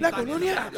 [0.00, 0.70] La colonia.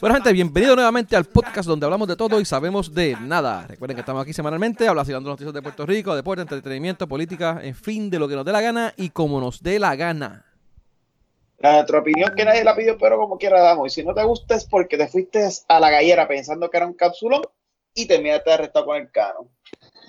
[0.00, 3.66] Bueno, gente, bienvenido nuevamente al podcast donde hablamos de todo y sabemos de nada.
[3.66, 8.10] Recuerden que estamos aquí semanalmente hablando noticias de Puerto Rico, deporte, entretenimiento, política, en fin,
[8.10, 10.45] de lo que nos dé la gana y como nos dé la gana.
[11.58, 13.92] Nuestra opinión que nadie la pidió, pero como quiera damos.
[13.92, 16.86] Y si no te gusta es porque te fuiste a la gallera pensando que era
[16.86, 17.42] un cápsulón
[17.94, 19.50] y terminaste arrestado con el cano.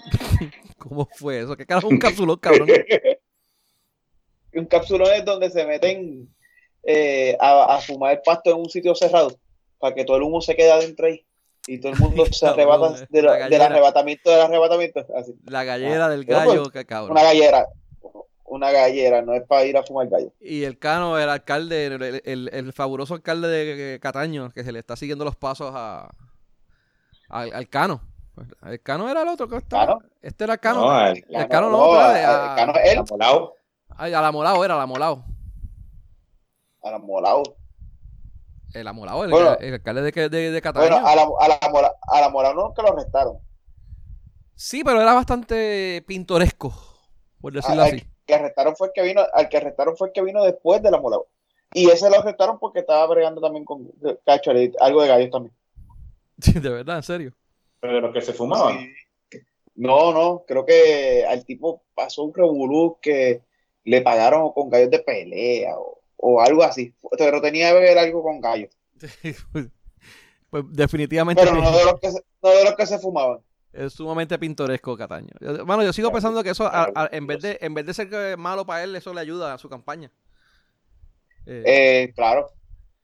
[0.78, 1.56] ¿Cómo fue eso?
[1.56, 2.68] ¿Qué carajo un cápsulón, cabrón?
[4.54, 6.30] un cápsulón es donde se meten
[6.84, 9.38] eh, a, fumar el pasto en un sitio cerrado
[9.80, 11.26] para que todo el humo se quede adentro ahí
[11.68, 13.28] y todo el mundo se arrebata del
[13.62, 15.06] arrebatamiento del arrebatamiento.
[15.46, 17.12] La gallera del gallo, que cabrón.
[17.12, 17.68] Una gallera
[18.48, 20.32] una gallera, no es para ir a fumar gallo.
[20.40, 25.26] Y el Cano, el alcalde, el, fabuloso alcalde de Cataño, que se le está siguiendo
[25.26, 26.10] los pasos a,
[27.30, 28.02] al, Cano.
[28.66, 30.00] El Cano era el otro que estaba.
[30.22, 30.82] Este era el Cano.
[30.82, 33.04] No, el, Cano no, no el Cano es él.
[33.90, 35.26] Ay, a la Molao era, a la Molao.
[36.84, 37.44] A la Molao.
[38.74, 40.88] El Amolao, el, el, alcalde de, de, de Cataño.
[40.88, 43.40] Bueno, a la, a la, Molao, a la Molao no que lo arrestaron.
[44.56, 46.74] Sí, pero era bastante pintoresco,
[47.42, 50.22] por decirlo así que arrestaron fue el que vino, al que arrestaron fue el que
[50.22, 51.18] vino después de la mola.
[51.74, 53.92] Y ese lo arrestaron porque estaba bregando también con
[54.26, 55.56] cacho, algo de gallos también.
[56.38, 57.34] de verdad, en serio.
[57.80, 58.94] Pero de los que se fumaban.
[59.76, 63.42] No, no, creo que al tipo pasó un revolú que
[63.84, 65.76] le pagaron con gallos de pelea
[66.18, 66.94] o, algo así.
[67.18, 68.76] Pero tenía que ver algo con gallos.
[70.50, 71.44] pues definitivamente.
[71.44, 72.10] Pero no de los que
[72.42, 73.40] no de los que se fumaban.
[73.74, 75.34] Es sumamente pintoresco Cataño.
[75.66, 76.70] Bueno, yo sigo pensando que eso,
[77.12, 79.70] en, vez de, en vez de ser malo para él, eso le ayuda a su
[79.70, 80.12] campaña.
[81.46, 82.52] Eh, eh, claro,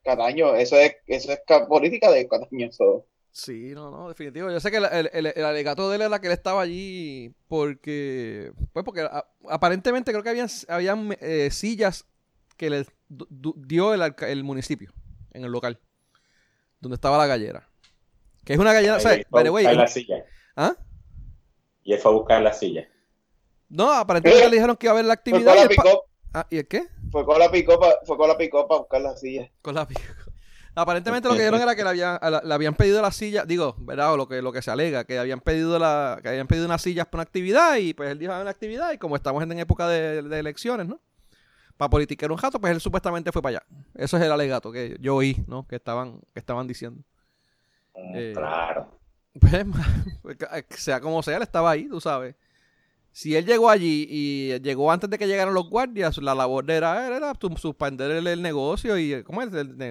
[0.03, 2.67] Cataño, eso es, eso es política de Cataño.
[2.67, 3.05] Eso.
[3.31, 4.51] Sí, no, no, definitivo.
[4.51, 8.85] Yo sé que el, el, alegato de él era que él estaba allí porque, pues
[8.85, 9.07] porque
[9.49, 12.05] aparentemente creo que habían, habían eh, sillas
[12.57, 14.91] que le dio el, el municipio
[15.33, 15.79] en el local,
[16.79, 17.67] donde estaba la gallera.
[18.45, 20.25] Que es una gallera, o sea, la silla.
[20.55, 20.75] ¿Ah?
[21.83, 22.87] Y él fue a buscar la silla.
[23.69, 25.55] No, aparentemente le dijeron que iba a haber la actividad.
[25.55, 25.99] Fue con la
[26.33, 26.87] ah, ¿Y el qué?
[27.11, 29.49] Fue con la picopa, fue con la picopa a buscar la silla.
[29.61, 29.87] Con la
[30.75, 34.13] Aparentemente lo que dijeron era que le habían, le habían pedido la silla, digo, ¿verdad?
[34.13, 36.81] O lo que, lo que se alega, que habían pedido la, que habían pedido unas
[36.81, 39.87] sillas para una actividad y pues él dijo una actividad y como estamos en época
[39.87, 40.99] de, elecciones, ¿no?
[41.77, 43.65] Para politiquear un jato, pues él supuestamente fue para allá.
[43.93, 45.67] Eso es el alegato que yo oí, ¿no?
[45.67, 47.03] Que estaban, que estaban diciendo.
[47.95, 48.99] Mm, eh, claro.
[49.39, 49.65] Pues,
[50.77, 52.35] sea como sea, él estaba ahí, tú sabes.
[53.11, 56.75] Si él llegó allí y llegó antes de que llegaran los guardias, la labor de
[56.75, 59.49] era, era suspender el, negocio y, ¿cómo es?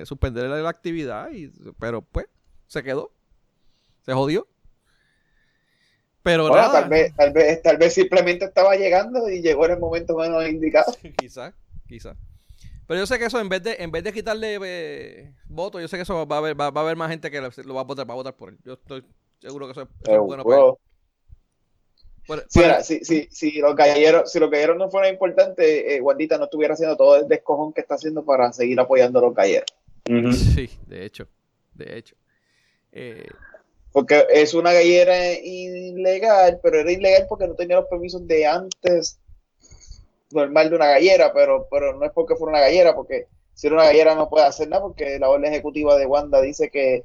[0.08, 1.30] suspender la actividad.
[1.30, 2.26] Y, pero pues,
[2.66, 3.12] se quedó.
[4.04, 4.48] Se jodió.
[6.24, 10.16] Pero Tal vez, tal, vez, tal vez simplemente estaba llegando y llegó en el momento
[10.16, 10.92] menos indicado.
[11.18, 11.54] quizás,
[11.86, 12.16] quizás.
[12.88, 15.86] Pero yo sé que eso, en vez de, en vez de quitarle eh, votos, yo
[15.86, 17.84] sé que eso va a haber, va, a haber más gente que lo va a
[17.84, 18.58] votar, va a votar por él.
[18.64, 19.04] Yo estoy
[19.42, 20.82] Seguro que eso, es, bueno para
[22.82, 26.74] si, si, si, los galleros, si los galleros no fueran importantes, eh, Guandita no estuviera
[26.74, 29.66] haciendo todo el descojón que está haciendo para seguir apoyando a los galleros.
[30.06, 31.26] Sí, de hecho,
[31.74, 32.14] de hecho.
[32.92, 33.26] Eh,
[33.90, 39.18] porque es una gallera ilegal, pero era ilegal porque no tenía los permisos de antes
[40.30, 43.76] normal de una gallera, pero, pero no es porque fuera una gallera, porque si era
[43.76, 47.04] una gallera no puede hacer nada, porque la orden ejecutiva de Wanda dice que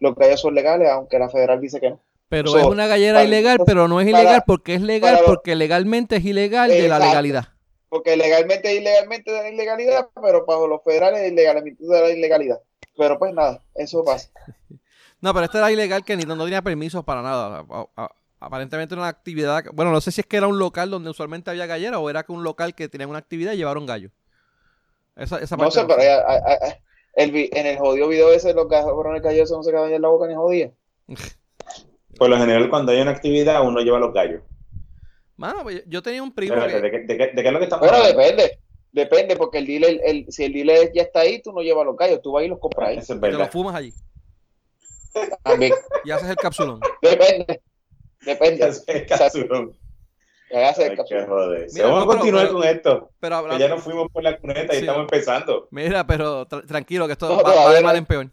[0.00, 2.00] los gallos son legales, aunque la federal dice que no.
[2.28, 6.24] Pero es una gallera ilegal, pero no es ilegal porque es legal, porque legalmente es
[6.24, 7.48] ilegal de la legalidad.
[7.88, 12.10] Porque legalmente es ilegalmente de la ilegalidad, pero para los federales es ilegalmente de la
[12.10, 12.60] ilegalidad.
[12.98, 14.28] Pero pues nada, eso pasa.
[15.22, 17.64] no, pero este era ilegal que ni no, tenía permisos para nada.
[18.40, 21.66] Aparentemente una actividad, bueno, no sé si es que era un local donde usualmente había
[21.66, 24.10] gallera o era que un local que tenía una actividad y llevaron gallo.
[25.16, 26.00] Esa, esa no sé, pero
[27.14, 30.34] en el jodido video ese, los cabrones gallos no se quedan en la boca ni
[30.34, 30.72] jodía.
[32.18, 34.42] Por lo general, cuando hay una actividad, uno lleva los gallos.
[35.36, 36.56] Mano, pues, yo tenía un primo.
[36.56, 38.58] ¿de, qué, es lo que estamos Bueno, depende.
[38.90, 41.96] Depende, porque el dealer, el, si el dealer ya está ahí, tú no llevas los
[41.96, 43.20] gallos, tú vas y los compras ahí.
[43.20, 43.92] Te los fumas allí.
[45.42, 45.72] También.
[46.04, 46.80] Y haces el capsulón.
[47.02, 47.60] Depende.
[48.22, 48.72] Depende.
[48.86, 49.76] el capsulón.
[50.50, 53.10] Vamos a continuar con esto.
[53.20, 55.68] Pero ya nos fuimos por la cuneta y estamos empezando.
[55.70, 58.30] Mira, pero tranquilo, que esto va, de mal en peor.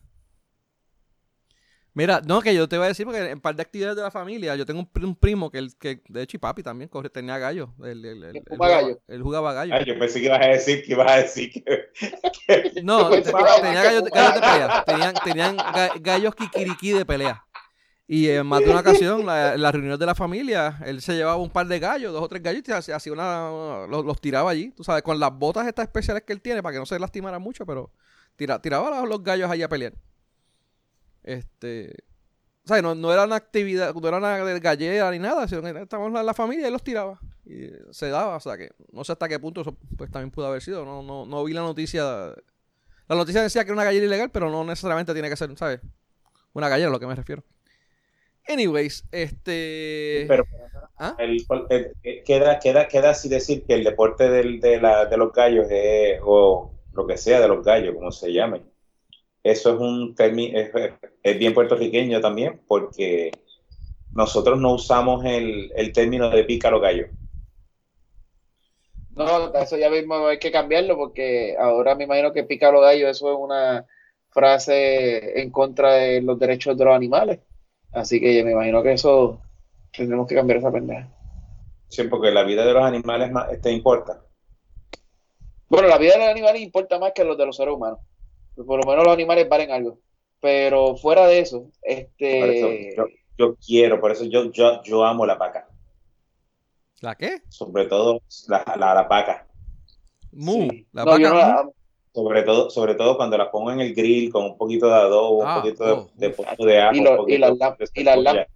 [1.93, 4.11] Mira, no, que yo te iba a decir, porque en par de actividades de la
[4.11, 7.73] familia, yo tengo un, primo que, que, de hecho, y papi también tenía gallo.
[7.81, 8.99] El, el, el, gallo?
[9.07, 9.79] Él jugaba gallo.
[9.85, 12.81] yo pensé que ibas a decir que ibas a decir que.
[12.83, 13.09] no,
[13.61, 14.83] tenía gallos, de pelea.
[14.85, 15.57] Tenían, tenían
[16.01, 17.44] gallos kikiriki de pelea.
[18.07, 21.15] Y en más de una ocasión, la, en las reuniones de la familia, él se
[21.15, 24.71] llevaba un par de gallos, dos o tres gallos, y hacía una, los, tiraba allí,
[24.71, 27.39] tú sabes, con las botas estas especiales que él tiene, para que no se lastimara
[27.39, 27.91] mucho, pero
[28.35, 29.93] tiraba los, gallos allí a pelear.
[31.23, 31.95] Este.
[32.63, 36.19] O sea, no, era una actividad, no era una gallera ni nada, sino que estábamos
[36.19, 37.19] en la familia y él los tiraba.
[37.43, 40.47] Y se daba, o sea que no sé hasta qué punto eso pues también pudo
[40.47, 40.83] haber sido.
[40.83, 42.33] No, no, no vi la noticia.
[43.07, 45.79] La noticia decía que era una gallera ilegal, pero no necesariamente tiene que ser, ¿sabes?
[46.53, 47.43] Una gallera, a lo que me refiero.
[48.47, 50.25] Anyways, este.
[50.27, 50.45] Pero,
[50.97, 51.17] ¿Ah?
[52.25, 56.19] queda, queda, queda así decir que el deporte del, de, la, de los gallos es,
[56.23, 58.61] o lo que sea de los gallos, como se llame,
[59.43, 63.31] eso es un término, es, bien puertorriqueño también, porque
[64.13, 67.07] nosotros no usamos el, el término de pícaro gallo.
[69.15, 73.31] No, eso ya mismo hay que cambiarlo, porque ahora me imagino que pícaro gallo, eso
[73.31, 73.85] es una
[74.29, 77.39] frase en contra de los derechos de los animales.
[77.95, 79.41] Así que me imagino que eso
[79.95, 81.07] tendremos que cambiar esa pendeja.
[81.87, 84.21] Sí, porque la vida de los animales más, te importa.
[85.69, 87.99] Bueno, la vida de los animales importa más que los de los seres humanos.
[88.55, 89.99] Por lo menos los animales valen algo.
[90.41, 92.95] Pero fuera de eso, este.
[93.37, 95.67] yo, quiero, por eso yo, yo, yo amo la vaca.
[96.99, 97.41] ¿La qué?
[97.49, 99.47] Sobre todo la, la, la vaca.
[100.33, 101.69] Mu, la vaca.
[102.15, 105.39] Sobre todo, sobre todo cuando la pongo en el grill con un poquito de adobo,
[105.39, 106.29] un ah, poquito de, oh, de,
[106.65, 107.27] de, ajo.
[107.27, 107.91] Y, y, las lámparas.
[107.93, 108.47] Y las.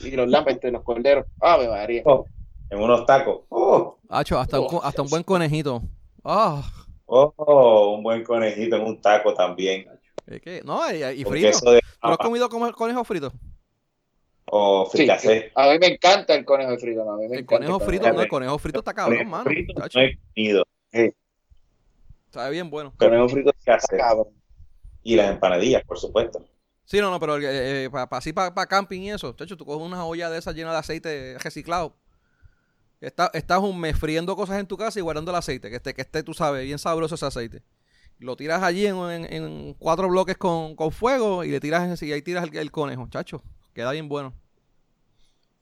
[0.00, 1.24] Y los lámparas entre los corderos.
[1.40, 2.02] Ah, me María.
[2.04, 2.26] Oh,
[2.68, 3.44] en unos tacos.
[3.48, 3.96] Oh.
[4.10, 5.80] hasta, un, hasta un buen conejito.
[6.22, 6.62] Ah.
[7.06, 7.94] Oh.
[7.96, 9.86] un buen conejito en un taco también.
[10.62, 11.58] No, y, frito.
[11.60, 13.32] ¿Tú has comido conejo frito?
[14.52, 15.50] O fricasé.
[15.54, 17.06] a mí me encanta el conejo frito.
[17.32, 19.44] el conejo frito, no, el conejo frito está cabrón, mano.
[19.44, 20.64] Frito no he comido.
[20.92, 21.14] Sí.
[22.30, 22.92] Sabe bien bueno.
[22.96, 23.52] Conejo frito
[25.02, 26.44] Y las empanadillas, por supuesto.
[26.84, 29.86] Sí, no, no, pero eh, eh, para así para camping y eso, chacho, tú coges
[29.86, 31.94] una olla de esas llena de aceite reciclado.
[33.00, 35.94] Está, estás un mes friendo cosas en tu casa y guardando el aceite, que esté,
[35.94, 37.62] que esté, tú sabes, bien sabroso ese aceite.
[38.18, 42.70] Lo tiras allí en, cuatro bloques con, fuego y le tiras y ahí tiras el,
[42.70, 43.42] conejo, chacho.
[43.72, 44.34] Queda bien bueno.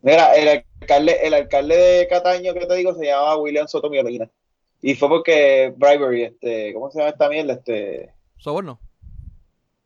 [0.00, 4.28] Mira, el alcalde, el alcalde de Cataño que te digo se llamaba William Soto Miolina.
[4.80, 7.54] Y fue porque bribery, este, ¿cómo se llama esta mierda?
[7.54, 8.12] Este.
[8.36, 8.80] Soborno.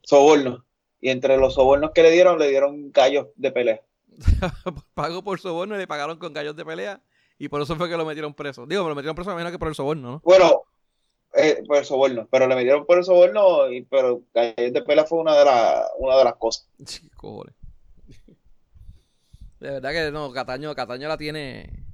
[0.03, 0.65] Soborno.
[1.01, 3.81] Y entre los sobornos que le dieron, le dieron gallos de pelea.
[4.95, 7.01] Pagó por soborno y le pagaron con gallos de pelea.
[7.39, 8.67] Y por eso fue que lo metieron preso.
[8.67, 10.21] Digo, me lo metieron preso menos que por el soborno, ¿no?
[10.23, 10.63] Bueno,
[11.35, 12.29] eh, por el soborno.
[12.31, 15.87] Pero le metieron por el soborno, y, pero gallos de pelea fue una de, la,
[15.99, 16.69] una de las cosas.
[16.87, 17.55] Sí, cojones.
[19.59, 21.85] De verdad que no, Cataño, Cataño la tiene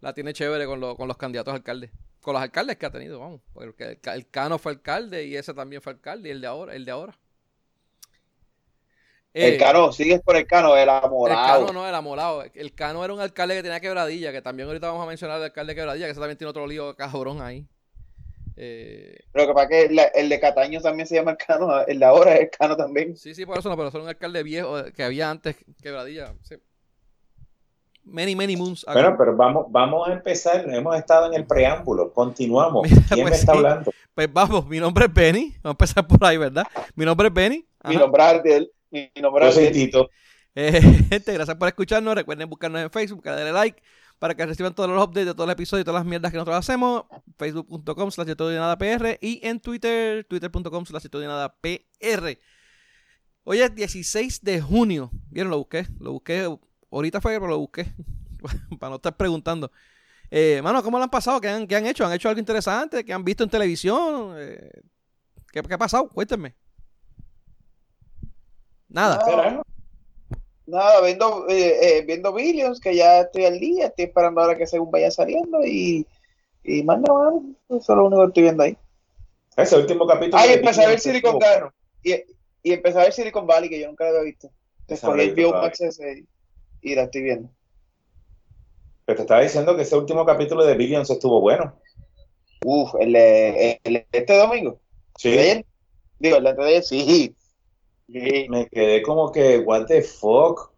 [0.00, 1.90] la tiene chévere con, con los candidatos a alcalde.
[2.20, 3.40] Con los alcaldes que ha tenido, vamos.
[3.52, 6.84] Porque el, Cano fue alcalde y ese también fue alcalde y el de ahora, el
[6.84, 7.18] de ahora.
[9.32, 11.62] el eh, Cano, sigues por el Cano, el amorado.
[11.62, 12.44] El Cano no, el amorado.
[12.54, 15.44] El Cano era un alcalde que tenía quebradilla, que también ahorita vamos a mencionar el
[15.44, 17.66] alcalde de quebradilla, que ese también tiene otro lío cabrón ahí.
[18.56, 22.04] Eh, Pero que para que el, de Cataño también se llama el Cano, el de
[22.04, 23.16] ahora es el Cano también.
[23.16, 26.34] Sí, sí, por eso no, pero son un alcalde viejo que había antes quebradilla.
[26.42, 26.56] Sí.
[28.04, 28.84] Many, many moons.
[28.92, 30.68] Bueno, pero vamos, vamos a empezar.
[30.68, 32.12] Hemos estado en el preámbulo.
[32.12, 32.88] Continuamos.
[32.88, 33.90] ¿Quién pues me está hablando?
[34.14, 35.54] Pues vamos, mi nombre es Benny.
[35.62, 36.66] Vamos a empezar por ahí, ¿verdad?
[36.94, 37.66] Mi nombre es Benny.
[37.84, 38.72] Mi nombre es Ardiel.
[38.90, 40.10] Mi nombre es Tito.
[40.54, 42.14] Eh, gente, gracias por escucharnos.
[42.14, 43.80] Recuerden buscarnos en Facebook, darle like
[44.18, 46.36] para que reciban todos los updates de todos los episodios y todas las mierdas que
[46.36, 47.04] nosotros hacemos.
[47.38, 52.38] Facebook.com slash todo nada PR y en Twitter, twitter.com slash todo nada PR.
[53.44, 55.10] Hoy es 16 de junio.
[55.30, 55.50] ¿Vieron?
[55.50, 55.86] Lo busqué.
[55.98, 56.46] Lo busqué
[56.90, 57.86] ahorita fue que lo busqué,
[58.78, 59.70] para no estar preguntando.
[60.30, 61.40] Eh, mano, ¿cómo lo han pasado?
[61.40, 62.06] ¿Qué han, han hecho?
[62.06, 63.04] ¿Han hecho algo interesante?
[63.04, 64.34] ¿Qué han visto en televisión?
[64.38, 64.70] Eh,
[65.52, 66.08] ¿qué, ha pasado?
[66.08, 66.54] Cuéntenme.
[68.88, 69.62] Nada.
[70.66, 74.68] Nada, viendo, eh, eh, viendo Billions, que ya estoy al día, estoy esperando ahora que
[74.68, 76.06] según vaya saliendo y,
[76.62, 78.78] y más eso es lo único que estoy viendo ahí.
[79.56, 80.38] Ese último capítulo.
[80.40, 81.70] Ah, y empecé a ver Silicon Valley.
[82.04, 82.14] Y,
[82.62, 84.50] y empecé a ver Silicon Valley, que yo nunca lo había visto.
[84.86, 86.24] Después el Biomax ese
[86.82, 87.50] y la estoy viendo.
[89.04, 91.74] Pero te estaba diciendo que ese último capítulo de Billions estuvo bueno.
[92.64, 94.78] Uf, el, el, este domingo.
[95.16, 95.64] Sí.
[96.18, 97.34] Digo, el de ayer, sí.
[98.08, 100.72] Me quedé como que, what the fuck.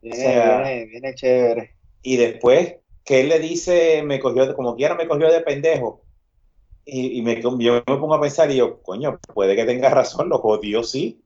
[0.00, 1.76] Viene, viene, chévere.
[2.02, 6.02] Y después que él le dice, me cogió, como quiera me cogió de pendejo.
[6.84, 10.28] Y, y me, yo me pongo a pensar y yo, coño, puede que tenga razón,
[10.28, 11.23] lo jodió sí.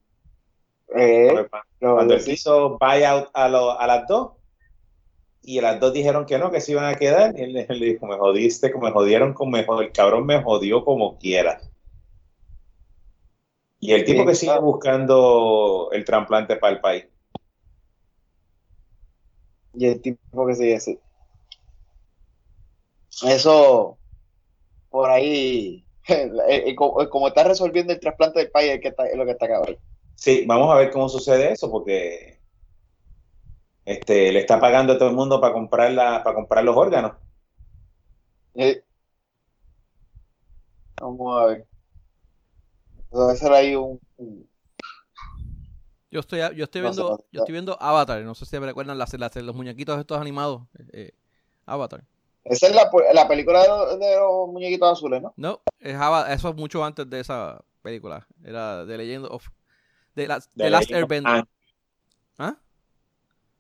[0.97, 1.47] Eh,
[1.78, 4.33] cuando él hizo buyout a, a las dos,
[5.42, 8.07] y las dos dijeron que no, que se iban a quedar, y él, le dijo,
[8.07, 11.61] me jodiste, como me jodieron, como el cabrón me jodió como quiera.
[13.80, 17.07] Y el tipo que sigue buscando el trasplante para el país.
[19.73, 20.99] Y el tipo que sigue así.
[23.25, 23.97] Eso,
[24.90, 25.87] por ahí,
[26.76, 29.78] como, está resolviendo el trasplante del país, es, que está, es lo que está cabrón.
[30.18, 32.40] Sí, vamos a ver cómo sucede eso, porque
[33.84, 37.12] este, le está pagando a todo el mundo para comprar, la, para comprar los órganos.
[38.54, 38.82] Eh,
[41.00, 41.66] Vamos a ver.
[43.12, 44.00] Debe ser ahí un.
[44.16, 44.50] un-
[46.10, 49.16] Yo estoy, yo estoy viendo, yo estoy viendo Avatar, no sé si me recuerdan las,
[49.16, 50.62] las- los muñequitos estos animados.
[50.92, 51.12] eh,
[51.64, 52.02] Avatar.
[52.42, 55.32] Esa es la, la película de los, de los muñequitos azules, ¿no?
[55.37, 58.26] No, es Ava- eso es mucho antes de esa película.
[58.42, 59.46] Era The Legend of
[60.22, 61.44] The Last, The The Last Legend of Airbender.
[62.38, 62.56] ¿Ah?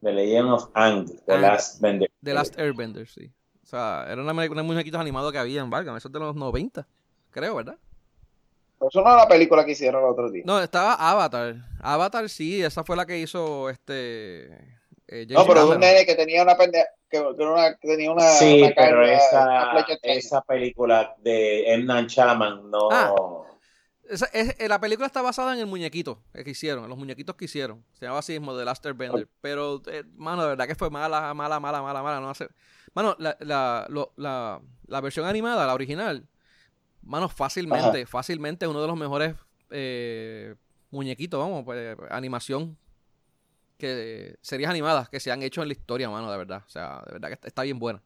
[0.02, 1.38] The Legend of Ang, The.
[1.38, 2.10] Last Bender.
[2.22, 3.30] The Last Airbender, sí.
[3.62, 6.86] O sea, eran una, unos muñequitos animados que habían, valga, esos de los 90,
[7.30, 7.76] creo, ¿verdad?
[8.78, 10.44] Pero eso no es la película que hicieron el otro día.
[10.46, 11.56] No, estaba Avatar.
[11.80, 14.44] Avatar sí, esa fue la que hizo este.
[15.08, 17.88] eh, James No, pero un nene que tenía una pendeja, que, que era una- que
[17.88, 19.72] tenía una, Sí, una pero esa,
[20.30, 21.84] una película de M.
[21.84, 22.88] Night Shyamalan no...
[22.92, 23.14] Ah.
[24.08, 27.36] Esa- es- eh, la película está basada en el muñequito que hicieron, en los muñequitos
[27.36, 27.84] que hicieron.
[27.92, 29.28] Se llama así mismo The Last Airbender.
[29.40, 32.20] Pero, eh, mano, de verdad que fue mala, mala, mala, mala, mala.
[32.20, 32.48] No hace...
[32.94, 36.26] Mano, la, la, lo- la, la versión animada, la original,
[37.02, 39.34] mano, fácilmente, fácilmente uno de los mejores
[39.70, 40.54] eh,
[40.90, 42.76] muñequitos, vamos, pues, animación
[43.76, 46.64] que series animadas que se han hecho en la historia, mano, de verdad.
[46.66, 48.02] O sea, de verdad que está, está bien buena.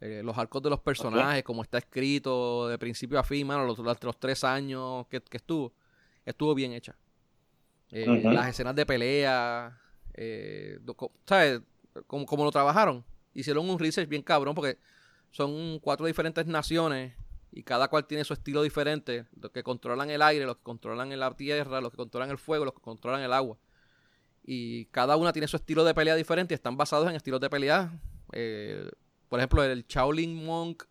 [0.00, 3.78] Eh, los arcos de los personajes, como está escrito de principio a fin, mano, los,
[3.78, 5.74] los, tres años que, que estuvo,
[6.24, 6.96] estuvo bien hecha.
[7.90, 8.06] Eh.
[8.24, 9.78] Las escenas de pelea,
[10.14, 10.78] eh,
[11.26, 11.60] ¿sabes?
[12.06, 13.04] Como, como lo trabajaron.
[13.34, 14.78] Hicieron un research bien cabrón porque
[15.30, 17.14] son cuatro diferentes naciones
[17.52, 19.26] y cada cual tiene su estilo diferente.
[19.38, 22.64] Los que controlan el aire, los que controlan la tierra, los que controlan el fuego,
[22.64, 23.58] los que controlan el agua.
[24.44, 27.50] Y cada una tiene su estilo de pelea diferente y están basados en estilos de
[27.50, 27.92] pelea.
[29.30, 30.82] Por ejemplo, el Shaolin Monk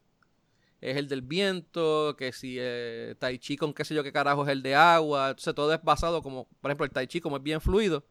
[0.79, 4.43] es el del viento, que si eh, Tai Chi con qué sé yo qué carajo
[4.43, 5.31] es el de agua.
[5.31, 8.05] Entonces todo es basado como, por ejemplo, el Tai Chi como es bien fluido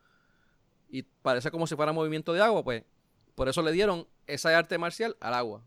[0.91, 2.85] y parece como si fuera movimiento de agua, pues
[3.35, 5.65] por eso le dieron esa arte marcial al agua.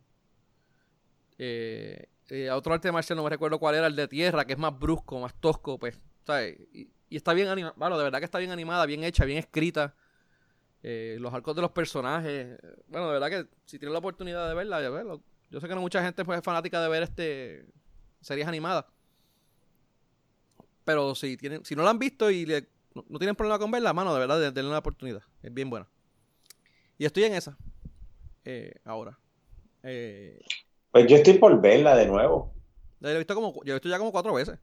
[1.39, 4.60] Eh, eh, otro arte marcial no me recuerdo cuál era, el de tierra, que es
[4.60, 6.60] más brusco, más tosco, pues, ¿sabes?
[6.72, 9.39] Y, y está bien animada, bueno, de verdad que está bien animada, bien hecha, bien
[9.39, 9.96] escrita.
[10.84, 12.58] Eh, los arcos de los personajes,
[12.88, 15.22] bueno, de verdad que si tienen la oportunidad de verla, ya verlo.
[15.52, 17.66] Yo sé que no mucha gente pues, es fanática de ver este
[18.22, 18.86] series animadas.
[20.86, 23.70] Pero si tienen, si no la han visto y le- no, no tienen problema con
[23.72, 25.22] verla, mano, de verdad, de- denle una oportunidad.
[25.44, 25.88] Es bien buena.
[26.98, 27.58] Y estoy en esa.
[28.44, 29.20] eh, ahora.
[29.84, 30.40] Eh,
[30.92, 32.54] Pues yo estoy por verla de nuevo.
[33.00, 34.60] la he visto como, yo he visto ya como cuatro veces.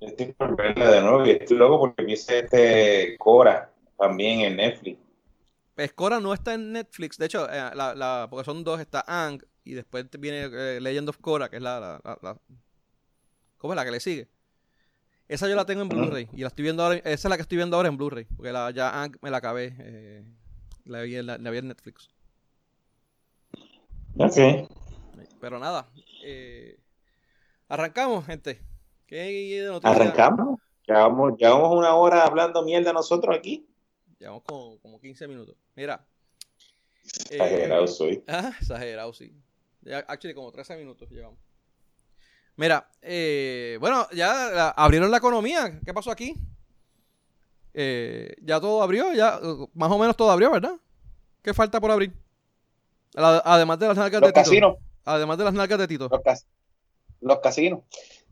[0.00, 4.56] Yo estoy por verla de nuevo y estoy loco porque vi este Cora también en
[4.56, 4.98] Netflix.
[5.74, 7.18] Pescora no está en Netflix.
[7.18, 11.08] De hecho, eh, la, la- porque son dos, está Ang y después viene eh, Legend
[11.10, 12.40] of Korra, que es la, la, la-
[13.58, 14.28] ¿Cómo es la que le sigue?
[15.28, 16.96] Esa yo la tengo en Blu-ray y la estoy viendo ahora.
[16.96, 19.36] Esa es la que estoy viendo ahora en Blu-ray, porque la, ya Ang me la
[19.36, 19.76] acabé.
[19.78, 20.24] eh,
[20.86, 22.08] la, vi en, la, vi en Netflix.
[24.18, 24.68] Ok.
[25.40, 25.88] Pero nada.
[27.68, 28.60] arrancamos, gente.
[29.10, 29.68] ¿Qué?
[29.82, 30.60] Arrancamos.
[30.86, 33.66] Llevamos, llevamos una hora hablando mierda nosotros aquí.
[34.20, 35.56] Llevamos como, como 15 minutos.
[35.74, 36.04] Mira.
[37.28, 38.22] eh, Exagerado soy.
[38.28, 39.34] Ah, exagerado, sí.
[40.06, 41.38] Actually, como 13 minutos llevamos.
[42.56, 45.80] Mira, eh, bueno, ya la- abrieron la economía.
[45.84, 46.34] ¿Qué pasó aquí?
[47.74, 49.40] Eh, ya todo abrió, ya
[49.74, 50.74] más o menos todo abrió, ¿verdad?
[51.42, 52.12] ¿Qué falta por abrir?
[53.14, 54.44] La- Además de las nalgas Los de Tito.
[54.44, 56.08] casinos, Además de las nalgas de Tito.
[56.08, 56.46] los, cas-
[57.20, 57.80] los casinos.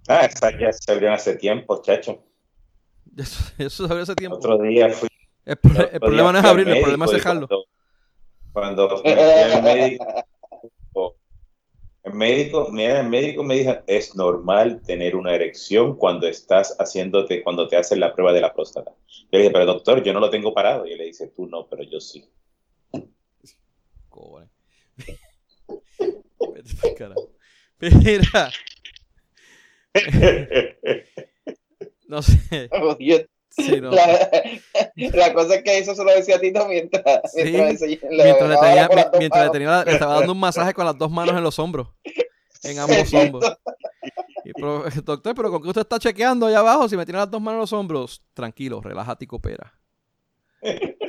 [0.09, 2.25] Ah, esa ya se abrió hace tiempo, chacho.
[3.17, 4.37] Eso, eso se abrió hace tiempo.
[4.39, 5.09] Otro día fui.
[5.45, 7.49] El, pro- el otro problema no es abrirlo, el problema es dejarlo.
[8.53, 9.03] Cuando,
[9.63, 11.17] médico,
[12.03, 17.43] el médico, mira, el médico me dijo, es normal tener una erección cuando estás haciéndote,
[17.43, 18.93] cuando te hacen la prueba de la próstata.
[19.09, 20.87] Yo le dije, pero doctor, yo no lo tengo parado.
[20.87, 22.25] Y él le dice, tú no, pero yo sí.
[24.09, 24.49] Cojones.
[26.55, 27.31] Vete carajo.
[27.81, 28.51] Mira,
[32.09, 32.69] no sé.
[32.71, 33.21] Jodido.
[33.51, 33.91] Sí, no.
[33.91, 34.31] la,
[34.95, 38.61] la cosa es que eso se lo decía a Tito mientras, Sí, mientras, le- Mientras,
[38.61, 41.59] tenía, mientras le, tenía- le estaba dando un masaje con las dos manos en los
[41.59, 41.89] hombros.
[42.63, 43.57] En ambos hombros.
[44.45, 46.89] Y, pero, doctor, pero ¿con qué usted está chequeando allá abajo?
[46.89, 49.75] Si me tiene las dos manos en los hombros, tranquilo, relájate y coopera.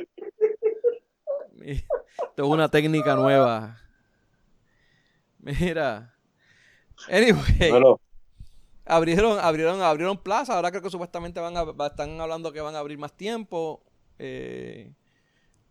[1.62, 1.86] Esto
[2.36, 3.78] es una técnica nueva.
[5.38, 6.14] Mira.
[7.08, 7.70] Anyway.
[7.70, 8.00] Bueno,
[8.90, 10.54] abrieron, abrieron, abrieron plaza.
[10.54, 13.82] Ahora creo que supuestamente van a, están hablando que van a abrir más tiempo.
[14.18, 14.92] Eh,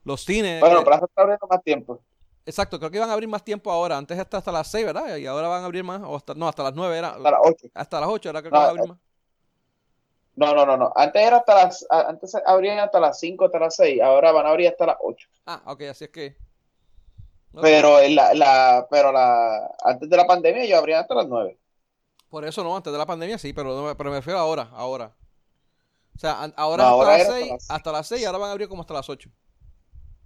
[0.03, 0.59] los cines.
[0.59, 2.01] Bueno, eh, Plaza está abriendo más tiempo.
[2.45, 3.97] exacto, creo que iban a abrir más tiempo ahora.
[3.97, 5.17] Antes hasta, hasta las 6, ¿verdad?
[5.17, 6.01] Y ahora van a abrir más.
[6.03, 7.09] O hasta, no, hasta las 9 era.
[7.09, 7.67] Hasta las 8.
[7.73, 8.97] Hasta las 8, ahora creo que No, van a abrir más.
[10.35, 10.93] No, no, no, no.
[10.95, 14.01] Antes era hasta las, antes abrían hasta las 5, hasta las 6.
[14.01, 15.29] Ahora van a abrir hasta las 8.
[15.45, 16.37] Ah, ok, así es que.
[17.61, 21.57] Pero la, la, pero la, antes de la pandemia ellos abrían hasta las 9.
[22.29, 25.15] Por eso no, antes de la pandemia sí, pero, no pero me refiero ahora, ahora.
[26.15, 28.37] O sea, ahora, No, hasta, ahora las era hasta 6, las- hasta las 6 ahora
[28.39, 29.29] van a abrir como hasta las 8.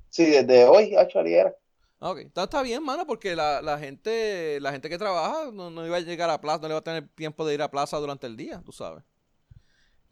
[0.09, 1.53] Sí, desde hoy, 8 era.
[1.99, 5.69] Ah, Ok, está, está bien, mano, porque la, la gente la gente que trabaja no,
[5.69, 7.71] no iba a llegar a plaza, no le va a tener tiempo de ir a
[7.71, 9.03] plaza durante el día, tú sabes.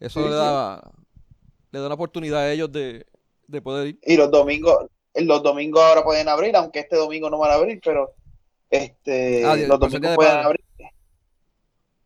[0.00, 0.36] Eso Sí, le sí.
[0.36, 0.82] da
[1.72, 3.06] le da una oportunidad a ellos de,
[3.48, 4.02] de poder ir.
[4.02, 7.80] Y los domingos, los domingos ahora pueden abrir, aunque este domingo no van a abrir,
[7.82, 8.14] pero
[8.70, 10.61] este, Ah, los domingos de pueden abrir.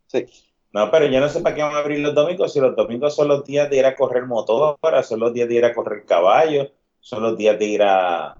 [0.06, 0.26] Sí.
[0.72, 3.14] No, pero yo no sé para qué van a abrir los domingos, si los domingos
[3.16, 6.04] son los días de ir a correr motora, son los días de ir a correr
[6.04, 6.70] caballo,
[7.00, 8.32] son los días de ir a,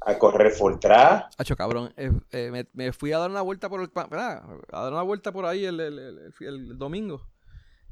[0.00, 1.30] a correr track.
[1.36, 4.42] Hacho, cabrón, eh, eh, me, me fui a dar una vuelta por el pa- ¿verdad?
[4.72, 7.26] a dar una vuelta por ahí el, el- el- el- domingo.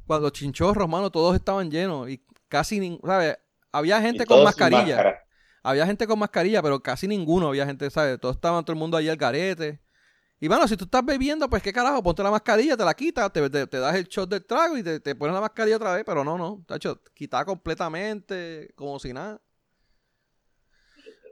[0.07, 3.37] Cuando chinchorros, mano, todos estaban llenos y casi nin- ¿sabes?
[3.73, 4.97] Había gente con mascarilla.
[5.63, 8.19] Había gente con mascarilla, pero casi ninguno había gente, ¿sabes?
[8.21, 9.81] Todos estaban todo el mundo allí al garete.
[10.41, 13.33] Y bueno, si tú estás bebiendo, pues qué carajo, ponte la mascarilla, te la quitas,
[13.33, 16.05] te, te- das el shot del trago y te, te pones la mascarilla otra vez,
[16.07, 19.41] pero no, no, tacho, quitada completamente, como si nada.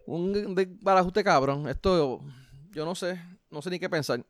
[0.07, 1.69] Un barajuste cabrón.
[1.69, 2.21] Esto,
[2.71, 3.21] yo no sé,
[3.51, 4.25] no sé ni qué pensar.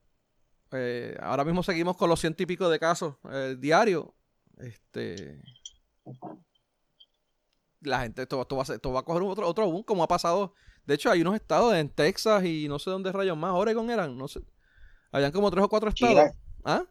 [0.72, 4.06] Eh, ahora mismo seguimos con los ciento y pico de casos eh, diarios.
[4.58, 5.40] Este.
[7.80, 10.08] La gente, esto, esto va, a esto va a coger otro, otro boom, como ha
[10.08, 10.54] pasado.
[10.84, 13.52] De hecho, hay unos estados en Texas y no sé dónde rayos más.
[13.54, 14.40] Oregon eran, no sé.
[15.16, 16.14] Habían como tres o cuatro estados.
[16.14, 16.32] China.
[16.62, 16.84] ¿Ah?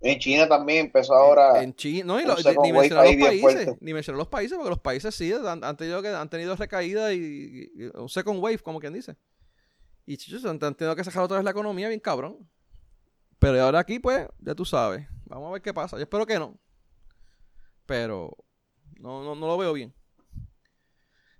[0.00, 1.62] En China también empezó ahora.
[1.62, 4.80] En China, no, y lo- ni, mencionar los países, ni mencionar los países, porque los
[4.80, 8.80] países sí han, han tenido que, han tenido recaída y, y- un second wave, como
[8.80, 9.16] quien dice.
[10.04, 12.38] Y chichos, han, tenido que sacar otra vez la economía bien cabrón.
[13.38, 15.06] Pero ahora aquí, pues, ya tú sabes.
[15.26, 15.96] Vamos a ver qué pasa.
[15.96, 16.58] Yo espero que no.
[17.86, 18.36] Pero
[18.98, 19.94] no, no, no lo veo bien.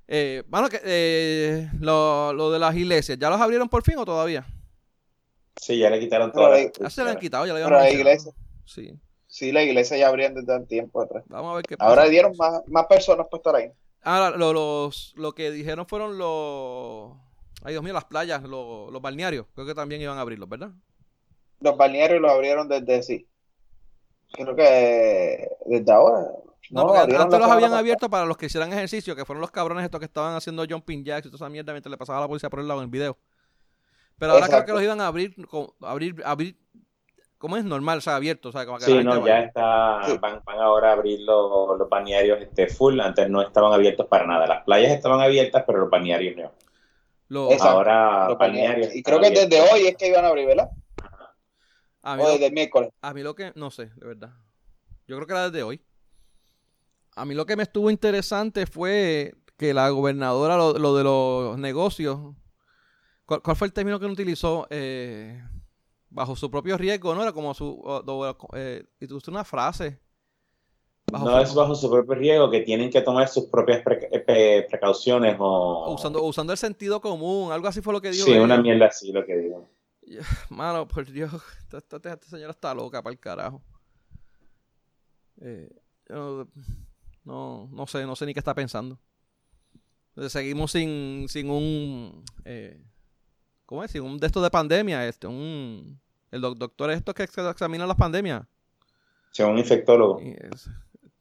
[0.07, 4.05] Eh, bueno, que, eh, lo, lo de las iglesias, ¿ya los abrieron por fin o
[4.05, 4.47] todavía?
[5.61, 7.81] Sí, ya le quitaron ahí- las Ah, se lo han quitado, ya lo habían Pero
[7.81, 8.33] la iglesia,
[8.65, 8.99] Sí.
[9.27, 11.25] sí, la iglesia ya abrían desde un tiempo atrás.
[11.29, 11.89] Vamos a ver qué pasa.
[11.91, 13.71] Ahora dieron más, más personas estar ahí.
[14.03, 17.13] Ahora, lo, los, lo que dijeron fueron los.
[17.65, 19.47] Ay, Dios mío, las playas, los, los balnearios.
[19.55, 20.71] Creo que también iban a abrirlos, ¿verdad?
[21.61, 23.27] Los balnearios los abrieron desde sí.
[24.33, 26.21] Creo que desde ahora.
[26.71, 29.41] No, No, porque antes la los habían abierto para los que hicieran ejercicio, que fueron
[29.41, 32.19] los cabrones estos que estaban haciendo jumping jacks y toda esa mierda mientras le pasaba
[32.19, 33.17] a la policía por el lado en el video.
[34.19, 34.67] Pero ahora creo Exacto.
[34.67, 35.35] que los iban a abrir,
[35.83, 36.57] abrir, abrir,
[37.39, 37.99] ¿cómo es normal?
[37.99, 39.41] O sea, abierto, o sea, como que Sí, no, vaya.
[39.41, 40.19] ya está, Sí.
[40.19, 44.27] van, van ahora a abrir los, los balnearios este, full, antes no estaban abiertos para
[44.27, 44.47] nada.
[44.47, 46.53] Las playas estaban abiertas, pero los balnearios no.
[47.29, 47.61] Los-.
[47.61, 48.95] Ahora Los balnearios.
[48.95, 50.71] Y creo que desde hoy es que iban a abrir, ¿verdad?
[52.03, 52.91] a, mí O lo, desde el miércoles.
[53.03, 54.31] a mí lo que, no sé, de verdad.
[55.09, 55.83] Yo creo que era desde hoy.
[57.17, 61.59] A mí lo que me estuvo interesante fue que la gobernadora, lo, lo de los
[61.59, 62.19] negocios,
[63.27, 64.67] ¿cuál, cuál fue el término que no utilizó?
[64.71, 65.43] Eh,
[66.09, 67.23] bajo su propio riesgo, ¿no?
[67.23, 67.83] Era como su...
[68.55, 70.01] eh, y tú una frase.
[71.13, 74.67] Bajo No es bajo su propio riesgo que tienen que tomar sus propias pre- eh,
[74.69, 75.93] precauciones o...
[75.95, 78.25] usando, usando el sentido común, algo así fue lo que dijo.
[78.25, 79.69] Sí, una mierda así lo que digo.
[80.51, 83.63] Mano, por Dios, esta, esta- esta señora está loca para el carajo.
[85.41, 85.69] Eh,
[86.09, 86.49] yo
[87.25, 88.99] no, no sé, no sé ni qué está pensando.
[90.11, 92.83] Entonces, seguimos sin, sin un, eh,
[93.67, 93.95] ¿cómo es?
[93.97, 96.01] Un de estos de pandemia, este, un,
[96.31, 98.47] el doc- doctor estos que ex- examinan las pandemias.
[99.33, 100.21] Sea un infectólogo.
[100.21, 100.71] Es-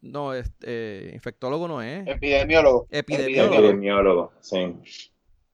[0.01, 2.07] no, este, eh, infectólogo no es.
[2.07, 2.87] Epidemiólogo.
[2.91, 3.55] Epidemiólogo.
[3.55, 4.75] Epidemiólogo, sí.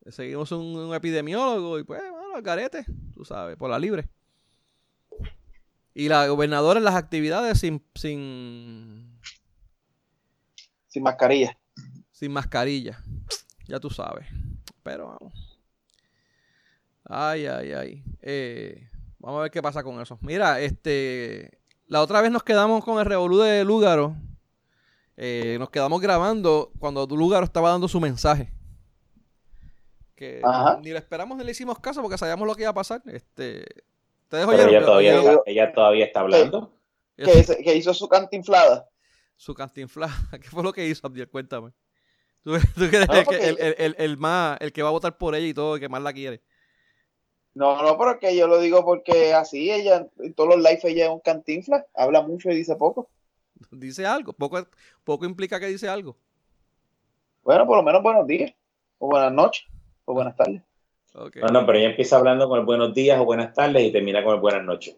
[0.09, 4.09] Seguimos un, un epidemiólogo y pues, bueno, al garete, tú sabes, por la libre.
[5.93, 9.19] Y la gobernadora en las actividades sin, sin,
[10.87, 11.57] Sin mascarilla.
[12.11, 13.01] sin mascarilla.
[13.67, 14.25] Ya tú sabes.
[14.83, 15.50] Pero vamos.
[17.05, 18.03] Ay, ay, ay.
[18.21, 18.87] Eh,
[19.19, 20.17] vamos a ver qué pasa con eso.
[20.21, 21.59] Mira, este.
[21.87, 24.15] La otra vez nos quedamos con el revolú de Lúgaro.
[25.17, 28.51] Eh, nos quedamos grabando cuando Lúgaro estaba dando su mensaje.
[30.15, 30.79] Que Ajá.
[30.81, 33.01] ni le esperamos ni le hicimos caso porque sabíamos lo que iba a pasar.
[33.05, 33.65] Este.
[34.23, 34.69] ¿Ustedes oyeron?
[34.69, 36.73] ella todavía, ella todavía está hablando.
[37.17, 38.87] Que, hizo- que hizo su cantinflada.
[39.35, 40.13] Su cantinflada.
[40.41, 41.27] ¿Qué fue lo que hizo, Abdiel?
[41.29, 41.71] Cuéntame.
[42.43, 45.17] ¿Tú, tú No, el, que- el, el- el- el más, el que va a votar
[45.17, 46.41] por ella y todo, el que más la quiere?
[47.53, 51.05] No, no, pero que yo lo digo porque así ella, en todos los lives ella
[51.05, 53.09] es un cantinfla, habla mucho y dice poco.
[53.71, 54.65] Dice algo, poco,
[55.03, 56.15] poco implica que dice algo.
[57.43, 58.53] Bueno, por lo menos buenos días,
[58.99, 59.65] o buenas noches,
[60.05, 60.61] o buenas tardes.
[61.13, 61.41] Okay.
[61.41, 64.23] No, no, pero ella empieza hablando con el buenos días o buenas tardes y termina
[64.23, 64.95] con el buenas noches.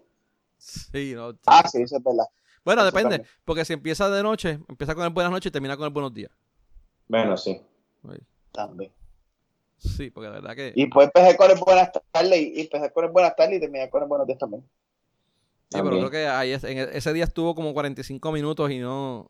[0.58, 1.34] Sí, no.
[1.48, 2.26] Ah, sí, eso es verdad.
[2.64, 3.36] Bueno, Eso depende, también.
[3.44, 6.14] porque si empieza de noche, empieza con el buenas noches y termina con el buenos
[6.14, 6.32] días.
[7.08, 7.60] Bueno, sí.
[8.52, 8.92] También.
[9.84, 10.72] Sí, porque la verdad que...
[10.76, 13.90] Y puede empezar con el buenas tardes y, y con el buenas tardes y terminar
[13.90, 14.62] con el buenos días también.
[14.64, 14.68] Sí,
[15.80, 16.08] pero También.
[16.08, 19.30] creo que ahí es- en e- ese día estuvo como 45 minutos y no.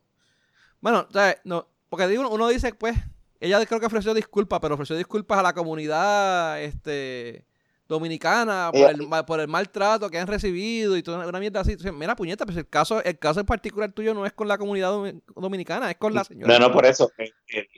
[0.81, 1.37] Bueno, ¿sabes?
[1.45, 2.95] No, porque digo, uno dice, pues,
[3.39, 7.45] ella creo que ofreció disculpas, pero ofreció disculpas a la comunidad este,
[7.87, 11.71] dominicana por, el, por el maltrato que han recibido y toda una, mierda así.
[11.71, 14.57] Entonces, mira, puñeta, pues el caso, el caso en particular tuyo no es con la
[14.57, 16.59] comunidad domi- dominicana, es con la señora.
[16.59, 17.09] No, no, por eso.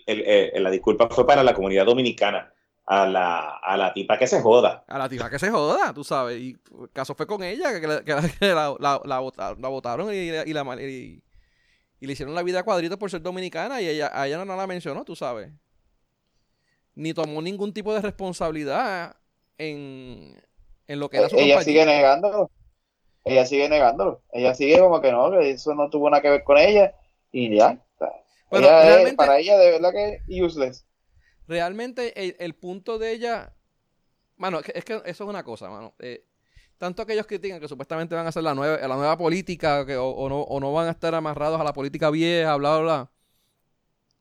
[0.08, 2.52] El- la disculpa fue para la comunidad dominicana.
[2.88, 4.84] A la, a la tipa que se joda.
[4.88, 6.40] A la tipa que se joda, tú sabes.
[6.40, 9.56] Y el caso fue con ella, que, la, que la- que la- la- la bota-
[9.60, 11.24] la votaron y, y la, y-
[12.00, 14.46] y le hicieron la vida a cuadritos por ser dominicana y ella, a ella no,
[14.46, 15.50] no la mencionó, tú sabes.
[16.94, 19.16] Ni tomó ningún tipo de responsabilidad
[19.58, 20.40] en,
[20.88, 21.64] en lo que era su ella compañía.
[21.64, 22.52] sigue negándolo.
[23.24, 24.22] Ella sigue negándolo.
[24.32, 26.94] Ella sigue como que no, que eso no tuvo nada que ver con ella.
[27.32, 27.80] Y ya.
[27.96, 28.12] o sea,
[28.52, 30.86] Bueno, ella es- para ella de verdad que es useless.
[31.48, 33.54] Realmente el, el punto de ella,
[34.38, 35.94] mano, es que, es que eso es una cosa, mano.
[36.00, 36.26] Eh,
[36.78, 39.96] tanto aquellos que critican que supuestamente van a hacer la nueva, la nueva política que,
[39.96, 43.10] o, o no, o no van a estar amarrados a la política vieja, bla, bla,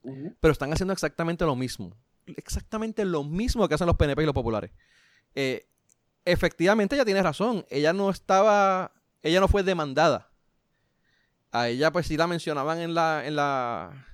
[0.02, 0.34] bla.
[0.40, 1.96] pero están haciendo exactamente lo mismo.
[2.26, 4.70] Exactamente lo mismo que hacen los PNP y los populares.
[5.34, 5.66] Eh,
[6.24, 7.66] efectivamente, ella tiene razón.
[7.68, 8.92] Ella no estaba.
[9.22, 10.30] Ella no fue demandada.
[11.50, 13.26] A ella, pues sí la mencionaban en la.
[13.26, 14.06] En la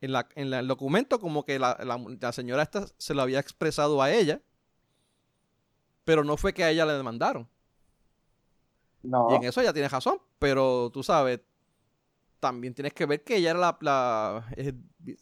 [0.00, 3.22] en, la, en la- el documento como que la, la- la señora esta se lo
[3.22, 4.40] había expresado a ella,
[6.04, 7.48] pero no fue que a ella le demandaron.
[9.02, 9.28] No.
[9.30, 11.40] Y en eso ella tiene razón, pero tú sabes,
[12.40, 14.72] también tienes que ver que ella era la, la, eh,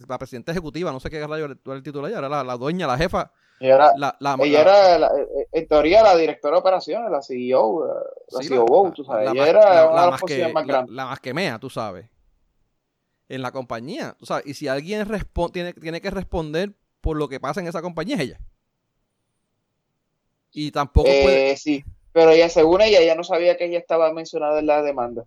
[0.09, 2.97] la presidenta ejecutiva, no sé qué era el título ella, era la, la dueña, la
[2.99, 7.23] jefa, Ella era, la, la- ella era eh, en teoría la directora de operaciones, la
[7.23, 9.27] CEO, eh, la sí, COO, tú sabes.
[9.27, 9.61] la ella era
[9.91, 10.95] una de las más posiciones grandes.
[10.95, 12.07] la más que mea, tú sabes,
[13.29, 15.07] en la compañía, tú sabes, y si alguien
[15.53, 18.41] tiene, tiene que responder por lo que pasa en esa compañía es ella.
[20.53, 21.53] Y tampoco puede...
[21.53, 24.83] Eh, sí, pero ella, según ella, ella no sabía que ella estaba mencionada en la
[24.83, 25.25] demanda.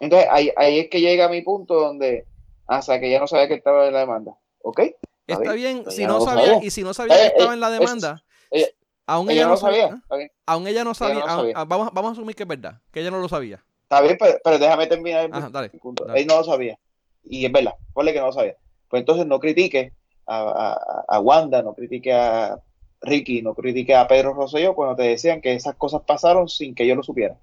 [0.00, 2.26] Entonces, ahí, ahí es que llega mi punto donde,
[2.66, 4.32] hasta que ella no sabía que estaba en la demanda.
[4.62, 4.80] ¿Ok?
[5.26, 6.66] Está bien, si no sabía, sabía.
[6.66, 8.66] y si no sabía que Eh, estaba eh, en la demanda, ella-
[9.06, 10.02] aún Ella no sabía.
[10.08, 13.00] sabía, aún ella no sabía, aún- ah, vamos, vamos a asumir que es verdad, que
[13.00, 13.64] ella no lo sabía.
[13.84, 15.70] Está bien, pero, pero déjame terminar Ajá, dale,
[16.06, 16.20] dale.
[16.20, 16.78] Él no lo sabía.
[17.22, 18.56] Y es verdad, ponle que no lo sabía.
[18.88, 19.92] Pues entonces no critique
[20.26, 22.58] a, a- a Wanda, no critique a
[23.02, 26.86] Ricky, no critique a Pedro Rosselló cuando te decían que esas cosas pasaron sin que
[26.86, 27.38] yo lo supiera.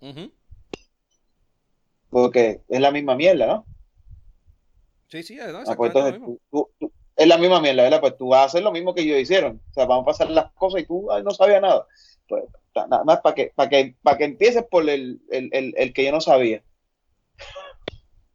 [0.00, 0.30] Ujú.
[2.10, 3.66] Porque es la misma mierda, ¿no?
[5.08, 6.26] Sí, sí, no, Ah, pues entonces mismo.
[6.26, 8.00] tú- tú- tú- es la misma mierda, ¿verdad?
[8.00, 9.60] Pues tú vas a hacer lo mismo que ellos hicieron.
[9.70, 11.86] O sea, vamos a pasar las cosas y tú ay, no sabías nada.
[12.26, 15.92] Pues nada más para que, para que, para que empieces por el, el, el, el
[15.92, 16.62] que yo no sabía.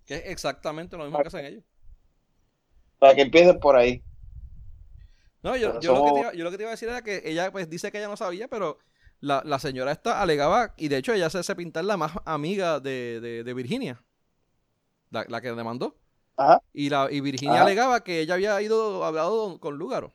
[0.05, 1.63] Que es exactamente lo mismo que hacen ellos.
[2.97, 4.03] Para que empieces por ahí.
[5.41, 7.21] No, yo, yo, lo que iba, yo lo que te iba a decir era que
[7.23, 8.79] ella pues dice que ella no sabía, pero
[9.21, 12.79] la, la señora esta alegaba, y de hecho ella se hace pintar la más amiga
[12.79, 14.03] de, de, de Virginia,
[15.11, 15.97] la, la que demandó.
[16.35, 16.61] Ajá.
[16.73, 17.63] Y, la, y Virginia Ajá.
[17.63, 20.13] alegaba que ella había ido, hablado con Lúgaro,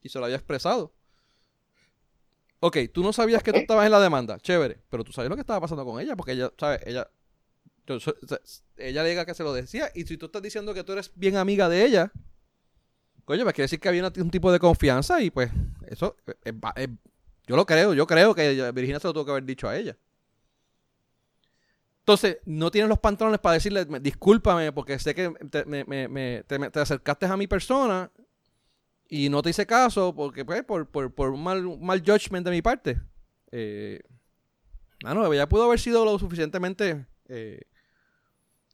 [0.00, 0.92] y se lo había expresado.
[2.64, 3.62] Ok, tú no sabías que tú Ok.
[3.62, 6.30] estabas en la demanda, chévere, pero tú sabes lo que estaba pasando con ella, porque
[6.32, 6.80] ella, ¿sabes?
[6.86, 7.10] Ella,
[7.86, 7.98] yo
[8.76, 11.36] ella alega que se lo decía, y si tú estás diciendo que tú eres bien
[11.36, 12.12] amiga de ella,
[13.24, 15.50] Coño, pues quiere decir que había una- un tipo de confianza y pues
[15.86, 16.88] eso, es- es- es-
[17.46, 19.76] yo lo creo, yo creo que ella- Virginia se lo tuvo que haber dicho a
[19.76, 19.96] ella.
[22.00, 26.08] Entonces, no tienes los pantalones para decirle, "Me- discúlpame, porque sé que te, me- me-
[26.08, 28.10] me- te- me- te acercaste a mi persona
[29.14, 32.50] y no te hice caso, porque pues, por, por, por un mal, mal judgment de
[32.50, 32.98] mi parte.
[33.50, 34.00] Eh,
[35.04, 37.60] mano, ella pudo haber sido lo suficientemente eh,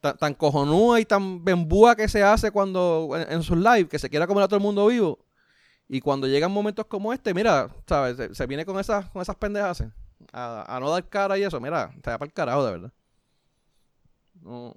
[0.01, 3.98] tan, tan cojonúa y tan bembúa que se hace cuando en, en sus lives, que
[3.98, 5.18] se quiera comer a todo el mundo vivo.
[5.88, 8.16] Y cuando llegan momentos como este, mira, ¿sabes?
[8.16, 9.83] Se, se viene con esas, con esas pendejas
[10.33, 12.92] a, a no dar cara y eso, mira, se va para el carajo, de verdad.
[14.40, 14.72] No.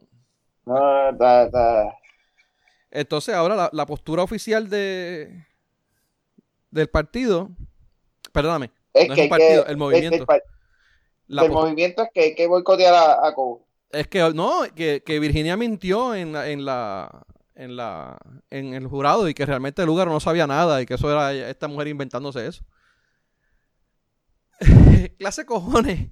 [2.89, 5.50] Entonces, ahora la, la postura oficial de
[6.71, 7.49] del partido,
[8.31, 10.15] perdóname, es No es un partido, que- el movimiento.
[10.33, 10.41] El,
[11.27, 13.35] la el movimiento es que hay que boicotear a, a
[13.91, 18.17] es que no, que, que Virginia mintió en la, en la en, la,
[18.49, 21.67] en el jurado y que realmente Lugar no sabía nada y que eso era esta
[21.67, 22.63] mujer inventándose eso.
[25.19, 26.09] Clase cojones.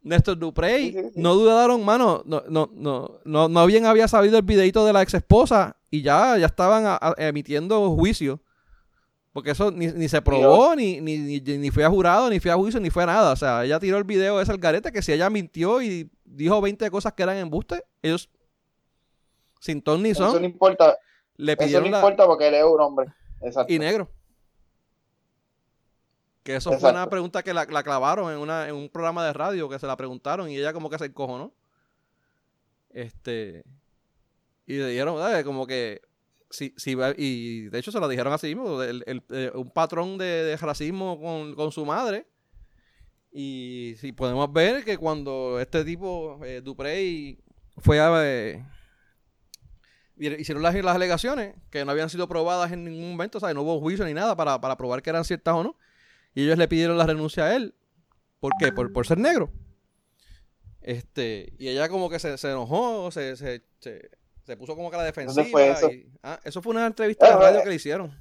[0.00, 4.86] Néstor Duprey, no dudaron, mano, no, no, no, no, no bien había sabido el videito
[4.86, 8.40] de la ex esposa y ya, ya estaban emitiendo juicio.
[9.38, 12.80] Porque eso ni, se probó, ni, ni, ni, fue a jurado, ni fue a juicio,
[12.80, 13.32] ni fue a nada.
[13.32, 16.60] O sea, ella tiró el video de ese garete que si ella mintió y dijo
[16.60, 18.28] 20 cosas que eran embuste, ellos,
[19.60, 20.98] sin ton ni son, eso no importa.
[21.36, 23.14] Le pidieron eso no importa porque él es un hombre.
[23.40, 23.72] Exacto.
[23.72, 24.10] Y negro.
[26.42, 29.68] Que eso fue una pregunta que la, clavaron en, una, en un programa de radio,
[29.68, 31.52] que se la preguntaron y ella como que se ¿no?
[32.90, 33.62] Este.
[34.66, 36.02] Y le dijeron, como que.
[36.50, 40.56] Sí, sí, y de hecho se lo dijeron así mismo, el, eh, un patrón de,
[40.56, 41.20] racismo
[41.54, 42.26] con, su madre.
[43.30, 47.38] Y si podemos ver que cuando este tipo, eh, Duprey,
[47.76, 48.10] fue a.
[48.24, 48.64] Eh,
[50.16, 53.62] hicieron las, las alegaciones que no habían sido probadas en ningún momento, o sea, no
[53.62, 55.76] hubo juicio ni nada para, para probar que eran ciertas o no.
[56.34, 57.74] Y ellos le pidieron la renuncia a él.
[58.40, 58.72] ¿Por qué?
[58.72, 59.52] Por, por ser negro.
[60.80, 64.10] Este, y ella como que se, enojó, se, se, se,
[64.56, 65.44] puso como que a la defensiva.
[65.50, 65.90] Fue eso?
[66.22, 68.16] ah, eso fue una entrevista de radio que le hicieron.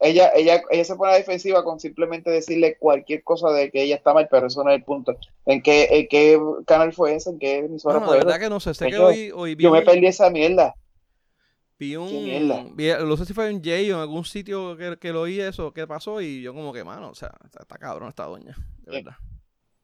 [0.00, 3.82] ella, ella, ella se pone a la defensiva con simplemente decirle cualquier cosa de que
[3.82, 5.16] ella está mal, pero eso no es el punto.
[5.46, 7.30] ¿En qué, en qué canal fue ese?
[7.30, 8.18] ¿En qué emisora no, fue?
[8.18, 8.74] La verdad que no sé.
[8.74, 10.74] sé que hoy, hoy yo me perdí esa mierda.
[11.82, 12.46] Vi un.
[12.46, 15.72] no sé si fue en Jay o en algún sitio que, que lo oí eso,
[15.72, 19.16] que pasó, y yo, como que, mano, o sea, está, cabrón esta doña, de verdad.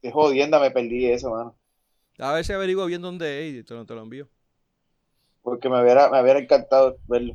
[0.01, 1.57] Qué jodienda me perdí eso, mano.
[2.19, 4.29] A ver si averiguo bien dónde es y te lo, te lo envío.
[5.49, 7.35] Porque me hubiera, me hubiera encantado verlo.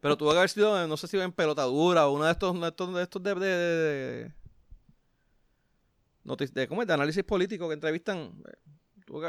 [0.00, 2.68] Pero tuvo que haber sido, no sé si en pelotadura o uno de estos, de
[2.68, 4.32] estos, de, estos de, de,
[6.52, 6.88] de, ¿cómo es?
[6.88, 8.32] de análisis político que entrevistan.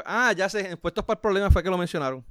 [0.04, 2.24] ah, ya sé, en puestos para el problema fue que lo mencionaron.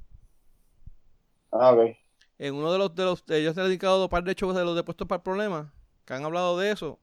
[1.50, 1.96] Ah, ok
[2.38, 4.76] en uno de los, de los ellos han dedicado un par de shows de los
[4.76, 5.72] depuestos para el problema,
[6.04, 6.98] que han hablado de eso,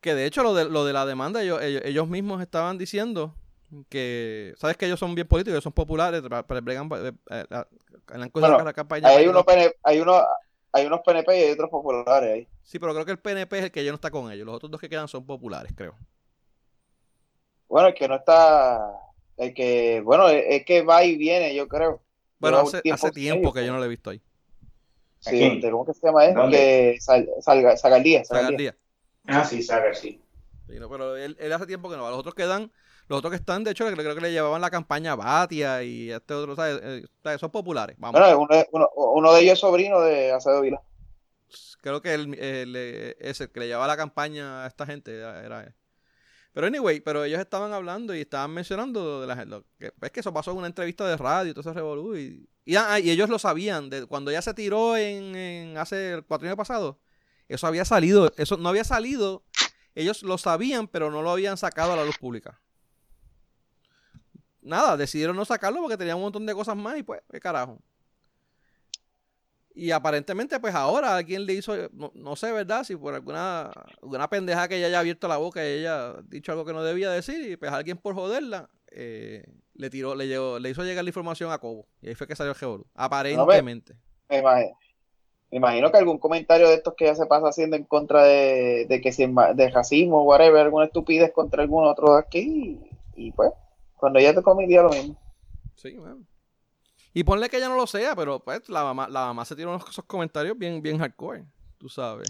[0.00, 3.34] que de hecho lo de, lo de la demanda ellos, ellos, mismos estaban diciendo
[3.88, 7.64] que, sabes que ellos son bien políticos, ellos son populares, para, eh, eh,
[8.12, 9.08] en la, bueno, la campaña.
[9.08, 9.44] Hay, uno
[9.82, 10.22] hay, uno,
[10.72, 12.48] hay unos PNP y hay otros populares ahí.
[12.62, 14.56] Sí, pero creo que el PNP es el que ya no está con ellos, los
[14.56, 15.94] otros dos que quedan son populares, creo.
[17.68, 18.92] Bueno, el que no está,
[19.36, 22.02] el que, bueno, es que va y viene, yo creo.
[22.38, 24.22] Bueno, hace, hace tiempo que yo no lo he visto ahí.
[25.20, 26.26] Sí, ¿cómo que se llama?
[26.26, 26.34] Eh?
[26.50, 26.98] De
[27.76, 28.24] Sagaldía.
[28.24, 28.76] Sagaldía.
[29.26, 30.20] Ah, sí, Saga, sí.
[30.66, 32.10] pero él, hace tiempo que no va.
[32.10, 32.72] Los otros que dan,
[33.08, 36.34] los otros que están, de hecho, creo que le llevaban la campaña Batia y este
[36.34, 36.78] otro, ¿sabes?
[36.82, 37.96] Eh, son populares.
[37.98, 38.20] Vamos.
[38.70, 40.82] uno, uno, de ellos es sobrino de Acevedo Vila.
[41.80, 42.76] Creo que el, el,
[43.18, 45.74] ese que le llevaba la campaña a esta gente era, él.
[46.52, 49.62] Pero anyway, pero ellos estaban hablando y estaban mencionando de la gente.
[49.78, 52.16] Es que eso pasó en una entrevista de radio, todo ese revolú.
[52.16, 53.88] Y, ah, y, ellos lo sabían.
[53.88, 56.98] De, cuando ya se tiró en, en hace el cuatro años pasado,
[57.46, 58.32] eso había salido.
[58.36, 59.44] Eso no había salido.
[59.94, 62.60] Ellos lo sabían, pero no lo habían sacado a la luz pública.
[64.68, 67.78] Nada, decidieron no sacarlo porque tenían un montón de cosas más y pues, qué carajo.
[69.74, 72.84] Y aparentemente, pues ahora alguien le hizo, no, sé, ¿verdad?
[72.84, 73.70] Si por alguna,
[74.02, 77.10] alguna pendeja que ella haya abierto la boca y ella dicho algo que no debía
[77.10, 81.10] decir, y pues alguien por joderla, eh, le tiró, le llegó, le hizo llegar la
[81.10, 81.86] información a Cobo.
[82.02, 82.86] Y ahí fue que salió el Georu.
[82.94, 83.94] Aparentemente.
[84.28, 84.42] me,
[85.50, 89.00] imagino, que algún comentario de estos que ya se pasa haciendo en contra de, de
[89.00, 92.80] que si de racismo o whatever, alguna estupidez contra algún otro de aquí,
[93.16, 93.52] y, pues,
[93.98, 95.20] cuando ella te cometía lo mismo.
[95.74, 96.24] Sí, bueno.
[97.14, 99.76] Y ponle que ella no lo sea, pero pues la mamá, la mamá se tiró
[99.76, 101.44] esos comentarios bien, bien hardcore,
[101.78, 102.28] tú sabes.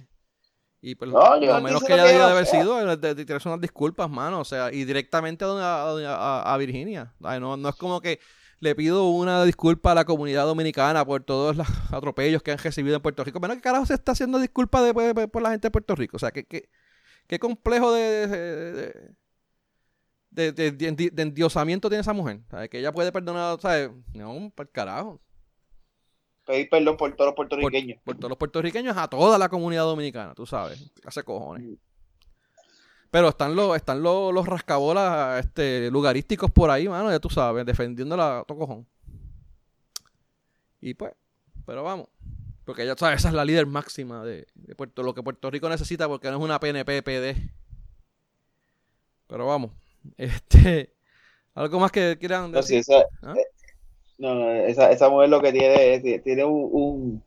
[0.81, 4.41] Y pues lo menos que ella debía de haber sido de, de, unas disculpas, mano.
[4.41, 7.13] O sea, y directamente a, a, Virginia.
[7.19, 8.21] no, no es como que
[8.61, 12.97] le pido una disculpa a la comunidad dominicana por todos los atropellos que han recibido
[12.97, 13.41] en Puerto Rico.
[13.41, 14.95] Bueno, ¿qué carajo se está haciendo disculpa de,
[15.29, 16.17] por, la gente de Puerto Rico?
[16.17, 16.69] O sea, ¿qué, qué,
[17.27, 19.15] qué complejo de, de,
[20.39, 22.41] de, endiosamiento tiene esa mujer.
[22.51, 22.71] ¿sabes?
[22.71, 23.91] Que ella puede perdonar, ¿sabes?
[24.15, 25.21] No, para el carajo.
[26.47, 28.01] Pedir perdón por todos los puertorriqueños.
[28.05, 30.91] Por, todos los puertorriqueños a toda la comunidad dominicana, tú sabes.
[31.05, 31.79] Hace cojones.
[33.11, 37.65] Pero están los, están los, los rascabolas este, lugarísticos por ahí, mano, ya tú sabes,
[37.65, 38.87] defendiéndola a todo cojón.
[40.81, 41.13] Y pues,
[41.67, 42.09] pero vamos.
[42.65, 45.69] Porque ya sabes, esa es la líder máxima de, de Puerto, lo que Puerto Rico
[45.71, 47.51] necesita porque no es una PNP-PD.
[49.27, 49.71] Pero vamos.
[50.17, 50.93] Este,
[51.55, 52.83] ¿Algo más que quieran decir?
[53.23, 53.35] ¿Ah?
[53.37, 53.47] Eh,
[54.19, 57.23] no, esa, esa, mujer lo que tiene es, tiene un,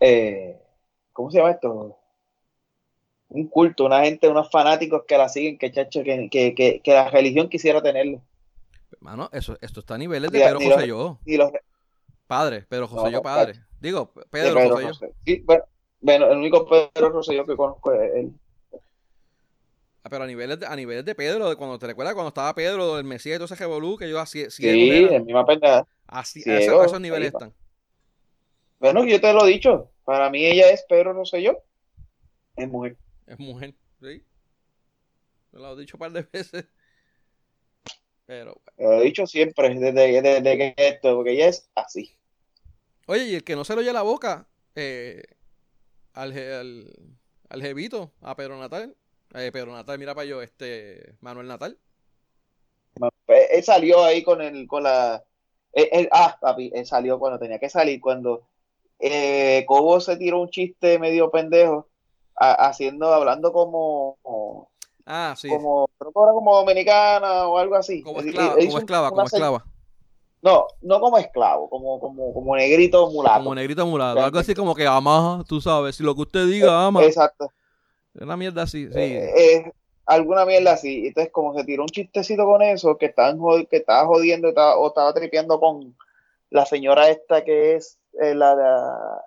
[0.00, 0.60] eh,
[1.12, 1.98] ¿cómo se llama esto?
[3.28, 7.10] Un culto, una gente, unos fanáticos que la siguen, que chacho, que, que, que, la
[7.10, 8.20] religión quisiera tenerlo.
[8.92, 11.18] Hermano, eso, esto está a niveles de Pedro José yo.
[11.24, 11.52] Los,
[12.26, 13.54] Padre, Pedro Rosselló No, padre.
[13.80, 14.92] Digo, Pedro.
[15.24, 15.64] Sí, bueno,
[16.00, 18.32] bueno, el único Pedro Rosselló que conozco es él.
[20.06, 22.54] Ah, pero a niveles, de, a niveles de Pedro, de cuando te recuerdas cuando estaba
[22.54, 25.84] Pedro, el Mesías y todo ese revolú, que yo así, Sí, la misma pendeja.
[26.06, 27.52] así, a, ciego, esos, a esos niveles están.
[28.78, 29.90] Bueno, yo te lo he dicho.
[30.04, 31.60] Para mí ella es Pedro Rosselló.
[32.54, 32.96] Es mujer.
[33.26, 34.22] Es mujer, ¿sí?
[35.50, 36.68] Me lo he dicho un par de veces.
[38.26, 42.16] Pero, lo he dicho siempre, desde, desde que esto, porque ella es así.
[43.08, 45.24] oye, y el que no se le oye la boca eh,
[46.12, 46.94] al, al,
[47.48, 48.96] al jevito, a Pedro Natal,
[49.34, 51.78] eh, Pedro Natal, mira para yo, este, Manuel Natal.
[53.26, 55.22] Pues, Él salió ahí con el, con la.
[55.72, 58.46] él- él- ah, papi, él salió cuando tenía que salir, cuando
[58.98, 61.88] eh, Cobo se tiró un chiste medio pendejo,
[62.36, 64.70] a- haciendo, hablando como, como,
[65.04, 68.02] Ah, sí, como, creo que era como dominicana o algo así.
[68.02, 69.64] como esclava, él como esclava,
[70.42, 73.38] No, no como esclavo, como, como, como negrito mulato.
[73.38, 76.86] como negrito mulato, algo así como que ama, tú sabes, si lo que usted diga
[76.86, 77.04] ama.
[77.04, 77.52] Exacto.
[78.20, 78.98] Una mierda así, sí.
[78.98, 79.72] Eh, eh,
[80.06, 81.06] alguna mierda así.
[81.08, 84.88] Entonces, como se tiró un chistecito con eso, que jod- que estaba jodiendo estaba- o
[84.88, 85.96] estaba tripeando con
[86.50, 89.24] la señora esta que es eh, la, la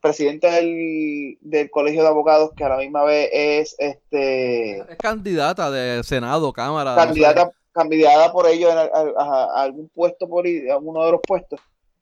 [0.00, 5.70] presidenta del, del colegio de abogados, que a la misma vez es este Es candidata
[5.70, 6.94] de Senado, Cámara.
[6.94, 7.06] no sé.
[7.06, 11.20] candidata, candidata por ello en a, a- a algún puesto por a uno de los
[11.26, 11.60] puestos.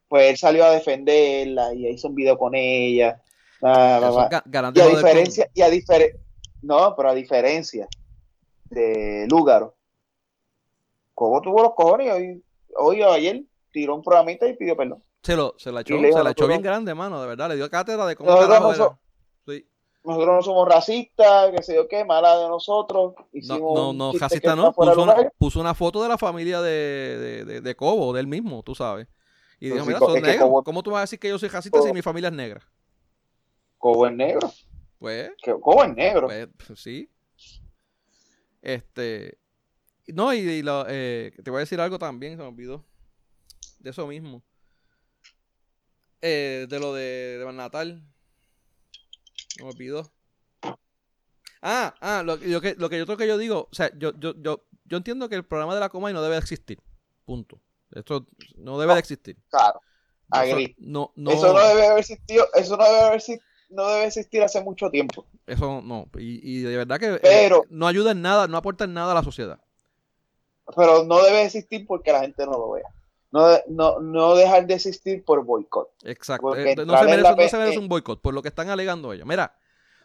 [0.08, 3.20] Pues él salió a defenderla y hizo un video con ella.
[3.60, 6.18] Ga- Y a de diferencia, y a difere-
[6.62, 7.88] no, pero a diferencia
[8.70, 9.74] de Lúgaro,
[11.14, 12.44] Cobo tuvo los cojones y hoy,
[12.76, 13.42] hoy o ayer
[13.72, 15.02] tiró un programita y pidió perdón.
[15.22, 17.48] Se, lo, se la echó, se la echó bien grande, mano, de verdad.
[17.48, 18.76] Le dio cátedra de cómo Nosotros no era.
[18.76, 18.98] so-
[19.48, 19.66] Sí.
[20.04, 23.14] Nosotros no somos racistas, que sé yo qué, mala de nosotros.
[23.16, 24.72] No, Hicimos no, no, chiste racista no.
[24.72, 25.32] Puso de una, lugar.
[25.36, 26.70] puso una foto de la familia de,
[27.18, 29.08] de, de, de Cobo, del mismo, tú sabes.
[29.58, 30.50] Y Pero dijo, mira, son negros.
[30.64, 32.62] ¿Cómo tú vas a decir que yo soy racista si Cobo- mi familia es negra?
[33.78, 34.52] Cobo es negro.
[34.98, 36.28] Pues, Cobo es negro.
[36.28, 37.10] pues, sí.
[38.62, 39.38] Este.
[40.08, 42.84] No, y, y lo, eh, te voy a decir algo también, se me olvidó.
[43.80, 44.42] De eso mismo.
[46.22, 48.02] Eh, de lo de, de Natal.
[49.48, 50.10] Se me olvidó.
[51.62, 54.12] Ah, ah, lo, lo que, lo que yo creo que yo digo, o sea, yo,
[54.18, 56.78] yo, yo, yo entiendo que el programa de la Comay no debe existir.
[57.24, 57.60] Punto.
[57.90, 59.36] Esto no debe de existir.
[59.50, 59.80] Claro.
[60.32, 60.74] Eso Agri.
[60.78, 64.42] no, no, Eso no debe haber existido, eso no debe haber si- no debe existir
[64.42, 65.24] hace mucho tiempo.
[65.46, 66.08] eso no.
[66.18, 69.12] Y, y de verdad que eh, Pero- no ayuda en nada, no aporta en nada
[69.12, 69.58] a la sociedad.
[70.74, 72.88] Pero no debe existir porque la gente no lo vea.
[73.30, 75.90] No, no, no dejar de existir por boicot.
[76.04, 76.56] Exacto.
[76.56, 77.80] Eh, no, se merece, la no pe- se merece eh.
[77.80, 79.26] un boicot, por lo que están alegando ellos.
[79.26, 79.54] Mira,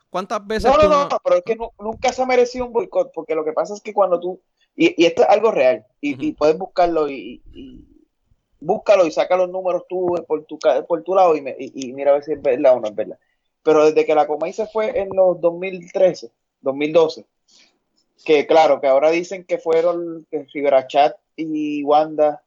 [0.09, 2.73] ¿cuántas veces No, no, no, no- pero es que nu- nunca se ha merecido un
[2.73, 4.41] boicot, porque lo que pasa es que cuando tú,
[4.75, 7.85] y, y esto es algo real, y, puedes buscarlo y, y-
[8.59, 11.93] búscalo y saca los números tú por tu, por tu lado y, me- y- y
[11.93, 13.17] mira a ver si es verdad o no es verdad.
[13.63, 17.25] Pero desde que la Comay se fue en los 2013, 2012,
[18.25, 22.41] que claro, que ahora dicen que fueron que Rivera Chat y Wanda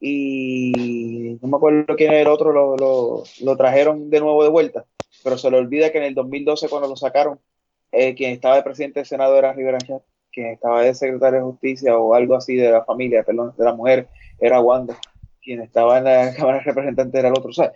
[0.00, 4.86] y no me acuerdo quién era el otro, lo, lo, trajeron de nuevo de vuelta,
[5.22, 7.38] pero se le olvida que en el 2012 cuando lo sacaron,
[7.92, 10.02] eh, quien estaba de presidente del Senado era Rivera Chat,
[10.32, 13.74] quien estaba de secretario de justicia o algo así de la familia, perdón, de la
[13.74, 14.98] mujer, era Wanda,
[15.42, 17.72] quien estaba en la Cámara de Representantes era el otro, ¿sabes?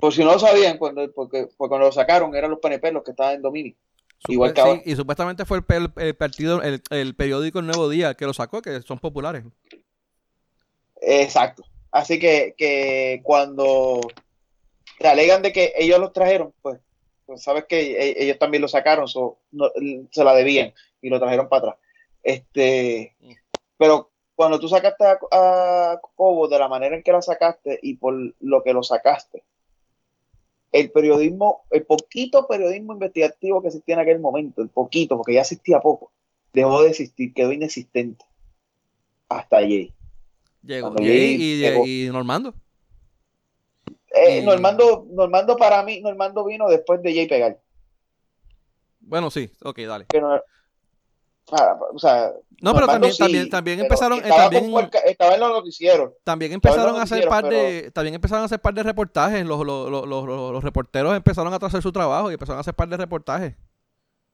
[0.00, 3.04] Por si no lo sabían, cuando, porque, porque cuando lo sacaron eran los PNP los
[3.04, 3.74] que estaban en dominio.
[4.28, 4.82] Igual que Sí, ahora.
[4.84, 8.26] y supuestamente fue el, pe- el- el partido, el, el periódico El Nuevo Día que
[8.26, 9.44] lo sacó, que son populares.
[11.00, 11.64] Exacto.
[11.90, 14.00] Así que, que cuando
[14.98, 16.78] te alegan de que ellos los trajeron, pues,
[17.26, 19.70] pues sabes que e- ellos también lo sacaron, so, no-
[20.10, 21.76] se la debían y lo trajeron para atrás.
[22.22, 23.16] Este,
[23.78, 25.18] pero cuando tú sacaste a,
[25.92, 29.42] a Cobo de la manera en que la sacaste y por lo que lo sacaste,
[30.72, 35.40] el periodismo, el poquito periodismo investigativo que existía en aquel momento, el poquito, porque ya
[35.40, 36.12] existía poco,
[36.52, 38.24] dejó de existir, quedó inexistente
[39.28, 39.92] hasta allí.
[40.62, 41.84] Llegó Jay Jay y, llegó.
[41.86, 42.54] y Normando.
[44.12, 47.58] Eh, Y- Normando, Normando para mí, Normando vino después de Jay Pegal.
[49.00, 50.06] Bueno, sí, ok, dale.
[50.20, 50.40] No-
[51.52, 55.40] ah, o sea, No, pero también, sí, también, también empezaron, eh, Estaba, también, estaba en
[55.40, 56.12] los noticieros.
[56.24, 59.44] también empezaron a hacer par de, también empezaron a hacer par de reportajes.
[59.44, 62.88] Los, los, los, los, reporteros empezaron a hacer su trabajo y empezaron a hacer par
[62.88, 63.54] de reportajes.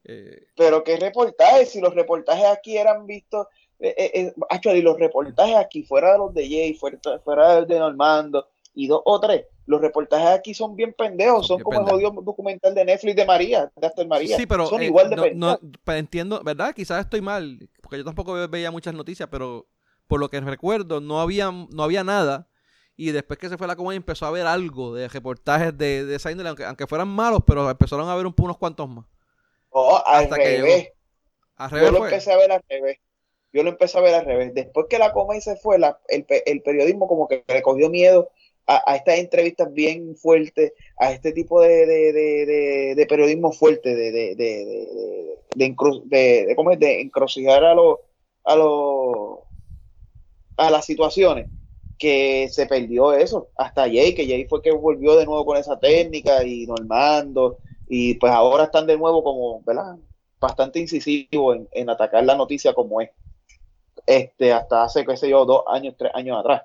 [0.05, 3.49] Eh, Pero qué reportajes, si los reportajes aquí eran vistos,
[3.79, 7.79] eh, eh, eh, actually, los reportajes aquí, fuera de los de Jay, fuera, fuera de
[7.79, 11.81] Normando y dos o tres, los reportajes aquí son bien pendejos, Son son bien como
[11.81, 14.37] el jodido documental de Netflix de María, de Astor María.
[14.37, 15.59] Sí, pero son eh, igual de no, pendejos.
[15.61, 16.75] no, pues entiendo, ¿verdad?
[16.75, 19.69] Quizás estoy mal, porque yo tampoco ve- veía muchas noticias, pero
[20.09, 22.49] por lo que recuerdo no había, no había nada
[22.97, 26.05] Y después que se fue a la Comay empezó a ver algo de reportajes de,
[26.07, 29.07] de esa índole, aunque, aunque fueran malos, pero empezaron a ver un, unos cuantos más.
[29.71, 30.93] Oh, al Hasta que revés.
[31.57, 32.09] Al Yo lo fue.
[32.11, 32.99] empecé a ver al revés.
[33.53, 34.55] Yo lo empecé a ver al revés.
[34.55, 38.31] Después que la Comay se fue, la- el, el periodismo como que le cogió miedo
[38.67, 44.35] a, estas entrevistas bien fuertes, a este tipo de, de, de, periodismo fuerte, de, de,
[45.55, 46.79] de, ¿cómo es?
[46.79, 47.99] de encrucijar a los
[48.45, 49.41] a los
[50.57, 51.49] a las situaciones
[51.99, 55.79] que se perdió eso hasta Jay que Jay fue que volvió de nuevo con esa
[55.79, 57.59] técnica y Normando
[57.89, 59.97] y pues ahora están de nuevo como verdad
[60.39, 63.11] bastante incisivo en, en atacar la noticia como es
[64.07, 66.63] este hasta hace qué sé yo dos años tres años atrás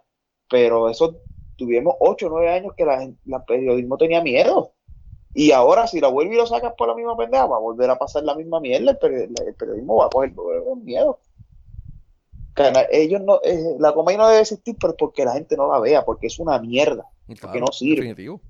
[0.47, 1.21] pero eso
[1.65, 4.73] tuvimos ocho nueve años que la, la periodismo tenía miedo
[5.33, 7.89] y ahora si la vuelve y lo sacas por la misma pendeja va a volver
[7.89, 10.33] a pasar la misma mierda el, peri- el periodismo va a coger
[10.83, 11.19] miedo
[12.91, 16.03] ellos no eh, la Comay no debe existir pero porque la gente no la vea
[16.03, 17.07] porque es una mierda
[17.39, 18.07] Claro, no sirve.
[18.07, 18.41] Definitivo.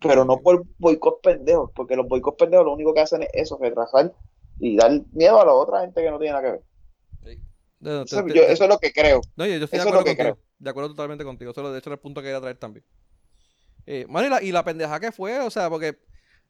[0.00, 3.58] pero no por boicot pendejos, porque los boicot pendejos lo único que hacen es eso,
[3.60, 4.12] retrasar
[4.58, 6.62] y dar miedo a la otra gente que no tiene nada que ver.
[8.04, 9.20] Eso, te- yo- te- eso es lo que creo.
[9.36, 10.38] No, yo, yo estoy de Eso es lo que contigo.
[10.64, 11.50] De acuerdo totalmente contigo.
[11.50, 12.86] Eso, de hecho, era el punto que quería traer también.
[13.86, 15.98] Eh, y la, y pendeja que fue, o sea, porque,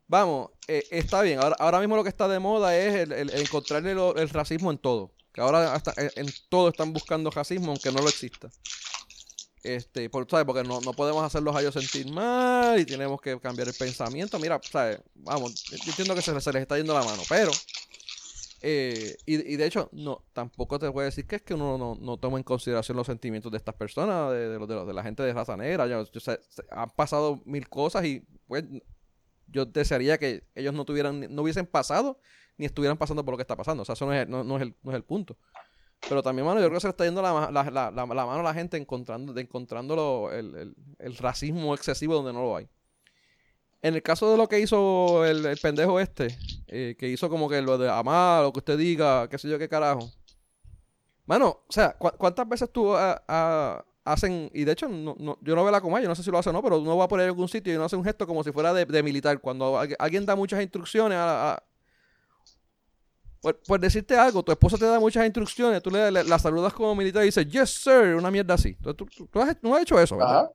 [0.06, 1.40] vamos, eh, está bien.
[1.40, 5.12] Ahora, ahora mismo lo que está de moda es el, encontrarle el racismo en todo.
[5.32, 8.50] Que ahora hasta en, todo están buscando racismo, aunque no lo exista.
[9.64, 10.46] Este, por, ¿sabes?
[10.46, 14.38] Porque no, no podemos hacerlos a ellos sentir mal y tenemos que cambiar el pensamiento.
[14.38, 15.00] Mira, ¿sabes?
[15.16, 17.50] Vamos, yo entiendo que se les está yendo la mano, pero
[18.66, 21.76] eh, y, y de hecho, no, tampoco te voy a decir que es que uno
[21.76, 25.02] no, no toma en consideración los sentimientos de estas personas, de, de, de, de la
[25.02, 25.86] gente de raza negra.
[25.86, 26.40] Yo se-
[26.70, 28.64] han pasado mil cosas y pues
[29.48, 32.18] yo desearía que ellos no tuvieran, no hubiesen pasado
[32.56, 33.82] ni estuvieran pasando por lo que está pasando.
[33.82, 35.36] O sea, eso no es, no, no es, el, no es el punto.
[36.08, 38.32] Pero también, mano, yo creo que se le está yendo la, la, la, la- mano
[38.40, 42.68] a la gente encontrando, de encontrando el, el- el racismo excesivo donde no lo hay.
[43.84, 46.36] En el caso de lo que hizo el, el pendejo este,
[46.68, 49.58] eh, que hizo como que lo de amar, lo que usted diga, qué sé yo
[49.58, 50.10] qué carajo.
[51.26, 55.36] Mano, o sea, ¿cu- ¿cuántas veces tú ah, ah, hacen, y de hecho no, no-
[55.42, 56.96] yo no veo la coma, yo no sé si lo hace o no, pero uno
[56.96, 58.86] va por ahí a algún sitio y uno hace un gesto como si fuera de,
[58.86, 61.52] de militar, cuando alguien- alguien da muchas instrucciones a...
[61.52, 61.62] a-
[63.42, 66.72] por, por decirte algo, tu esposa te da muchas instrucciones, tú le, le- la saludas
[66.72, 68.76] como militar y dices, yes sir, una mierda así.
[68.76, 70.44] Tú, tú- tú- tú has, no has hecho eso, ¿verdad?
[70.44, 70.50] Ajá.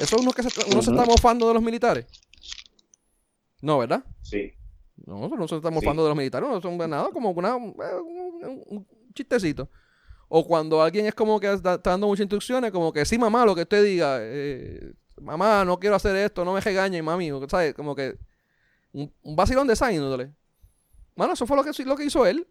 [0.00, 2.06] Eso es uno que se, uno se está mofando de los militares.
[3.62, 4.04] No, ¿verdad?
[4.20, 4.52] Sí.
[5.06, 5.86] No, nosotros no se estamos Sí.
[5.86, 7.74] mofando de los militares, no son nada, como una, un,
[8.66, 9.70] un- chistecito.
[10.28, 13.54] O cuando alguien es como que está, dando muchas instrucciones, como que sí, mamá, lo
[13.54, 17.74] que usted diga, eh, mamá, no quiero hacer esto, no me regañe, mami, ¿sabes?
[17.74, 18.18] Como que
[18.92, 20.32] un, un vacilón de esa índole.
[21.14, 22.46] Bueno, eso fue lo que, lo que hizo él.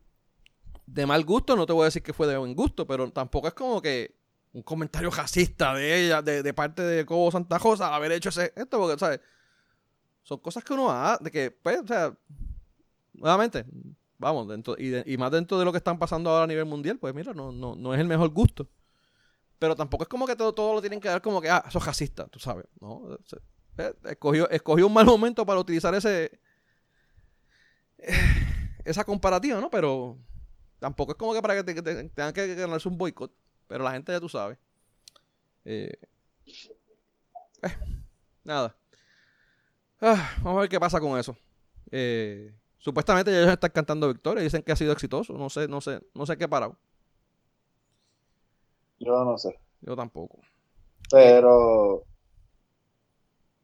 [0.86, 3.47] De mal gusto, no te voy a decir que fue de buen gusto, pero tampoco
[3.47, 4.16] es como que
[4.53, 8.51] un comentario racista de ella, de, de parte de Cobo Santa Rosa, haber hecho ese,
[8.55, 9.20] esto, porque, ¿sabes?
[10.32, 12.15] Son cosas que uno hace, de que, pues, o sea,
[13.13, 13.65] nuevamente,
[14.17, 17.34] vamos, y, más dentro de lo que están pasando ahora a nivel mundial, pues mira,
[17.34, 18.69] no, no, no es el mejor gusto.
[19.59, 21.79] Pero tampoco es como que todo, todo lo tienen que dar como que, ah, eso
[21.79, 22.65] es racista, tú sabes.
[22.79, 23.17] ¿no?
[23.77, 26.32] Eh, Escogió, escogió un mal momento para utilizar ese
[27.97, 28.13] eh,
[28.86, 29.69] esa comparativa, ¿no?
[29.69, 30.17] Pero
[30.79, 33.32] tampoco es como que para que, te- que te- tengan que ganarse un boicot.
[33.67, 34.57] Pero la gente ya tú sabes.
[35.65, 35.91] Eh,
[38.43, 38.75] nada.
[40.02, 41.36] Ah, vamos a ver qué pasa con eso.
[41.91, 44.43] Eh, supuestamente ellos están cantando victoria.
[44.43, 45.34] Dicen que ha sido exitoso.
[45.34, 46.76] No sé, no sé, no sé qué parado.
[48.99, 49.60] Yo no sé.
[49.82, 50.39] Yo tampoco.
[51.10, 52.04] Pero.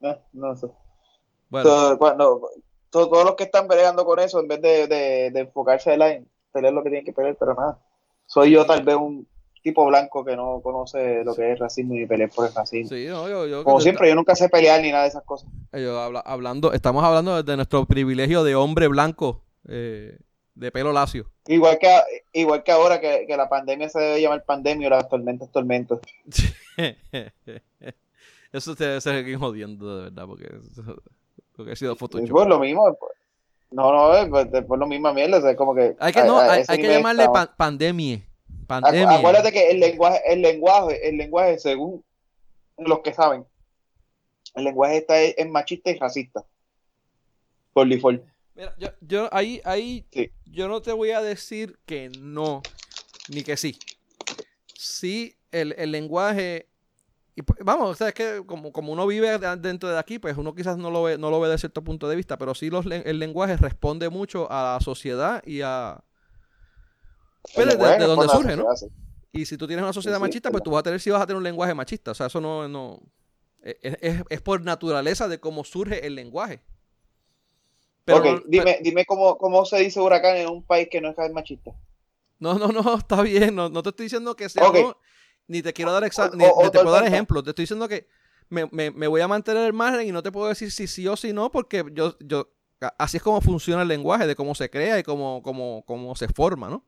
[0.02, 0.68] eh, no sé.
[1.50, 2.50] Bueno, cuando-
[2.90, 6.00] todo- todos los que están peleando con eso, en vez de, de, de enfocarse en
[6.00, 6.22] la-
[6.52, 7.80] pelear lo que tienen que pelear, pero nada.
[8.26, 9.28] Soy yo tal vez un
[9.64, 12.90] tipo blanco que no conoce lo que es racismo ni pelear por el racismo.
[12.96, 15.50] sí, no, yo, yo- Como siempre, yo nunca sé pelear ni nada de esas cosas.
[15.74, 20.18] yo habla- hablando, estamos hablando de nuestro privilegio de hombre blanco eh,
[20.56, 21.30] de pelo lacio.
[21.48, 22.00] Igual que,
[22.34, 26.00] igual que ahora que, que la pandemia se debe llamar pandemia o las tormentas, tormentos.
[28.52, 30.50] Eso te debe ser jodiendo, de verdad, porque,
[31.56, 32.30] porque ha sido Photoshop.
[32.30, 32.84] pues lo mismo.
[33.00, 33.12] pues.
[33.70, 35.38] No, no, es pues, después lo mismo mierda.
[35.40, 38.22] o sea, como que Hay que, a- no, a hay, que llamarle pan- pandemia.
[38.68, 39.18] Acu- Pandemia.
[39.18, 42.04] Acuérdate que el lenguaje, el lenguaje, el lenguaje, según
[42.78, 43.46] los que saben,
[44.56, 46.46] el lenguaje está es, es machista y racista.
[47.74, 48.24] Por default.
[48.56, 50.32] Mira, yo, yo ahí, ahí, Sí.
[50.46, 52.62] yo no te voy a decir que no,
[53.30, 53.78] ni que sí.
[54.76, 56.68] Sí, el, el lenguaje,
[57.36, 60.18] y pues, vamos, o sea, es que como, como uno vive de- dentro de aquí,
[60.18, 62.56] pues uno quizás no lo ve, no lo ve de cierto punto de vista, pero
[62.56, 66.04] sí los, el lenguaje responde mucho a la sociedad y a...
[67.56, 68.66] El de, de donde surge, ¿no?
[69.32, 71.22] Y si tú tienes una sociedad sí, machista, pues tú vas a tener, sí vas
[71.22, 72.12] a tener un lenguaje machista.
[72.12, 73.00] O sea, eso no, no,
[73.62, 76.62] Es, es- es por naturaleza de cómo surge el lenguaje.
[78.10, 81.72] ok, dime, dime cómo, cómo se dice huracán en un país que no es machista.
[82.40, 83.56] No, no, no, está bien.
[83.56, 84.76] No, no te estoy diciendo que sea Ok.
[84.78, 84.98] no,
[85.48, 87.44] ni te quiero dar exa- O- ni, o- ni te puedo dar ejemplos.
[87.44, 88.08] Te estoy diciendo que
[88.50, 91.08] me, me- me voy a mantener el margen y no te puedo decir si sí
[91.08, 92.50] o si no, porque yo, yo
[92.98, 96.28] así es como funciona el lenguaje, de cómo se crea y cómo, cómo, cómo se
[96.30, 96.86] forma, ¿no?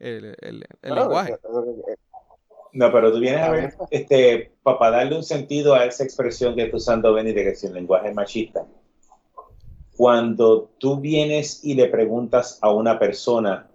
[0.00, 1.32] El, el- el Claro, lenguaje.
[1.34, 1.96] eh,
[2.72, 3.88] No, pero tú vienes a ver, ver.
[3.90, 7.66] este, para darle un sentido a esa expresión que está usando Benny de que si
[7.66, 8.66] el lenguaje es machista.
[9.96, 13.68] Cuando tú vienes y le preguntas a una persona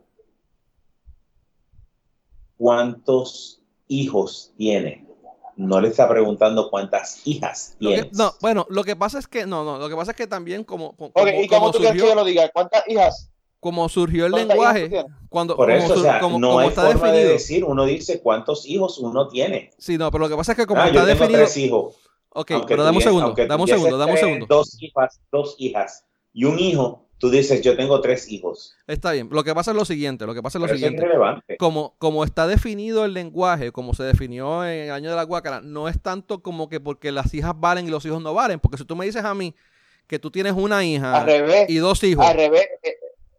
[2.57, 5.05] cuántos hijos tiene,
[5.55, 8.09] no le está preguntando cuántas hijas tiene.
[8.13, 10.63] no, bueno, lo que pasa es que, no, no, lo que pasa es que también
[10.63, 12.49] como, como, Ok, ¿y cómo como tú quieres que yo lo diga?
[12.49, 13.29] ¿Cuántas hijas?
[13.65, 16.47] Como surgió el ¿Cuántas hijas tú lenguaje, cuando, Por como, eso, o sea, como- no
[16.49, 17.33] como hay está forma de definido.
[17.33, 19.71] decir, uno dice cuántos hijos uno tiene.
[19.79, 21.39] Sí, no, pero lo que pasa es que como Ah, está yo tengo definido.
[21.39, 21.95] tres hijos.
[22.29, 24.45] Ok, Aunque pero dame un segundo, aunque dame un segundo, dame un segundo.
[24.47, 28.75] Dos hijas, dos hijas y un hijo, tú dices, yo tengo tres hijos.
[28.85, 29.29] Está bien.
[29.31, 31.05] Lo que pasa es lo siguiente, lo que pasa es lo Pero eso es siguiente.
[31.07, 31.57] irrelevante.
[31.57, 35.61] Como, como está definido el lenguaje, como se definió en el año de la guácara,
[35.61, 38.59] no es tanto como que porque las hijas valen y los hijos no valen.
[38.59, 39.55] Porque si tú me dices a mí
[40.07, 41.65] que tú tienes una hija revés.
[41.67, 42.67] y dos hijos, Al revés.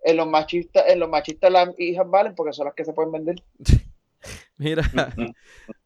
[0.06, 3.10] En los machistas, en los machistas las hijas valen porque son las que se pueden
[3.12, 3.42] vender.
[4.58, 4.82] mira,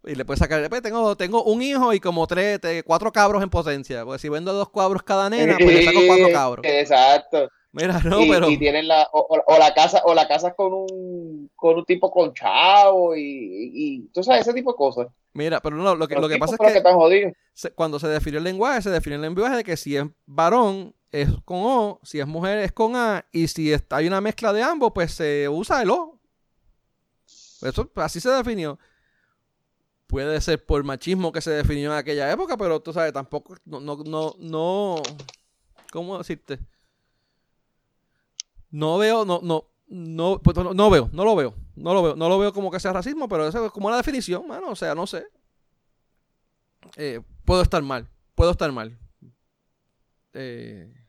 [0.05, 3.43] y le puedes sacar, después tengo, tengo un hijo y como tres, te- cuatro cabros
[3.43, 4.05] en potencia.
[4.05, 6.67] Porque si vendo dos cabros cada nena, pues le saco cuatro cabros.
[6.67, 7.49] Exacto.
[7.73, 8.51] Mira, no, y, pero.
[8.51, 11.85] y tienen la o, o- o la casa o la casa con un con un
[11.85, 15.07] tipo con chavo y, y, y tú sabes ese tipo de cosas.
[15.35, 17.33] Mira, pero no, lo que, Los lo que pasa es que están jodidos.
[17.55, 20.93] se- cuando se definió el lenguaje, se definió el lenguaje de que si es varón
[21.13, 24.63] es con O, si es mujer es con A, y si hay una mezcla de
[24.63, 26.19] ambos, pues se usa el O.
[27.63, 28.79] Eso, así se definió.
[30.07, 33.81] Puede ser por machismo que se definió en aquella época, pero tú sabes, tampoco, no,
[33.81, 35.03] no, no, no,
[35.93, 36.59] ¿cómo decirte?
[38.71, 42.17] No veo, no, no, no, pues, no, no veo, no lo veo, no lo veo,
[42.17, 44.77] no lo veo como que sea racismo, pero eso es como una definición, mano, o
[44.77, 45.27] sea, no sé.
[46.97, 48.99] Eh, puedo estar mal, puedo estar mal.
[50.33, 51.00] Eh,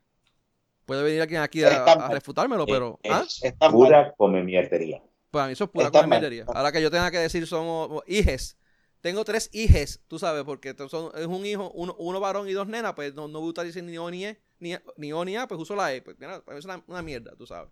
[0.86, 3.26] puede venir alguien aquí a, refutármelo, pero ¿ah?
[3.42, 3.72] es mal.
[3.72, 5.02] pura come mierdería.
[5.32, 6.22] para mí eso es pura mal.
[6.22, 6.46] comedia.
[6.54, 8.58] Ahora que yo tenga que decir somos hijes.
[9.02, 12.68] Tengo tres hijes, tú sabes, porque son- es un hijo, uno, uno varón y dos
[12.68, 15.36] nenas, pues no, no me gusta decir ni O ni E, ni, ni O ni
[15.38, 16.02] A, pues uso la E.
[16.04, 17.72] Pues, mira, para mí es una, una mierda, tú sabes.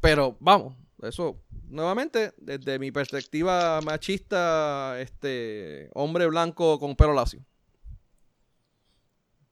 [0.00, 7.44] Pero vamos, eso, nuevamente, desde mi perspectiva machista, este hombre blanco con pelo lacio.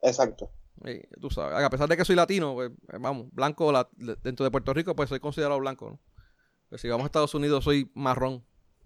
[0.02, 0.50] Exacto.
[0.84, 3.88] Eh, tú sabes, a pesar de que soy latino, pues, eh, vamos, blanco la-
[4.22, 6.00] dentro de Puerto Rico, pues soy considerado blanco, ¿no?
[6.68, 8.44] Pues si vamos a Estados Unidos soy marrón,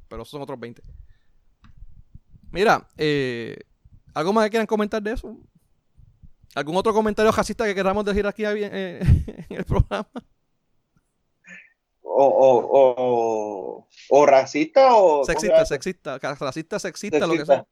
[0.09, 0.83] pero esos son otros 20.
[2.51, 3.57] Mira, eh,
[4.15, 5.37] ¿algo más que quieran comentar de eso?
[6.55, 9.01] ¿Algún otro comentario racista que queramos decir aquí eh,
[9.51, 10.09] en el programa?
[12.03, 17.55] O, o, o, o racista o Sexista, sexista, racista, sexista, lo que Sexista.
[17.55, 17.67] sea.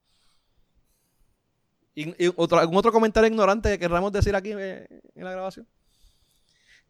[1.94, 5.66] Y, y otro- ¿Algún otro comentario ignorante que queramos decir aquí eh, en la grabación?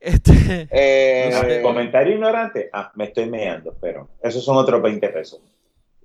[0.00, 1.62] Este, Eh, No sé.
[1.62, 2.70] Comentario ignorante.
[2.72, 5.40] Ah, me estoy meando, pero esos son otros 20 pesos.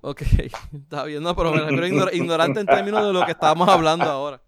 [0.02, 0.22] ok,
[0.74, 3.68] está bien, no, pero me refiero a ignor- ignorante en términos de lo que estábamos
[3.68, 4.40] hablando ahora.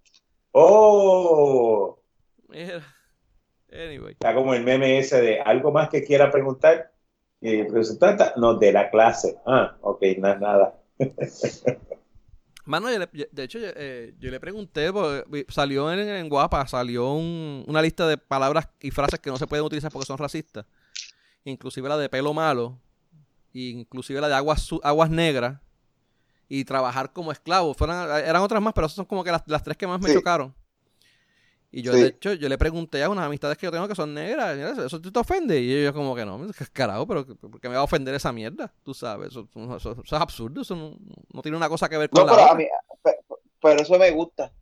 [0.53, 1.99] ¡Oh!
[2.49, 2.83] Mira.
[3.73, 4.13] Anyway.
[4.13, 6.93] Está como el meme ese de algo más que quiera preguntar.
[7.41, 7.63] Y
[8.37, 9.37] no, de la clase.
[9.47, 10.75] Ah, ok, no es nada.
[12.65, 16.29] Mano, yo le- yo- de hecho, yo, eh, yo le pregunté, porque salió en, en
[16.29, 20.07] Guapa, salió un- una lista de palabras y frases que no se pueden utilizar porque
[20.07, 20.65] son racistas.
[21.45, 22.79] Inclusive la de pelo malo,
[23.53, 25.59] inclusive la de aguas, negras
[26.49, 27.75] y trabajar como esclavo.
[27.75, 30.09] Fueron, eran otras más, pero esas son como que las, las tres que más me
[30.09, 30.15] Sí.
[30.15, 30.55] chocaron.
[31.75, 32.01] Y yo, Sí.
[32.03, 35.01] de hecho, yo le pregunté a unas amistades que yo tengo que son negras, ¿eso
[35.01, 35.59] te ofende?
[35.59, 37.07] Y ellos como que no, ¿qué carajo?
[37.07, 38.71] ¿Pero por qué me va a ofender esa mierda?
[38.83, 40.95] Tú sabes, eso, eso- eso es absurdo, eso no,
[41.33, 42.55] no tiene una cosa que ver con no, la pero otra.
[42.55, 42.67] a mí,
[43.03, 43.19] pe-
[43.61, 44.53] pero eso me gusta,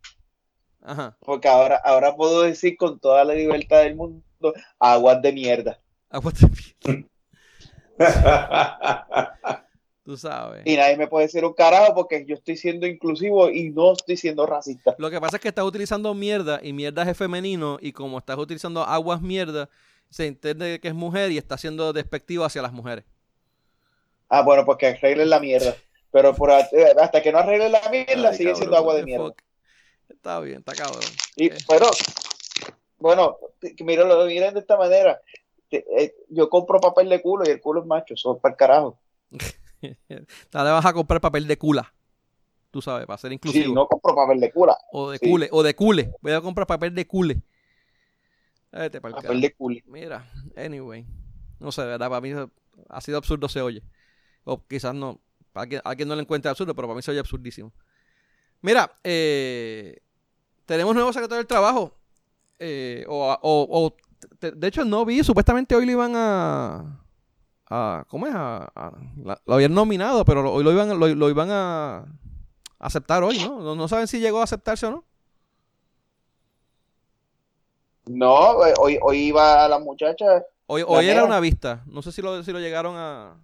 [0.81, 1.17] Ajá.
[1.19, 4.23] porque ahora, ahora puedo decir con toda la libertad del mundo,
[4.79, 5.79] aguas de mierda.
[6.09, 7.07] Aguas de mierda,
[10.03, 10.63] Tú sabes.
[10.65, 14.17] Y nadie me puede decir un carajo porque yo estoy siendo inclusivo y no estoy
[14.17, 14.95] siendo racista.
[14.97, 18.37] Lo que pasa es que estás utilizando mierda y mierda es femenino y como estás
[18.37, 19.69] utilizando aguas mierda,
[20.09, 23.05] se entiende que es mujer y está siendo despectivo hacia las mujeres.
[24.27, 25.75] Ah, bueno, pues que arreglen la mierda.
[26.11, 26.65] Pero por, eh,
[26.99, 29.25] hasta que no arreglen la mierda, Ay, sigue cabrón, siendo agua de mierda.
[29.27, 29.41] fuck.
[30.09, 31.01] Está bien, está cabrón.
[31.35, 31.57] Y, Eh.
[31.69, 31.87] pero,
[32.97, 33.37] bueno,
[33.79, 35.21] míralo, miren de esta manera.
[35.69, 38.99] Eh, Yo compro papel de culo y el culo es macho, es para el carajo.
[40.53, 41.93] Ahora vas a comprar papel de cula.
[42.71, 43.65] tú sabes, para ser inclusivo.
[43.65, 44.77] Sí, no compro papel de cura.
[44.91, 45.29] O de sí.
[45.29, 46.11] cule, o de cule.
[46.21, 47.41] Voy a comprar papel de cule.
[48.71, 49.83] Vete Papel de culi.
[49.87, 50.25] Mira,
[50.55, 51.05] anyway.
[51.59, 52.09] No sé, de ¿verdad?
[52.09, 52.31] Para mí
[52.89, 53.83] ha sido absurdo se oye.
[54.45, 55.19] O quizás no.
[55.53, 57.73] A quien, a quien no le encuentre absurdo, pero para mí se oye absurdísimo.
[58.61, 59.97] Mira, eh,
[60.65, 61.97] tenemos nuevo secretario del trabajo.
[62.59, 63.97] Eh, o, o- o-
[64.39, 65.21] te- de hecho, no vi.
[65.23, 67.03] Supuestamente hoy lo iban a.
[67.71, 68.33] a ¿Cómo es?
[68.35, 68.91] A- a-
[69.23, 72.05] la- lo habían nominado, pero lo- hoy lo iban, lo, lo iban a
[72.79, 73.59] aceptar hoy, ¿no?
[73.61, 73.75] ¿no?
[73.75, 75.05] No saben si llegó a aceptarse o no.
[78.07, 80.43] No, eh, hoy, hoy iba la muchacha.
[80.67, 81.25] Hoy, La hoy era nena.
[81.25, 81.83] una vista.
[81.87, 83.35] No sé si lo, si lo llegaron a.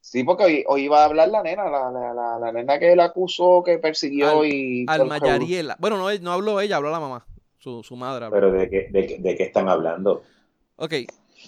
[0.00, 2.92] Sí, porque hoy, hoy iba a hablar la nena, la, la, la, la nena que
[2.92, 4.86] él acusó, que persiguió Al- y...
[4.86, 5.12] revolú.
[5.14, 5.76] Almayariela.
[5.78, 7.24] Bueno, no, no habló ella, habló la mamá.
[7.58, 8.36] Su, su madre habló.
[8.36, 10.22] Pero ¿de qué, de, qué- de qué están hablando?
[10.76, 10.94] Ok,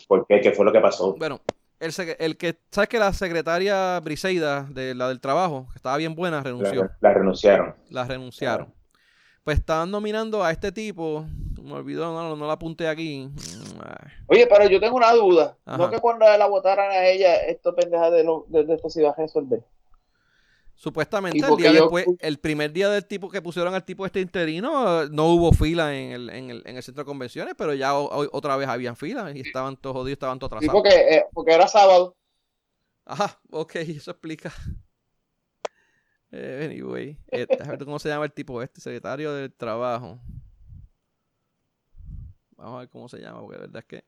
[0.06, 0.40] ¿Por qué?
[0.40, 1.14] ¿Qué fue lo que pasó?
[1.16, 1.40] bueno.
[1.84, 6.14] El, el que, ¿sabes que la secretaria Briseida de la del trabajo, que estaba bien
[6.14, 6.84] buena, renunció?
[6.84, 7.74] La, la renunciaron.
[7.90, 8.72] La renunciaron.
[9.44, 11.26] Pues estaban nominando a este tipo.
[11.62, 13.28] Me olvidó, no, no la apunté aquí.
[13.84, 15.58] Ay, Oye, pero yo tengo una duda.
[15.66, 15.76] Ajá.
[15.76, 19.00] ¿No que cuando la votaran a ella, esto pendeja de, lo, de, de esto se
[19.00, 19.62] iba a resolver?
[20.76, 24.20] Supuestamente el día yo- después, el primer día del tipo que pusieron al tipo este
[24.20, 27.96] interino, no hubo fila en el, en el, en el centro de convenciones, pero ya
[27.96, 30.82] o- otra vez habían fila y estaban todos jodidos, estaban todos Sí, atrasados.
[30.82, 32.16] porque, eh, porque era sábado.
[33.06, 34.52] Ajá, ok, eso explica.
[36.32, 40.18] Eh, anyway, eh, déjame ver cómo se llama el tipo este, secretario del trabajo.
[42.56, 44.04] Vamos a ver cómo se llama, porque la verdad es que.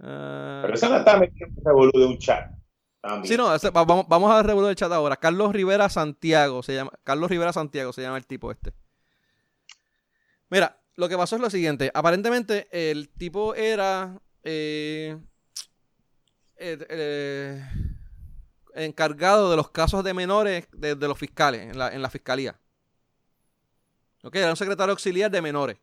[0.00, 1.20] Ah, Pero esa no está
[1.64, 2.57] revolú de un chat.
[3.00, 3.26] También.
[3.26, 5.16] sí, no, vamos, vamos a revolver el chat ahora.
[5.16, 6.92] Carlos Rivera Santiago se llama.
[7.04, 8.72] Carlos Rivera Santiago se llama el tipo este.
[10.50, 11.90] Mira, lo que pasó es lo siguiente.
[11.94, 14.20] Aparentemente, el tipo era.
[14.42, 15.16] eh,
[16.60, 17.64] eh, eh,
[18.74, 22.58] encargado de los casos de menores de, los fiscales en la, en la fiscalía.
[24.22, 25.78] Ok, era un secretario auxiliar de menores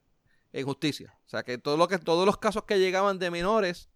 [0.52, 1.14] en justicia.
[1.26, 3.90] O sea que, todo lo que todos los casos que llegaban de menores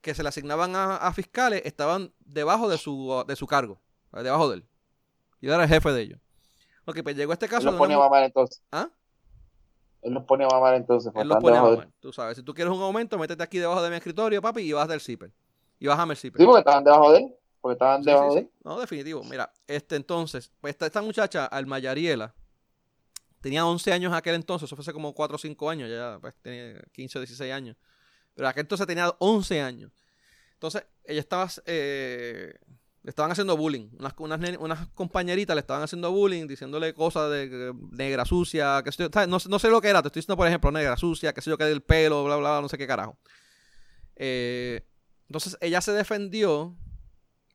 [0.00, 3.80] que se le asignaban a, a fiscales estaban debajo de su, de su cargo,
[4.12, 4.66] debajo de él.
[5.40, 6.20] Y él era el jefe de ellos.
[6.86, 7.66] Ok, pues llegó este Él caso.
[7.66, 8.62] los de pone a una mamar entonces.
[8.72, 8.88] ¿Ah?
[10.02, 11.12] Él los pone a mamar entonces.
[11.14, 13.82] Él los pone a mamar, Tú sabes, si tú quieres un aumento, métete aquí debajo
[13.82, 15.32] de mi escritorio, papi, y vas del zipper.
[15.78, 16.40] Y bájame el zipper.
[16.40, 17.34] Sí, porque estaban debajo de él.
[17.60, 18.46] Porque estaban Sí, debajo sí, de sí.
[18.46, 18.52] él.
[18.64, 19.22] No, definitivo.
[19.24, 22.34] Mira, este entonces, pues esta, esta muchacha, Almayariela,
[23.40, 26.34] tenía 11 años aquel entonces, eso fue hace como 4 o 5 años, ya pues,
[26.42, 27.76] tenía 15 o 16 años.
[28.40, 29.92] Pero aquel entonces tenía 11 años.
[30.54, 32.54] Entonces, ella estaba, eh,
[33.02, 33.90] le estaban haciendo bullying.
[33.98, 38.82] Unas, unas, nen- unas compañeritas le estaban haciendo bullying, diciéndole cosas de eh, negra sucia,
[39.28, 41.42] no, sé- no sé lo que era, te estoy diciendo, por ejemplo, negra sucia, que
[41.42, 43.18] sé yo, que del pelo, bla, bla, bla, no sé qué carajo.
[44.16, 44.86] Eh,
[45.28, 46.74] entonces, ella se defendió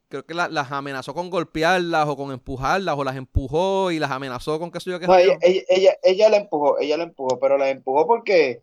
[0.08, 4.12] creo que la- las amenazó con golpearlas o con empujarlas o las empujó y las
[4.12, 7.06] amenazó con qué sé yo qué No, ella, ella, ella, ella la empujó, ella la
[7.06, 8.62] empujó, pero la empujó porque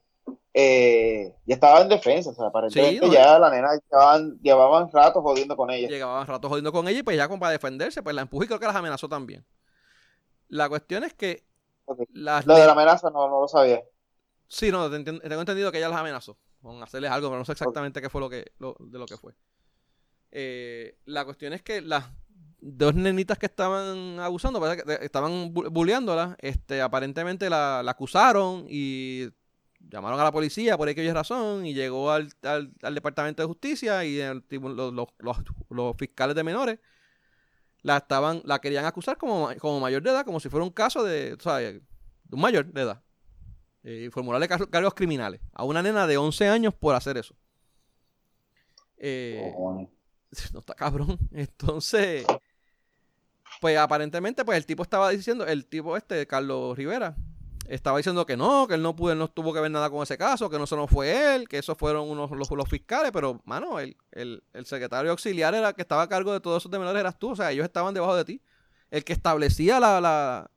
[0.54, 4.90] eh, ya estaba en defensa, o sea, aparentemente Sí, no, ya la nena llevaban, llevaban
[4.92, 5.88] rato jodiendo con ella.
[5.88, 8.46] Llegaban rato jodiendo con ella y pues ya como para defenderse, pues la empujó y
[8.46, 9.44] creo que las amenazó también.
[10.48, 11.44] La cuestión es que
[12.12, 13.82] las Lo de la amenaza no, no lo sabía.
[14.46, 18.00] Sí, no, tengo entendido que ella las amenazó con hacerles algo, pero no sé exactamente
[18.00, 19.34] qué fue lo que lo- de lo que fue.
[20.30, 22.04] Eh, la cuestión es que las
[22.60, 29.28] dos nenitas que estaban abusando, que estaban bu- bulleándola, este, aparentemente la, la acusaron y
[29.88, 34.04] llamaron a la policía por aquella razón y llegó al, al- al departamento de justicia
[34.04, 35.38] y el los, los- los-
[35.70, 36.78] los fiscales de menores
[37.82, 41.02] la estaban la querían acusar como, como mayor de edad, como si fuera un caso
[41.04, 43.02] de, tú sabes, de un mayor de edad
[43.82, 47.34] eh, y formularle car- cargos criminales a una nena de 11 años por hacer eso.
[48.98, 49.52] Eh,
[50.52, 51.18] no está cabrón.
[51.32, 52.24] Entonces,
[53.60, 57.16] pues aparentemente, pues el tipo estaba diciendo, el tipo este, Carlos Rivera,
[57.68, 60.02] estaba diciendo que no, que él no pudo, él no tuvo que ver nada con
[60.02, 63.12] ese caso, que no eso no fue él, que esos fueron unos los, los fiscales,
[63.12, 66.72] pero mano, el, el, el secretario auxiliar era que estaba a cargo de todos esos
[66.72, 68.42] menores eras tú, o sea, ellos estaban debajo de ti.
[68.90, 70.50] El que establecía la, la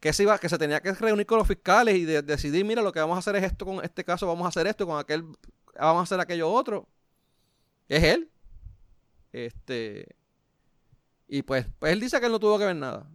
[0.00, 2.82] que se iba, que se tenía que reunir con los fiscales y de- decidir, mira,
[2.82, 4.98] lo que vamos a hacer es esto con este caso, vamos a hacer esto, con
[4.98, 5.22] aquel,
[5.78, 6.88] vamos a hacer aquello otro.
[7.88, 8.28] Es él.
[9.32, 10.16] Este.
[11.28, 13.08] Y pues, pues él dice que él no tuvo que ver nada.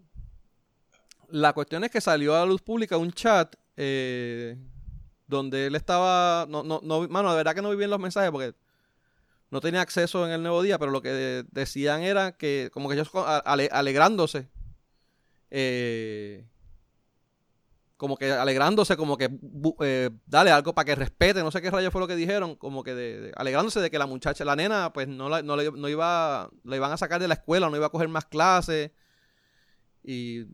[1.30, 4.58] La cuestión es que salió a la luz pública un chat eh,
[5.28, 6.46] donde él estaba.
[6.50, 8.56] No, no, no, mano, de verdad que no vi bien los mensajes porque
[9.52, 12.90] no tenía acceso en el nuevo día, pero lo que de- decían era que, como
[12.90, 14.48] que ellos alegrándose,
[15.52, 16.46] eh,
[17.98, 19.30] como que alegrándose, como que
[19.82, 22.84] eh, dale algo para que respete, no sé qué rayo fue lo que dijeron, como
[22.84, 25.90] que de, alegrándose de que la muchacha, la nena, pues no, la, no, le, no
[25.90, 28.92] iba, la iban a sacar de la escuela, no iba a coger más clases.
[30.10, 30.46] Y,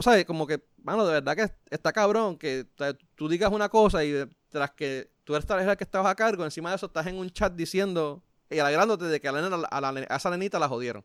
[0.00, 0.24] ¿sabes?
[0.24, 2.66] Como que, mano, de verdad que está cabrón que
[3.14, 6.70] tú digas una cosa y tras que tú eres la que estabas a cargo, encima
[6.70, 9.80] de eso estás en un chat diciendo y alegrándote de que a, la nena, a,
[9.80, 11.04] la, a esa nenita la jodieron.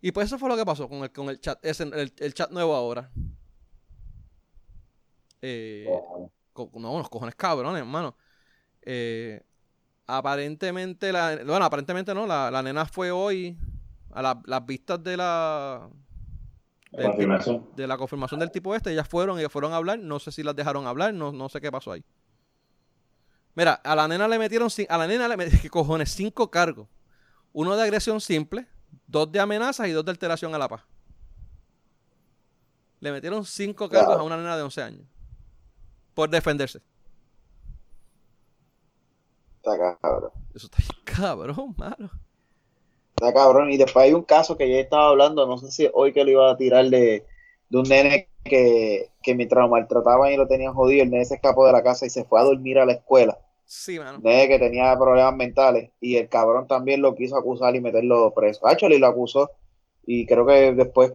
[0.00, 2.50] Y pues eso fue lo que pasó con el, con el chat, el, el chat
[2.50, 3.10] nuevo ahora.
[5.42, 5.86] Eh,
[6.56, 8.16] no, unos cojones cabrones, hermano.
[8.80, 9.42] Eh,
[10.06, 13.58] aparentemente, la, bueno, aparentemente no, la, la nena fue hoy
[14.12, 15.88] a las vistas de la
[16.90, 20.42] de la confirmación del tipo este, ellas fueron, ellas fueron a hablar, no sé si
[20.42, 22.04] las dejaron hablar, no, no sé qué pasó ahí.
[23.54, 26.10] Mira, a la nena le metieron, a la nena le metieron, ¿qué cojones?
[26.10, 26.88] Cinco cargos.
[27.52, 28.66] Uno de agresión simple,
[29.06, 30.82] dos de amenazas y dos de alteración a la paz.
[33.00, 35.06] Le metieron cinco cargos a una nena de 11 años
[36.14, 36.82] por defenderse.
[39.56, 40.32] Está cabrón.
[40.54, 42.10] Eso está cabrón, mano.
[43.20, 43.70] Está cabrón.
[43.70, 46.30] Y después hay un caso que ya estaba hablando, no sé si hoy que lo
[46.30, 47.24] iba a tirar de,
[47.72, 51.66] un nene que, que mientras lo maltrataban y lo tenían jodido, el nene se escapó
[51.66, 53.38] de la casa y se fue a dormir a la escuela.
[53.64, 54.18] Sí, mano.
[54.22, 58.66] Nene que tenía problemas mentales y el cabrón también lo quiso acusar y meterlo preso.
[58.66, 59.50] Actually lo acusó
[60.06, 61.12] y creo que después,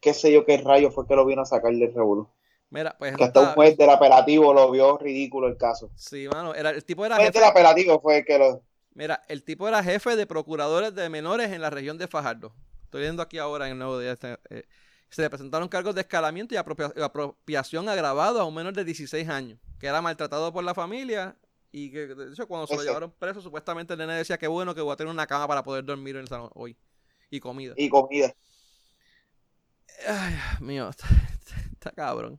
[0.00, 2.30] qué sé yo qué rayo fue que lo vino a sacar del revuelo.
[2.70, 3.16] Mira, pues.
[3.16, 5.90] Que hasta un juez del apelativo lo vio ridículo el caso.
[5.94, 6.52] Sí, mano.
[6.52, 7.14] Era, el tipo era.
[7.14, 8.62] El juez del apelativo fue el que lo.
[8.94, 12.54] Mira, el tipo era jefe de procuradores de menores en la región de Fajardo.
[12.84, 14.12] Estoy viendo aquí ahora en el nuevo día.
[14.12, 14.64] Este, eh,
[15.10, 19.58] se le presentaron cargos de escalamiento y apropiación agravado a un menor de 16 años,
[19.80, 21.36] que era maltratado por la familia
[21.72, 24.74] y que, de hecho, cuando se lo llevaron preso, supuestamente el nene decía que bueno
[24.74, 26.76] que voy a tener una cama para poder dormir en el salón hoy.
[27.30, 27.74] Y comida.
[27.76, 28.32] Y comida.
[30.06, 30.88] Ay, mío,
[31.72, 32.38] está cabrón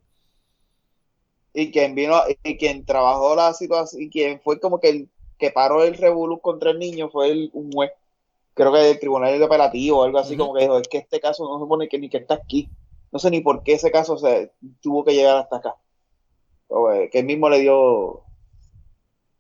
[1.56, 5.52] y quien vino y quien trabajó la situación y quien fue como que el que
[5.52, 7.92] paró el revolú contra el niño fue el, un juez
[8.54, 11.20] creo que del tribunal de operativo o algo así como que dijo es que este
[11.20, 12.70] caso no se supone que ni que está aquí
[13.12, 15.76] no sé ni por qué ese caso se tuvo que llegar hasta acá
[16.70, 18.24] eh, que el mismo le dio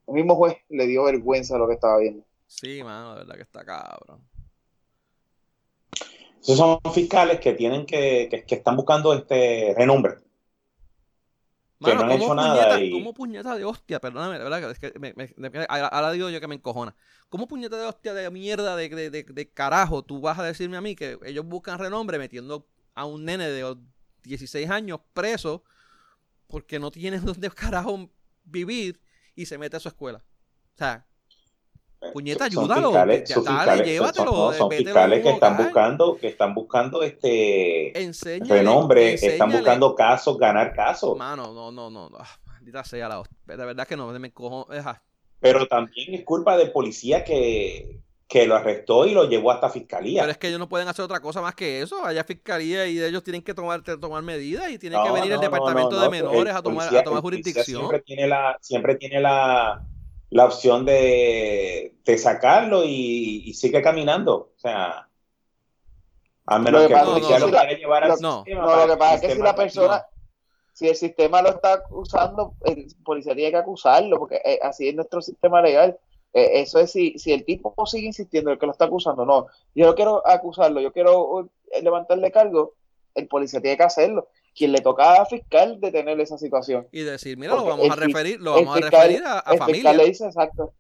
[0.08, 2.24] el mismo juez le dio vergüenza a lo que estaba viendo.
[2.46, 4.22] Sí mano de verdad que está cabrón.
[6.42, 10.20] Esos son fiscales que tienen que, que, que están buscando este renombre
[11.80, 14.00] Mano, no ¿cómo, puñeta, ¿cómo puñeta de hostia?
[14.00, 15.14] Perdóname, verdad, es que me,
[15.68, 16.96] ahora digo yo que me encojona.
[17.28, 20.82] ¿Cómo puñeta de hostia de mierda de, de, de, carajo tú vas a decirme a
[20.82, 23.76] mí que ellos buscan renombre metiendo a un nene de
[24.24, 25.64] 16 años preso
[26.48, 28.10] porque no tiene donde carajo
[28.46, 29.02] vivir
[29.36, 30.24] y se mete a su escuela?
[30.76, 31.06] O sea,
[32.14, 32.90] Puñeta, ayúdalo.
[32.90, 34.54] Fiscales, dale, llévatelo.
[34.54, 37.94] Son, fiscales que están buscando, que están buscando este
[38.48, 41.18] renombre, están buscando casos, ganar casos.
[41.18, 42.18] Mano, no, no, no, no.
[42.18, 44.68] Ah, maldita sea la De verdad que no, me cojo.
[45.40, 50.22] Pero también es culpa del policía que, que lo arrestó y lo llevó hasta fiscalía.
[50.22, 52.04] Pero es que ellos no pueden hacer otra cosa más que eso.
[52.04, 56.00] Allá fiscalía y ellos tienen que tomar, tomar medidas y tienen que venir el departamento
[56.00, 57.82] de menores a tomar, a tomar jurisdicción.
[57.82, 59.86] Siempre tiene la, siempre tiene la,
[60.30, 64.52] la opción de, de sacarlo y, sigue caminando.
[64.56, 65.08] O sea,
[66.46, 69.22] a menos que, el policía lo quiera llevar al no, No, lo que pasa es
[69.22, 70.06] que si la persona,
[70.74, 74.96] si el sistema lo está acusando, el policía tiene que acusarlo, porque eh, así es
[74.96, 75.98] nuestro sistema legal.
[76.34, 79.48] Eh, eso es si, si el tipo sigue insistiendo, el que lo está acusando, no,
[79.74, 82.74] yo no quiero acusarlo, yo quiero eh, levantarle cargo,
[83.14, 86.88] el policía tiene que hacerlo quien le toca a fiscal detener esa situación.
[86.92, 89.98] Y decir, mira, lo vamos a referir, lo vamos a referir a, a el Fiscal
[89.98, 90.74] le dice exacto,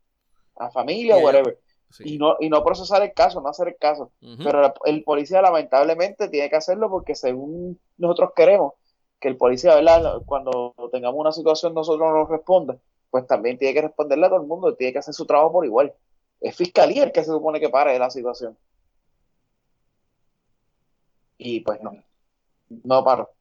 [0.55, 1.59] a familia o whatever.
[1.99, 4.11] Y, no, y no procesar el caso, no hacer el caso.
[4.19, 8.73] Pero el policía lamentablemente tiene que hacerlo porque según nosotros queremos
[9.19, 10.21] que el policía, ¿verdad?
[10.25, 12.77] cuando tengamos una situación nosotros no nos responda,
[13.11, 15.65] pues también tiene que responderle a todo el mundo, tiene que hacer su trabajo por
[15.65, 15.93] igual.
[16.41, 18.57] Es fiscalía el que se supone que pare la situación.
[21.37, 21.91] Y pues no,
[22.83, 23.34] no paro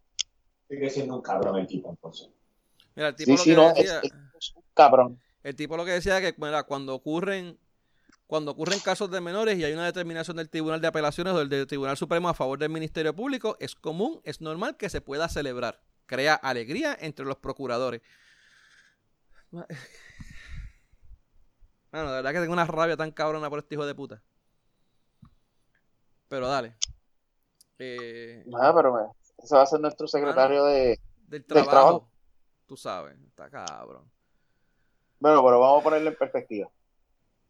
[0.69, 2.29] sigue siendo un cabrón el tipo, entonces.
[2.95, 5.21] Mira, el tipo lo que decía, es, un cabrón.
[5.43, 7.59] El tipo lo que decía que cuando ocurren
[8.27, 11.67] cuando ocurren casos de menores y hay una determinación del Tribunal de Apelaciones o del
[11.67, 15.81] Tribunal Supremo a favor del Ministerio Público, es común, es normal que se pueda celebrar.
[16.07, 18.03] Crea alegría entre los procuradores.
[21.93, 24.21] Bueno, de verdad que tengo una rabia tan cabrona por este hijo de puta.
[26.27, 26.75] Pero dale.
[27.79, 28.43] Eh...
[28.47, 32.09] Nada, pero ese va a ser nuestro secretario de, del trabajo,
[32.67, 34.11] Tú sabes, está cabrón.
[35.21, 36.71] Bueno, pero vamos a ponerle en perspectiva.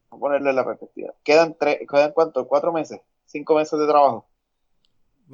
[0.09, 1.13] Vamos a ponerle en la perspectiva.
[1.23, 4.27] Quedan tres, quedan cuánto, cuatro meses, cinco meses de trabajo.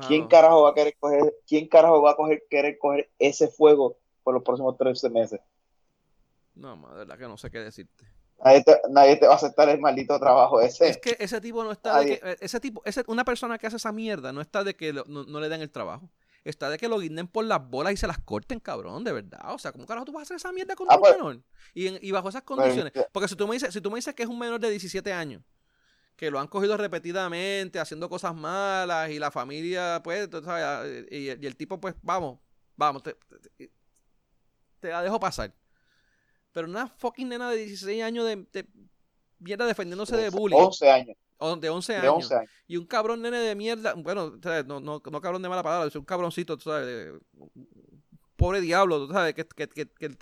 [0.07, 3.97] ¿Quién carajo va a querer coger, quién carajo va a coger, querer coger ese fuego
[4.23, 5.41] por los próximos 13 meses?
[6.55, 8.05] No, de verdad que no sé qué decirte.
[8.89, 10.89] Nadie te, va a aceptar el maldito trabajo ese.
[10.89, 13.67] Es que ese tipo no está de que, eh, ese tipo, ese, una persona que
[13.67, 16.09] hace esa mierda no está de que no, le den el trabajo.
[16.43, 19.53] Está de que lo guinden por las bolas y se las corten, cabrón, de verdad.
[19.53, 21.41] O sea, ¿cómo carajo tú vas a hacer esa mierda con ah, un pues, menor?
[21.75, 22.93] Y, y, bajo esas pues, condiciones.
[23.11, 25.13] Porque si tú, me dices, si tú me dices que es un menor de 17
[25.13, 25.43] años,
[26.15, 31.29] que lo han cogido repetidamente, haciendo cosas malas, y la familia, pues, tú sabes, y,
[31.29, 32.39] el tipo, pues, vamos,
[32.75, 33.15] vamos, te,
[34.79, 35.53] te la dejo pasar.
[36.51, 38.67] Pero una fucking nena de 16 años de, de
[39.37, 40.57] mierda defendiéndose de bullying.
[40.57, 41.17] 11 años.
[41.59, 42.29] De 11 años.
[42.67, 45.95] Y un cabrón nene de mierda, bueno, no, no, no cabrón de mala palabra, es
[45.95, 47.13] un cabroncito, tú sabes,
[48.35, 50.17] pobre diablo, tú sabes, que, que, que,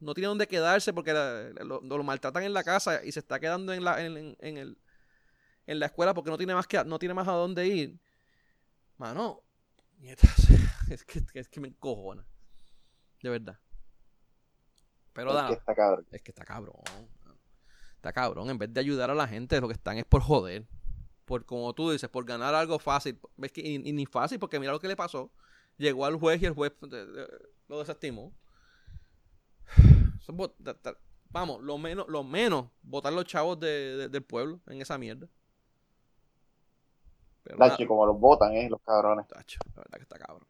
[0.00, 3.72] no tiene dónde quedarse porque lo, lo, maltratan en la casa y se está quedando
[3.72, 4.78] en la, en, en, el,
[5.66, 8.00] en la escuela porque no tiene más que no tiene más a dónde ir.
[8.96, 9.42] Mano,
[10.90, 12.26] es que, es que me encojona.
[13.22, 13.58] De verdad.
[15.12, 16.06] Pero es que está cabrón.
[16.10, 16.76] Es que está cabrón.
[18.00, 18.48] Está cabrón.
[18.48, 20.66] En vez de ayudar a la gente, lo que están es por joder.
[21.26, 23.20] Por, como tú dices, por ganar algo fácil.
[23.36, 25.30] ¿Ves que, y, ni fácil, porque mira lo que le pasó.
[25.76, 26.72] Llegó al juez y el juez
[27.68, 28.32] lo desestimó.
[31.28, 35.28] Vamos, lo menos, lo menos, votar los chavos del pueblo en esa mierda.
[37.58, 39.28] Tacho, como los votan, eh, los cabrones.
[39.28, 40.48] Tacho, la verdad que está cabrón.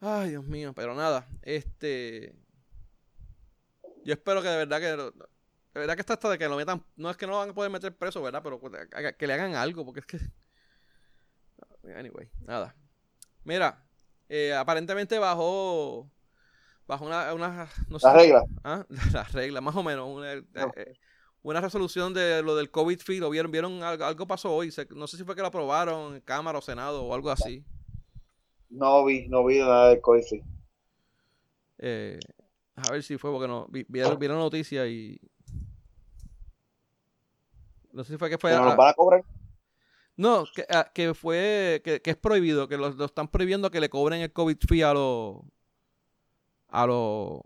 [0.00, 2.34] Ay, Dios mío, pero nada, este
[4.04, 5.12] yo espero que de verdad que.
[5.74, 6.84] De verdad que está hasta de que lo metan.
[6.96, 8.42] No es que no lo van a poder meter preso, ¿verdad?
[8.42, 8.60] Pero
[9.18, 10.18] que le hagan algo, porque es que.
[11.96, 12.74] Anyway, nada.
[13.44, 13.84] Mira,
[14.28, 16.10] eh, aparentemente bajó.
[16.86, 17.32] Bajo una.
[17.32, 18.44] una no la regla.
[18.64, 18.84] ¿ah?
[19.12, 20.08] La regla, más o menos.
[20.08, 20.94] Una, eh, eh,
[21.42, 23.18] una resolución de lo del COVID fee.
[23.18, 24.72] Lo vieron, vieron algo, algo pasó hoy.
[24.90, 27.64] no sé si fue que lo aprobaron en Cámara o Senado o algo así.
[28.68, 30.44] No vi, no vi nada del COVID fee.
[31.78, 32.18] Eh,
[32.76, 33.66] a ver si fue porque no.
[33.70, 35.20] Vieron, la noticia y.
[37.92, 38.52] No sé si fue que fue.
[38.52, 39.24] ¿No van a cobrar?
[40.16, 41.80] No, que, ah, que fue.
[41.84, 44.94] Que, que, es prohibido, que lo, están prohibiendo que le cobren el COVID fee a
[44.94, 45.40] los.
[46.68, 47.40] A los.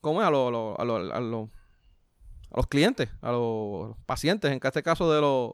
[0.00, 0.26] ¿Cómo es?
[0.26, 0.48] A los.
[0.48, 1.50] A los, a los,
[2.50, 5.52] a los clientes, a los pacientes, en este caso de los.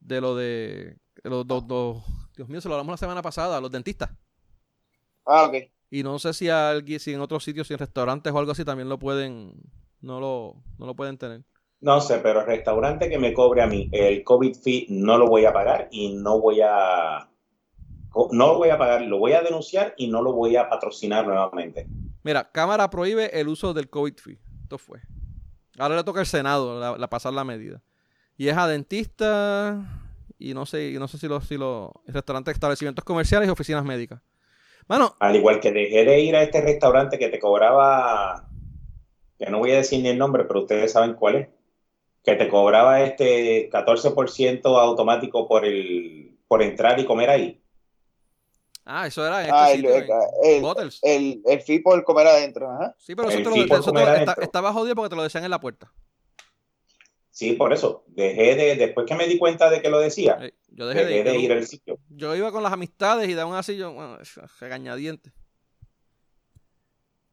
[0.00, 0.98] De lo de.
[1.22, 2.02] de los dos.
[2.36, 4.10] Dios mío, se lo hablamos la semana pasada, a los dentistas.
[5.26, 5.54] Ah, ok.
[5.90, 8.64] Y no sé si alguien, si en otros sitios, si en restaurantes o algo así
[8.64, 9.54] también lo pueden,
[10.00, 11.42] no lo, no lo pueden tener.
[11.80, 15.26] No sé, pero el restaurante que me cobre a mí el COVID fee no lo
[15.26, 17.28] voy a pagar y no voy a
[18.32, 21.26] no lo voy a pagar, lo voy a denunciar y no lo voy a patrocinar
[21.26, 21.86] nuevamente.
[22.24, 24.40] Mira, Cámara prohíbe el uso del COVID fee.
[24.62, 25.00] Esto fue.
[25.78, 27.80] Ahora le toca al Senado la, pasar la medida.
[28.36, 29.78] Y es a dentistas
[30.38, 34.20] y no sé, no sé si los, si los restaurantes, establecimientos comerciales y oficinas médicas.
[35.20, 38.48] Al igual que dejé de ir a este restaurante que te cobraba,
[39.38, 41.48] que no voy a decir ni el nombre, pero ustedes saben cuál es,
[42.28, 47.62] que te cobraba este 14% automático por el por entrar y comer ahí.
[48.84, 49.84] Ah, eso era este ah, el,
[51.02, 52.70] el, el, fee por comer adentro.
[52.98, 55.92] Sí, pero eso, te lo, estaba jodido porque te lo decían en la puerta.
[57.30, 58.04] Sí, por eso.
[58.08, 61.52] Dejé de, después que me di cuenta de que lo decía, yo dejé, de, ir,
[61.52, 61.98] al sitio.
[62.08, 64.18] Yo iba con las amistades y de aún así yo, bueno,
[64.58, 65.32] regañadiente.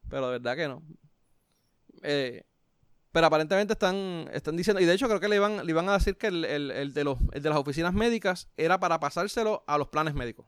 [0.09, 0.83] Pero de verdad que no.
[2.03, 2.43] Eh,
[3.15, 5.93] pero aparentemente están, están diciendo, y de hecho creo que le iban, le iban a
[5.93, 9.77] decir que el, el, de los, el de las oficinas médicas era para pasárselo a
[9.77, 10.45] los planes médicos.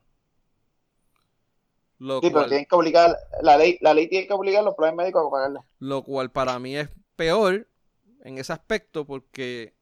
[1.98, 4.98] sí, pero tienen que obligar, la ley, la ley tiene que obligar a los planes
[4.98, 5.66] médicos a pagarla.
[5.80, 7.70] Lo cual para mí es peor
[8.26, 9.74] en ese aspecto porque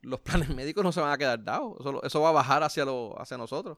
[0.00, 1.76] los planes médicos no se van a quedar dados.
[2.02, 3.76] Eso, va a bajar hacia, lo, hacia nosotros.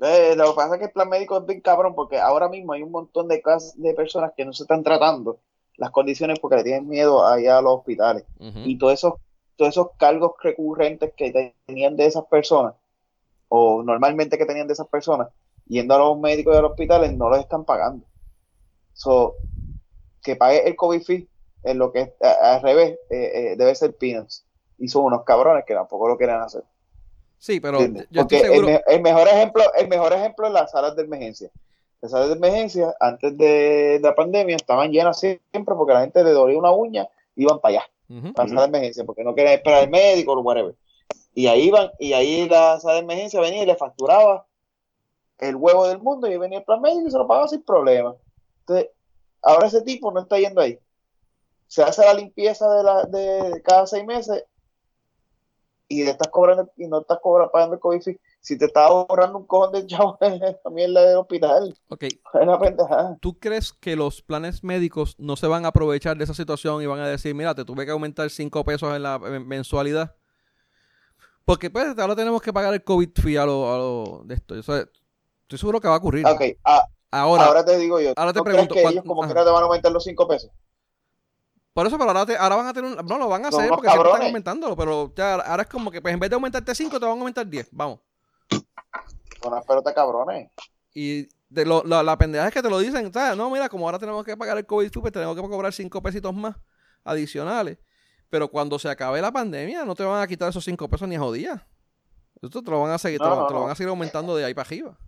[0.00, 2.74] Eh, lo que pasa es que el plan médico es bien cabrón porque ahora mismo
[2.74, 3.42] hay un montón de,
[3.76, 5.40] de personas que no se están tratando
[5.76, 8.24] las condiciones porque le tienen miedo allá a los hospitales.
[8.38, 9.14] Y todos esos,
[9.56, 12.74] todos esos cargos recurrentes que tenían de esas personas,
[13.48, 15.28] o normalmente que tenían de esas personas,
[15.66, 18.06] yendo a los médicos y a los hospitales, no los están pagando.
[18.92, 19.34] So,
[20.22, 21.28] que pague el COVID fee
[21.64, 24.44] en lo que al revés eh, eh, debe ser peanuts.
[24.78, 26.62] Y son unos cabrones que tampoco lo quieren hacer.
[27.38, 28.40] Sí pero porque
[28.86, 31.50] el, mejor ejemplo el mejor ejemplo es las salas de emergencia
[32.10, 36.58] salas de emergencia antes de, la pandemia estaban llenas siempre porque la gente le dolía
[36.58, 37.90] una uña iban para allá
[38.34, 40.74] para la sala de emergencia porque no querían esperar al médico o whatever.
[41.34, 44.46] Y ahí iban y ahí la sala de emergencia venía y le facturaba
[45.38, 48.14] el huevo del mundo y venía el plan médico y se lo pagaba sin problema.
[48.60, 48.90] Entonces
[49.42, 50.78] ahora ese tipo no está yendo ahí.
[51.66, 54.44] Se hace la limpieza de, la, de cada seis meses
[55.88, 58.02] y estás cobrando y no estás cobrando, pagando el COVID
[58.44, 60.18] si te estás ahorrando un cojón de chavo
[60.62, 61.74] también la del hospital.
[61.88, 63.16] Ok, Es una pendejada.
[63.20, 66.86] ¿tú crees que los planes médicos no se van a aprovechar de esa situación y
[66.86, 70.14] van a decir, mira, te tuve que aumentar 5 pesos en la en mensualidad?
[71.46, 74.54] Porque pues ahora tenemos que pagar el COVID fee a lo, a lo de esto.
[74.54, 74.88] Eso es-
[75.42, 76.26] estoy seguro que va a ocurrir.
[76.26, 79.04] Ok, ah, Ahora, ahora, te digo yo, ahora te ¿no crees pregunto, que ¿cuán- ellos
[79.06, 79.32] como ajá.
[79.32, 80.50] quiera te van a aumentar los 5 pesos?
[81.72, 83.60] por eso, pero ahora, te- ahora van a tener un- No, lo van a Son
[83.60, 86.34] hacer porque siempre están aumentándolo, pero ya, ahora es como que pues en vez de
[86.34, 87.68] aumentarte 5, te van a aumentar 10.
[87.72, 88.00] Vamos.
[89.44, 90.50] Bueno, espérate, cabrones.
[90.94, 93.36] Y de lo- la, la pendeja es que te lo dicen, ¿sabes?
[93.36, 96.34] No, mira, como ahora tenemos que pagar el COVID pues tenemos que cobrar 5 pesitos
[96.34, 96.56] más
[97.04, 97.78] adicionales.
[98.30, 101.14] Pero cuando se acabe la pandemia, no te van a quitar esos 5 pesos ni
[101.14, 101.68] a jodía.
[102.42, 103.64] Esto te lo van a seguir, te, lo, no, te lo no.
[103.66, 104.98] van a seguir aumentando de ahí para arriba.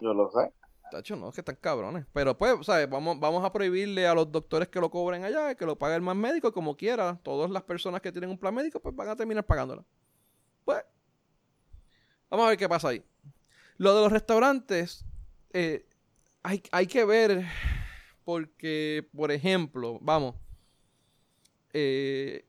[0.00, 0.52] Yo lo sé.
[0.90, 2.06] Tacho, no, es que están cabrones.
[2.12, 2.88] Pero pues, ¿sabes?
[2.88, 6.02] Vamos, vamos a prohibirle a los doctores que lo cobren allá, que lo pague el
[6.02, 7.18] más médico, y como quiera.
[7.22, 9.84] Todas las personas que tienen un plan médico, pues van a terminar pagándola.
[10.64, 10.84] Pues,
[12.32, 13.02] vamos a ver qué pasa ahí.
[13.76, 15.04] Lo de los restaurantes,
[15.52, 15.86] eh,
[16.42, 17.44] hay, hay que ver,
[18.24, 20.34] porque, por ejemplo, vamos,
[21.72, 22.46] eh,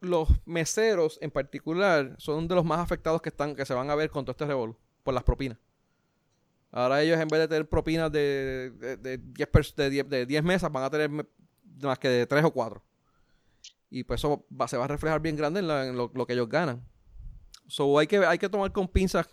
[0.00, 3.94] los meseros en particular son de los más afectados que están, que se van a
[3.94, 5.58] ver con todo este revolú, por las propinas.
[6.70, 10.26] Ahora ellos en vez de tener propinas de, de, de 10, pers- de, 10, de
[10.26, 12.82] 10 mesas van a tener más que de 3 o 4.
[13.90, 16.84] Y pues eso se va a reflejar bien grande en, lo que ellos ganan.
[17.66, 19.26] So hay que, hay que tomar con pinzas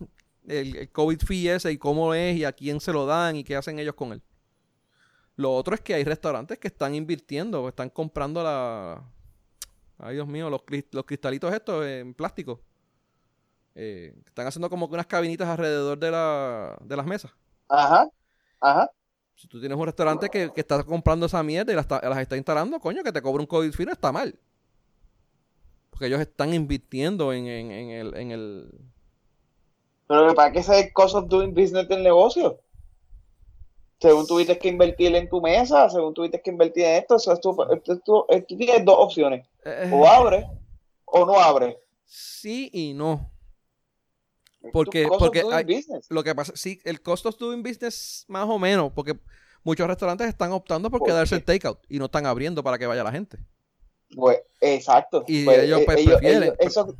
[0.47, 3.43] el, el COVID fee ese y cómo es y a quién se lo dan y
[3.43, 4.21] qué hacen ellos con él.
[5.35, 9.03] Lo otro es que hay restaurantes que están invirtiendo, están comprando la...
[9.97, 10.61] Ay, Dios mío, los,
[10.91, 12.61] los cristalitos estos en plástico.
[13.75, 17.31] Eh, están haciendo como que unas cabinitas alrededor de, la, de las mesas.
[17.69, 18.09] Ajá,
[18.59, 18.91] ajá.
[19.35, 22.19] Si tú tienes un restaurante que, que está comprando esa mierda y las está, las
[22.19, 24.37] está instalando, coño, que te cobre un COVID fee no está mal.
[26.01, 28.71] Porque ellos están invirtiendo en, en- en el, en el...
[30.07, 32.59] Pero ¿para qué es el cost of doing business del negocio?
[33.99, 37.39] Según tuviste que invertir en tu mesa, según tuviste que invertir en esto, eso es
[37.39, 39.45] tu- eh, tú tienes dos opciones.
[39.63, 40.43] eh, O abres
[41.05, 41.75] o no abres.
[42.07, 43.29] sí y no.
[44.73, 45.85] Porque- porque hay-.
[46.09, 49.19] Lo que pasa, sí, el cost of doing business más o menos, porque
[49.63, 52.87] muchos restaurantes están optando por ¿Por quedarse el takeout y no están abriendo para que
[52.87, 53.37] vaya la gente.
[54.15, 55.23] Pues, exacto.
[55.27, 56.95] Y Pues, ellos, eh, pues, ellos- prefieren- ellos-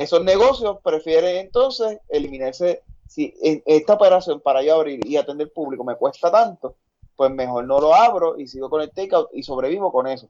[0.00, 2.82] esos, negocios prefieren entonces eliminarse.
[3.06, 3.34] Si
[3.66, 6.74] esta operación para yo abrir y atender público me cuesta tanto,
[7.16, 10.28] pues mejor no lo abro y sigo con el takeout y sobrevivo con eso.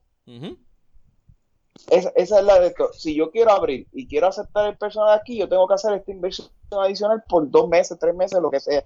[1.90, 2.92] Esa es la de esto.
[2.92, 6.10] Si yo quiero abrir y quiero aceptar el personal aquí, yo tengo que hacer esta
[6.10, 8.84] inversión adicional por dos meses, tres meses, lo que sea.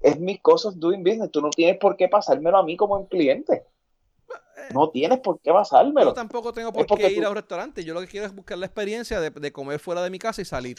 [0.00, 1.30] Es mis cosas doing business.
[1.30, 3.64] Tú no tienes por qué pasármelo a mí como un cliente.
[4.74, 6.12] No tienes por qué Yo pasármelo.
[6.14, 7.84] tampoco tengo por qué ir tú- a un restaurante.
[7.84, 10.42] Yo lo que quiero es buscar la experiencia de, de comer fuera de mi casa
[10.42, 10.76] y salir.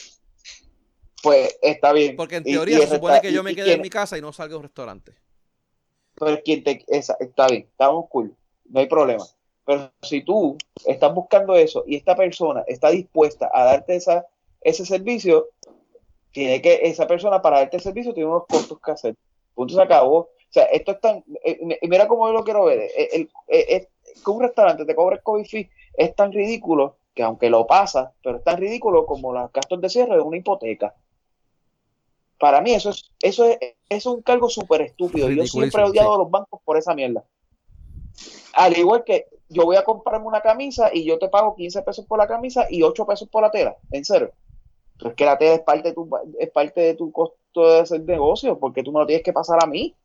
[1.21, 2.15] Pues está bien.
[2.15, 4.17] Porque en teoría y se supone que yo y- me quede quién- en mi casa
[4.17, 5.13] y no salga a un restaurante.
[6.15, 8.35] Pero quien te, esa- está bien, estamos cool,
[8.69, 9.25] no hay problema.
[9.65, 14.25] Pero si tú estás buscando eso y esta persona está dispuesta a darte esa,
[14.61, 15.47] ese servicio,
[16.31, 19.15] tiene que, esa persona para darte el servicio tiene unos costos que hacer.
[19.55, 20.29] Punto se acabó.
[20.53, 22.81] O sea, esto es tan, eh, eh, mira cómo yo lo quiero ver.
[22.81, 23.87] Eh, el- eh, eh,
[24.23, 28.13] que un restaurante te cobre el COVID fee es tan ridículo que aunque lo pasa,
[28.23, 30.93] pero es tan ridículo como los gastos de cierre de una hipoteca.
[32.37, 35.27] Para mí eso es, eso es, eso es un cargo súper estúpido.
[35.31, 36.15] Yo siempre he odiado sí.
[36.15, 37.23] a los bancos por esa mierda.
[38.53, 42.05] Al igual que yo voy a comprarme una camisa y yo te pago 15 pesos
[42.05, 44.31] por la camisa y 8 pesos por la tela, en serio.
[44.99, 47.79] Pero es que la tela es parte de tu, es parte de tu costo de
[47.79, 49.95] hacer negocio, porque tú me lo tienes que pasar a mí.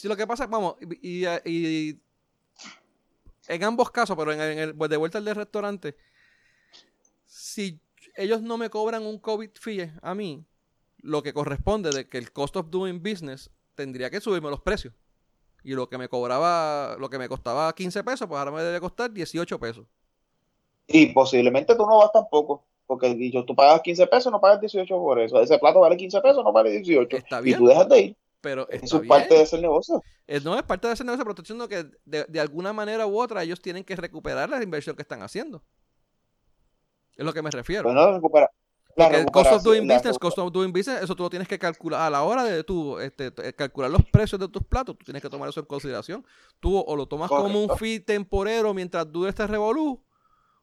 [0.00, 2.00] Si lo que pasa, vamos, y, y- y
[3.48, 5.96] en ambos casos, pero en el, en el- pues de vuelta al del restaurante,
[7.26, 7.80] si
[8.16, 10.44] ellos no me cobran un COVID fee a mí,
[10.98, 14.94] lo que corresponde de que el cost of doing business tendría que subirme los precios.
[15.64, 18.80] Y lo que me cobraba, lo que me costaba 15 pesos, pues ahora me debe
[18.80, 19.86] costar 18 pesos.
[20.86, 24.96] Y posiblemente tú no vas tampoco, porque dicho, tú pagas 15 pesos, no pagas 18
[24.98, 25.40] por eso.
[25.40, 27.16] Ese plato vale 15 pesos, no vale 18.
[27.16, 28.16] Está Y bien, tú dejas de ir.
[28.44, 29.08] Pero está Eso es bien.
[29.08, 30.00] parte de ese negocio.
[30.28, 33.06] Eh, No es parte de ese negocio, pero estoy diciendo que de, de alguna manera
[33.08, 35.64] u otra ellos tienen que recuperar la inversión que están haciendo.
[37.16, 37.92] Es lo que me refiero.
[38.14, 38.50] Recupera.
[38.96, 41.58] la el cost of doing business, cost of doing business, eso tú lo tienes que
[41.58, 45.04] calcular a la hora de tú este, t- calcular los precios de tus platos, tú
[45.04, 46.24] tienes que tomar eso en consideración.
[46.60, 50.00] Tú o lo tomas como un fee temporero mientras dure este revolú,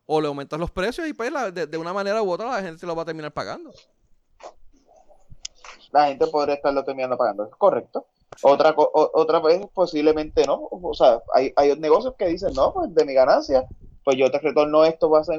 [0.05, 2.61] o le aumentas los precios y pues la- de, de una manera u otra la
[2.61, 3.71] gente se lo va a terminar pagando.
[5.91, 7.45] La gente podría estarlo terminando pagando.
[7.45, 8.05] Es correcto.
[8.43, 10.67] Otra, o- otra vez posiblemente no.
[10.71, 13.65] O sea, hay, hay negocios que dicen, no, pues de mi ganancia,
[14.03, 15.33] pues yo te retorno esto base,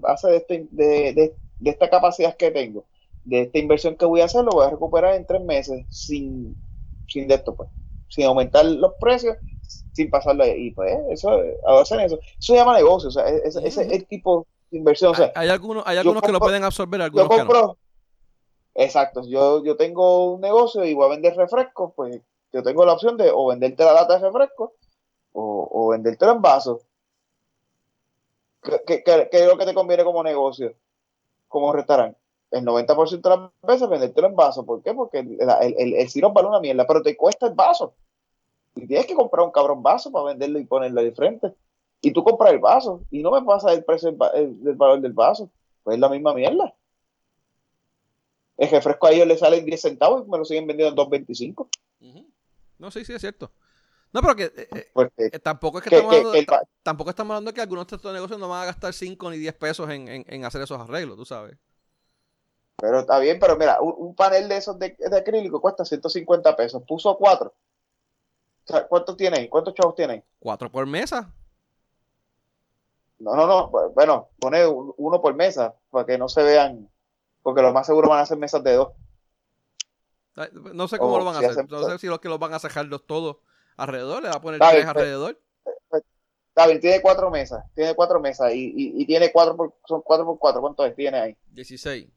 [0.00, 2.84] base de, este, de, de, de, esta capacidad que tengo,
[3.24, 6.54] de esta inversión que voy a hacer, lo voy a recuperar en tres meses sin,
[7.08, 7.68] sin de esto, pues,
[8.08, 9.36] sin aumentar los precios,
[9.92, 10.66] sin pasarlo ahí.
[10.66, 11.30] Y pues eso,
[11.66, 12.16] hacen eso.
[12.16, 15.12] Eso se llama negocio, o sea, ese, es el tipo de inversión.
[15.12, 17.78] O sea, hay algunos, hay algunos que lo pueden absorber, algunos yo compro,
[18.74, 22.20] Exacto, yo, yo tengo un negocio y voy a vender refrescos, pues
[22.52, 24.70] yo tengo la opción de o venderte la lata de refrescos
[25.32, 26.80] o, o vendértelo en vaso.
[28.86, 30.74] ¿Qué, qué, es lo que te conviene como negocio?
[31.48, 32.18] Como restaurante.
[32.50, 34.64] El 90% de las veces vendértelo en vaso.
[34.64, 34.94] ¿Por qué?
[34.94, 37.94] Porque el, el, el, sirope vale una mierda, pero te cuesta el vaso.
[38.74, 41.54] Y tienes que comprar un cabrón vaso para venderlo y ponerlo de frente.
[42.00, 45.50] Y tú compras el vaso y no me pasa el precio del, valor del vaso.
[45.82, 46.74] Pues es la misma mierda.
[48.56, 51.68] El refresco a ellos le salen 10 centavos y me lo siguen vendiendo en 2.25.
[52.78, 53.50] No, sí, sí, es cierto.
[54.14, 57.50] No, pero que eh, eh, pues, eh, tampoco es que, estamos hablando, tampoco estamos hablando
[57.50, 60.06] de que algunos de estos negocios no van a gastar 5 ni 10 pesos en,
[60.08, 61.56] en, hacer esos arreglos, tú sabes.
[62.76, 66.80] Pero está bien, pero mira, un, panel de esos de, acrílico cuesta 150 pesos.
[66.86, 67.48] Puso 4.
[67.48, 71.32] O sea, ¿Cuántos tiene ¿Cuántos chavos tiene 4 por mesa.
[73.18, 73.68] No, no, no.
[73.94, 76.88] Bueno, pone uno por mesa para que no se vean.
[77.44, 78.88] Porque lo más seguro van a ser mesas de dos.
[80.72, 81.70] No sé cómo lo van a hacer.
[81.70, 83.36] No sé si los que los van a sacar los todos
[83.76, 85.40] alrededor, le va a poner tres pues, alrededor.
[86.56, 90.38] Bien, tiene cuatro mesas, tiene cuatro mesas y, y, tiene cuatro por, son cuatro por
[90.38, 90.94] cuatro, ¿cuánto es?
[90.96, 91.36] Tiene ahí?
[91.50, 92.08] 16.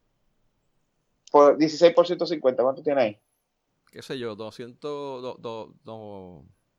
[1.32, 3.19] Por 16 por 150, ¿cuánto tiene ahí?
[3.91, 5.41] Qué sé yo, 200,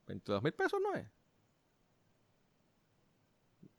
[0.07, 1.07] 22 mil pesos, ¿no es?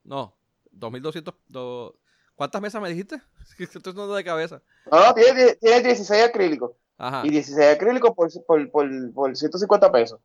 [0.04, 0.36] No,
[0.72, 1.99] 2200, do,
[2.40, 3.22] ¿cuántas mesas me dijiste?
[3.60, 4.62] Esto es de cabeza.
[4.90, 6.72] No, no, tiene, tiene 16 acrílicos.
[6.98, 7.22] Ajá.
[7.26, 10.22] Y 16 acrílicos por, por, por, por 150 pesos.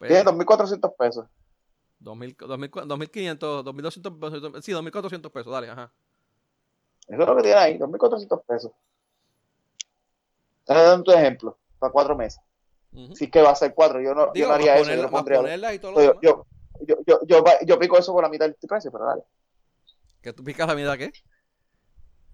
[0.00, 1.26] Tiene 2.400 pesos.
[2.00, 5.92] 2.500, 2.200 sí, 2.400 pesos, dale, ajá.
[7.06, 8.72] Eso es lo que tiene ahí, 2.400 pesos.
[10.64, 12.40] Te dando tu ejemplo, para cuatro meses.
[13.14, 15.10] Si es que va a ser cuatro, yo no, yo no haría eso, yo lo
[15.10, 15.74] pondría.
[15.74, 16.46] Y todo yo, yo,
[16.80, 19.22] yo, yo, yo, yo, pico eso por la mitad del precio, pero dale.
[20.22, 21.12] ¿Que tú picas la mitad qué?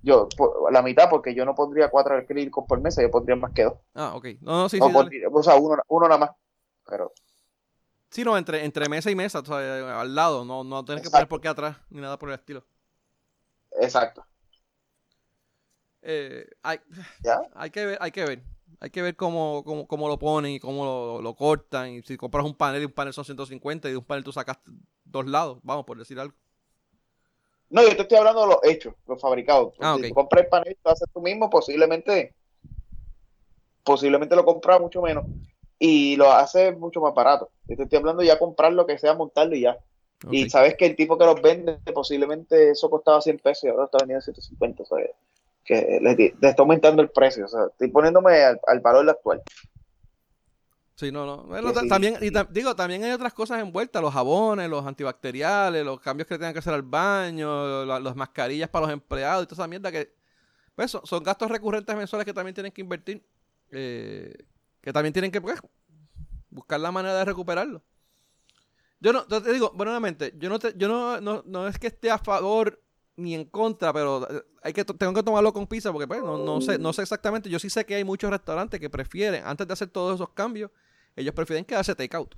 [0.03, 0.29] Yo,
[0.71, 3.75] la mitad, porque yo no pondría cuatro acrílicos por mesa, yo pondría más que dos.
[3.95, 4.27] Ah, ok.
[4.41, 5.23] No, no, sí, sí.
[5.33, 6.31] o sea, uno, uno nada más.
[6.87, 7.13] Pero.
[8.11, 11.41] Sí, no, entre, entre mesa y mesa, al lado, no, no tienes que poner por
[11.41, 12.65] qué atrás, ni nada por el estilo.
[13.81, 14.25] Exacto.
[16.03, 16.79] Eh, hay,
[17.55, 18.43] hay que ver, hay que ver.
[18.79, 21.89] Hay que ver cómo, cómo, cómo lo ponen y cómo lo, lo, cortan.
[21.91, 24.33] Y si compras un panel y un panel son 150 y de un panel tú
[24.33, 24.59] sacas
[25.05, 26.35] dos lados, vamos, por decir algo.
[27.69, 29.75] No, yo te estoy hablando de los hechos, los fabricados.
[29.81, 32.35] Ah, si compras el panel lo haces tú mismo, posiblemente
[33.87, 35.25] posiblemente lo compras mucho menos
[35.79, 37.51] y lo hace mucho más barato.
[37.69, 39.79] Yo te estoy hablando ya comprar lo que sea, montarlo y ya.
[40.31, 43.85] Y sabes que el tipo que los vende, posiblemente eso costaba 100 pesos y ahora
[43.85, 45.11] está vendiendo 150, ¿sabes?
[45.65, 49.43] Que le, está aumentando el precio, o sea, estoy poniéndome al, valor actual.
[50.97, 51.73] Sí, no, no.
[51.89, 56.37] también, y digo, también hay otras cosas envueltas, los jabones, los antibacteriales, los cambios que
[56.37, 60.15] tengan que hacer al baño, las mascarillas para los empleados y toda esa mierda que,
[60.75, 63.23] pues, son, son gastos recurrentes mensuales que también tienen que invertir.
[63.71, 64.35] Eh,
[64.81, 65.61] que también tienen que pues,
[66.49, 67.83] buscar la manera de recuperarlo.
[69.01, 72.11] Yo no, te digo, nuevamente, yo no te, yo no, no, no, es que esté
[72.11, 72.83] a favor
[73.17, 76.39] ni en contra, pero eh, hay que tengo que tomarlo con pizza porque pues, no,
[76.39, 77.51] no, sé, no sé exactamente.
[77.51, 80.71] Yo sí sé que hay muchos restaurantes que prefieren, antes de hacer todos esos cambios,
[81.17, 82.35] ellos prefieren quedarse takeout.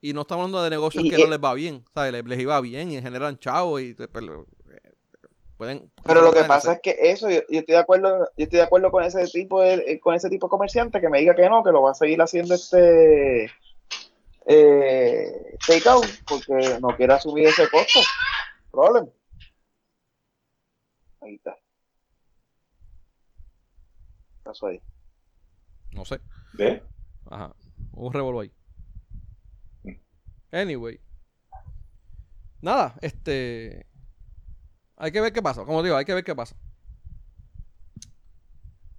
[0.00, 2.12] Y no estamos hablando de negocios que no les va bien, ¿sabes?
[2.12, 4.08] Les, les, iba bien y generan chavos y pues,
[6.04, 8.90] pero lo que pasa es que eso, yo, estoy de acuerdo, yo estoy de acuerdo
[8.90, 11.62] con ese tipo de, eh, con ese tipo de comerciante que me diga que no,
[11.62, 13.50] que lo va a seguir haciendo este
[14.46, 18.00] eh, takeout porque no quiere asumir ese costo.
[18.70, 19.10] Problem.
[21.20, 21.54] Ahí está.
[24.32, 24.80] ¿Qué pasó ahí?
[25.92, 26.20] No sé.
[26.54, 26.82] ¿Ve?
[27.28, 27.54] Ajá.
[27.92, 28.52] Un revolvo ahí.
[30.52, 31.00] Anyway.
[32.60, 33.86] Nada, este.
[34.96, 35.64] Hay que ver qué pasa.
[35.64, 36.56] Como digo, hay que ver qué pasa.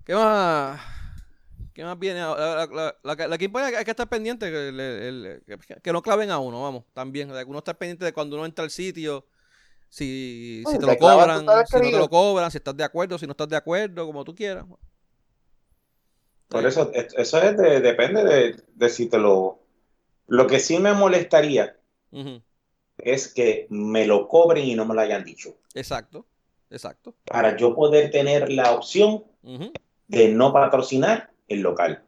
[0.04, 0.82] ¿Qué más?
[1.74, 2.20] ¿Qué más viene?
[2.20, 2.68] La,
[3.04, 7.32] la, la, que importa hay que estar pendiente que, no claven a uno, vamos, también.
[7.32, 9.26] Uno estar pendiente de cuando uno entra al sitio,
[9.88, 13.26] si, si te, lo cobran, si no te lo cobran, si estás de acuerdo, si
[13.26, 14.66] no estás de acuerdo, como tú quieras.
[16.52, 19.60] Por eso, eso es depende de, si te lo...
[20.28, 21.78] Lo que sí me molestaría
[22.98, 25.56] es que me lo cobren y no me lo hayan dicho.
[25.74, 26.26] Exacto,
[26.70, 27.16] exacto.
[27.24, 29.24] Para yo poder tener la opción
[30.08, 32.04] de no patrocinar el local.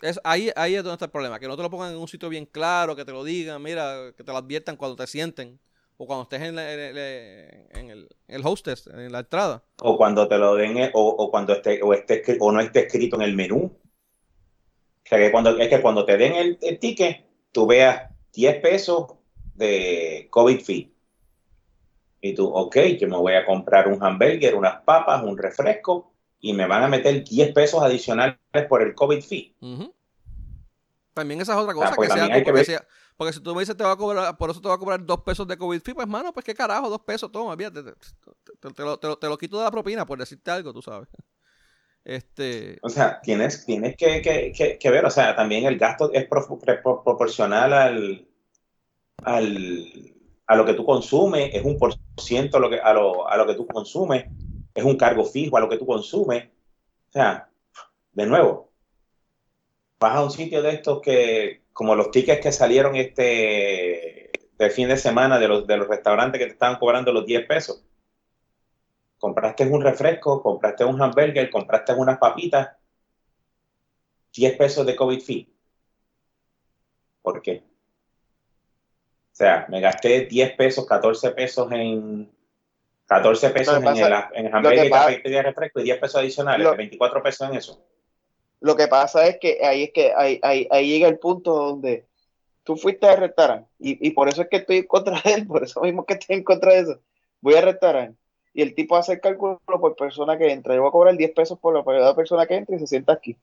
[0.00, 2.08] Es, ahí, ahí es donde está el problema, que no te lo pongan en un
[2.08, 5.58] sitio bien claro, que te lo digan, mira, que te lo adviertan cuando te sienten
[5.98, 9.62] o cuando estés en, en, el, el hostess, en la entrada.
[9.80, 13.16] O cuando te lo den, o, o cuando esté, o, esté, o no esté escrito
[13.16, 13.64] en el menú.
[13.64, 18.60] O sea, que cuando, es que cuando te den el, el ticket, tú veas 10
[18.60, 19.14] pesos
[19.54, 20.92] de COVID fee.
[22.20, 26.52] Y tú, ok, yo me voy a comprar un hamburger, unas papas, un refresco, y
[26.52, 28.36] me van a meter 10 pesos adicionales
[28.68, 29.54] por el COVID fee.
[31.14, 32.84] También esa es otra cosa, pues que sea, que
[33.16, 35.04] porque si tú me dices te va a cobrar, por eso te va a cobrar
[35.04, 38.82] dos pesos de COVID fee, pues mano, pues qué carajo, dos pesos, toma, fíjate, te,
[38.82, 41.08] lo, te, lo, quito de la propina por decirte algo, tú sabes.
[42.04, 42.78] Este...
[42.82, 47.72] O sea, tienes, tienes que, que, que, ver, o sea, también el gasto es proporcional
[47.72, 48.28] al,
[49.24, 50.14] al,
[50.46, 53.66] a lo que tú consumes, es un por ciento a, lo, a lo que tú
[53.66, 54.26] consumes,
[54.74, 56.44] es un cargo fijo a lo que tú consumes.
[57.08, 57.48] O sea,
[58.12, 58.70] de nuevo,
[59.98, 64.88] vas a un sitio de estos que, como los tickets que salieron este de fin
[64.88, 67.84] de semana de los, de los restaurantes que te estaban cobrando los 10 pesos.
[69.18, 72.70] Compraste un refresco, compraste un hamburger, compraste unas papitas,
[74.32, 75.54] 10 pesos de COVID fee.
[77.20, 77.62] ¿Por qué?
[79.32, 82.32] O sea, me gasté 10 pesos, 14 pesos en
[83.04, 87.84] 14 pesos en, el, en hamburger refresco y 10 pesos adicionales, 24 pesos en eso.
[88.60, 92.06] Lo que pasa es que ahí es que ahí, ahí, llega el punto donde
[92.64, 95.46] tú fuiste al restaurante y, y, por eso es que estoy en contra de él,
[95.48, 97.00] por eso mismo que estoy en contra de eso.
[97.40, 98.18] Voy al restaurante
[98.54, 100.74] y el tipo hace el cálculo por persona que entra.
[100.74, 103.36] Yo voy a cobrar 10 pesos por la persona que entra y se sienta aquí.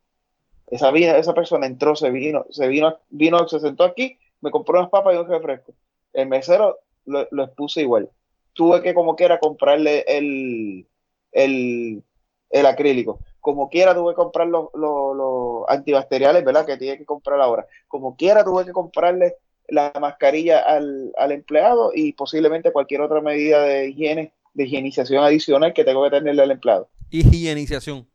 [0.67, 4.89] Esa, esa persona entró, se vino, se vino, vino, se sentó aquí me compró unas
[4.89, 5.73] papas y un refresco.
[6.11, 8.09] El mesero lo, lo expuse igual.
[8.51, 10.85] Tuve que, como quiera, comprarle el,
[11.31, 12.03] el,
[12.49, 13.19] el acrílico.
[13.43, 16.65] Como quiera, tuve que comprar los, los, antibacteriales, ¿verdad?
[16.65, 17.67] Que tiene que comprar ahora.
[17.89, 19.35] Como quiera, tuve que comprarle
[19.67, 25.73] la mascarilla al, al empleado y posiblemente cualquier otra medida de higiene, de higienización adicional
[25.73, 26.87] que tengo que tenerle al empleado.
[27.09, 28.07] Higienización.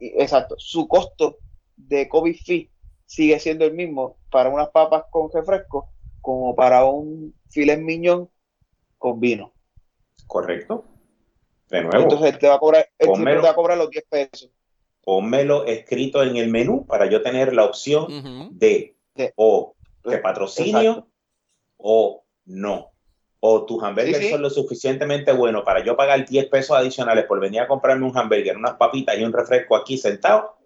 [0.00, 0.54] exacto.
[0.56, 1.36] Su costo
[1.76, 2.70] de COVID fee
[3.04, 5.90] sigue siendo el mismo para unas papas con refresco
[6.22, 8.30] como para un filet miñón
[8.96, 9.52] con vino.
[10.26, 10.86] Correcto.
[11.68, 12.02] De nuevo.
[12.02, 14.50] Entonces él te va a cobrar, te va a cobrar los 10 pesos.
[15.02, 18.96] Pónmelo escrito en el menú para yo tener la opción de,
[19.36, 19.74] o
[20.04, 21.08] de patrocinio
[21.76, 22.90] o no.
[23.40, 27.60] O tus hamburgues son lo suficientemente buenos para yo pagar 10 pesos adicionales por venir
[27.60, 30.56] a comprarme un hamburger, unas papitas y un refresco aquí sentado.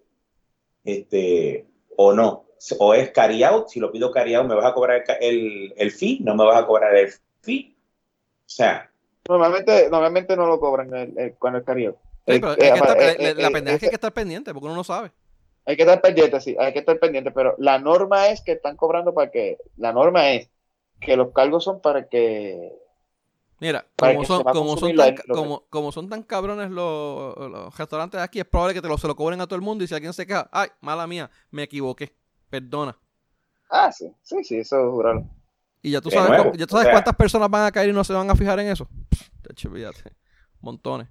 [0.85, 1.67] Este,
[1.97, 2.47] o no.
[2.79, 5.91] O es carry out, si lo pido carry out, me vas a cobrar el, el
[5.91, 7.11] fee, no me vas a cobrar el
[7.41, 7.75] fee.
[7.75, 8.90] O sea.
[9.29, 11.97] Normalmente, normalmente no lo cobran el, cuando es carry out.
[12.27, 15.11] la pendeja es que hay que estar pendiente, porque uno no sabe.
[15.67, 18.77] Hay que estar pendiente, sí, hay que estar pendiente, pero la norma es que están
[18.77, 20.49] cobrando para que, la norma es
[21.01, 22.73] que los cargos son para que
[23.61, 28.25] Mira, como son, como, son tan, como, como son tan cabrones los, los, restaurantes de
[28.25, 29.95] aquí, es probable que te lo, se lo cobren a todo el mundo y si
[29.95, 32.15] alguien se queja, ay, mala mía, me equivoqué,
[32.49, 32.97] perdona.
[33.69, 35.27] Ah, sí, sí, sí, eso es jurado.
[35.83, 38.13] Y ya tú sabes, ya tú sabes cuántas personas van a caer y no se
[38.13, 38.89] van a fijar en eso.
[39.57, 40.13] Fíjate,
[40.61, 41.09] montones.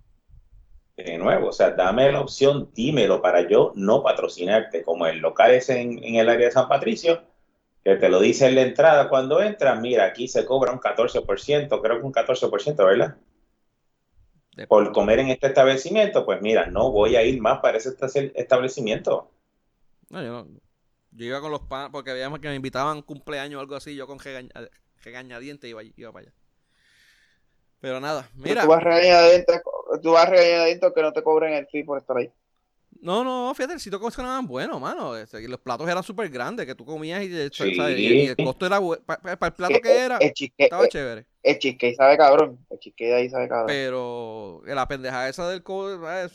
[0.95, 5.51] De nuevo, o sea, dame la opción, dímelo para yo no patrocinarte, como el local
[5.51, 7.23] es en, en el área de San Patricio,
[7.83, 11.81] que te lo dice en la entrada cuando entras, mira, aquí se cobra un 14%,
[11.81, 13.17] creo que un 14%, ¿verdad?
[14.67, 17.95] Por comer en este establecimiento, pues mira, no voy a ir más para ese
[18.35, 19.31] establecimiento.
[20.09, 20.47] No, yo,
[21.11, 24.07] yo iba con los pan, porque veíamos que me invitaban cumpleaños o algo así, yo
[24.07, 24.19] con
[25.03, 26.33] regañadiente iba, iba para allá.
[27.79, 28.63] Pero nada, mira.
[28.63, 29.61] tú vas regañadiente,
[30.01, 32.31] tú vas regañadiente que no te cobren el fee por estar ahí.
[33.01, 35.15] No, no, fíjate, el sitio eran bueno, mano.
[35.15, 39.53] Este, los platos eran súper grandes, que tú comías y, el costo era para, el
[39.53, 40.19] plato que era,
[40.57, 41.25] estaba chévere.
[41.41, 43.67] El cheesecake sabe cabrón, el cheesecake ahí sabe cabrón.
[43.67, 46.27] Pero la pendejada esa del codo, ah,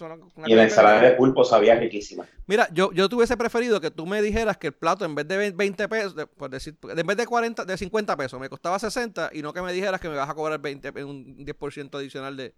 [0.46, 2.26] Y la ensalada de pulpo sabía riquísima.
[2.46, 5.50] Mira, yo, yo tuviese preferido que tú me dijeras que el plato en vez de
[5.50, 9.42] 20 pesos, por decir, en vez de 40, de 50 pesos, me costaba 60 y
[9.42, 12.54] no que me dijeras que me vas a cobrar 20, un 10% adicional de...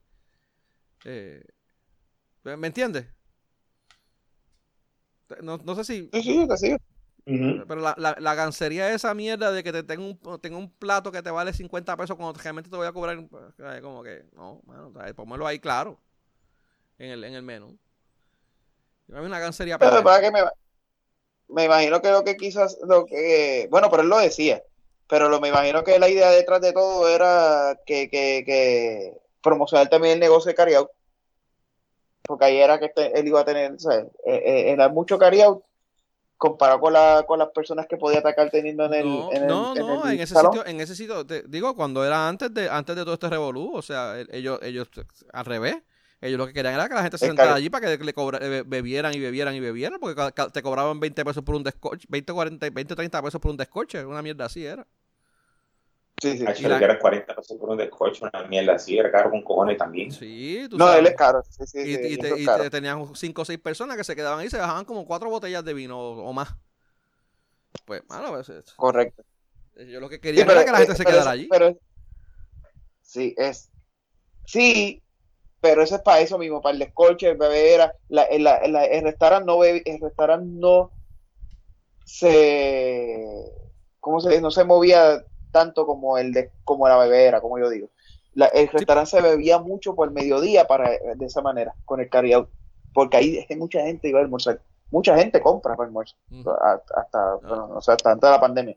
[1.04, 1.42] Eh,
[2.44, 3.06] ¿Me entiendes?
[5.42, 6.10] No, no sé si.
[6.12, 6.76] Sí, sí,
[7.24, 11.10] Pero la, la, la, gancería esa mierda de que te tenga un, tenga un plato
[11.10, 13.16] que te vale 50 pesos cuando realmente te voy a cobrar.
[13.82, 15.98] Como que, no, bueno, ponmelo ahí claro.
[16.98, 17.76] En el, en el menú.
[19.12, 20.40] Hay una gancería pero para que me,
[21.48, 22.78] me imagino que lo que quizás.
[22.86, 24.62] Lo que, bueno, pero él lo decía.
[25.08, 29.12] Pero lo, me imagino que la idea detrás de todo era que, que, que
[29.42, 30.90] promocionar también el negocio de carriout
[32.26, 35.18] porque ahí era que este, él iba a tener, o sea, eh, eh, era mucho
[35.18, 35.40] carry
[36.36, 39.04] comparado con, la, con las personas que podía atacar teniendo en el.
[39.06, 40.52] No, en el- no, en no, el en ese salón.
[40.52, 43.72] sitio, en ese sitio, te- digo, cuando era antes de, antes de todo este revolú,
[43.74, 44.88] o sea, el- ellos, ellos,
[45.32, 45.78] al revés,
[46.20, 48.38] ellos lo que querían era que la gente se sentara allí para que le cobra-
[48.42, 50.20] eh, bebieran y bebieran y bebieran, porque
[50.52, 54.04] te cobraban 20 pesos por un descorche, 20, 40, 20, 30 pesos por un descorche,
[54.04, 54.86] una mierda así era.
[56.20, 56.44] Sí, sí.
[56.44, 59.76] La- que era 40 pesos por un descoche, una mierda así, era caro con cojones
[59.76, 60.10] también.
[60.10, 61.00] Sí, tú No, sabes.
[61.00, 61.42] él es caro.
[61.48, 62.62] Sí, sí, y, sí, y eso te, y caro.
[62.64, 65.28] te- tenían 5 o 6 personas que se quedaban ahí y se bajaban como cuatro
[65.28, 66.48] botellas de vino o, o más.
[67.84, 69.22] Pues, mano, pues, Correcto.
[69.86, 71.48] yo lo que Sí, quería pero- era que la gente eh, se quedara eso- allí.
[71.50, 71.76] pero-
[73.02, 73.70] sí, es.
[74.46, 75.02] Sí,
[75.60, 77.94] pero eso es para eso mismo, para el descorche, el bebera.
[78.08, 80.90] La, el, la- el- el restaurante no bebe- el restaurante no
[82.04, 83.22] se
[84.00, 84.40] ¿cómo se dice?
[84.40, 85.22] no se movía
[85.56, 87.88] tanto como el de como la bebera, como yo digo.
[88.34, 92.10] La- el restaurante se bebía mucho por el mediodía para de esa manera, con el
[92.10, 92.50] carry out,
[92.92, 94.60] porque ahí hay mucha gente iba a almorzar.
[94.90, 96.50] Mucha gente compra para Ujú.
[96.50, 98.76] hasta, hasta, bueno, o sea, hasta antes de la pandemia.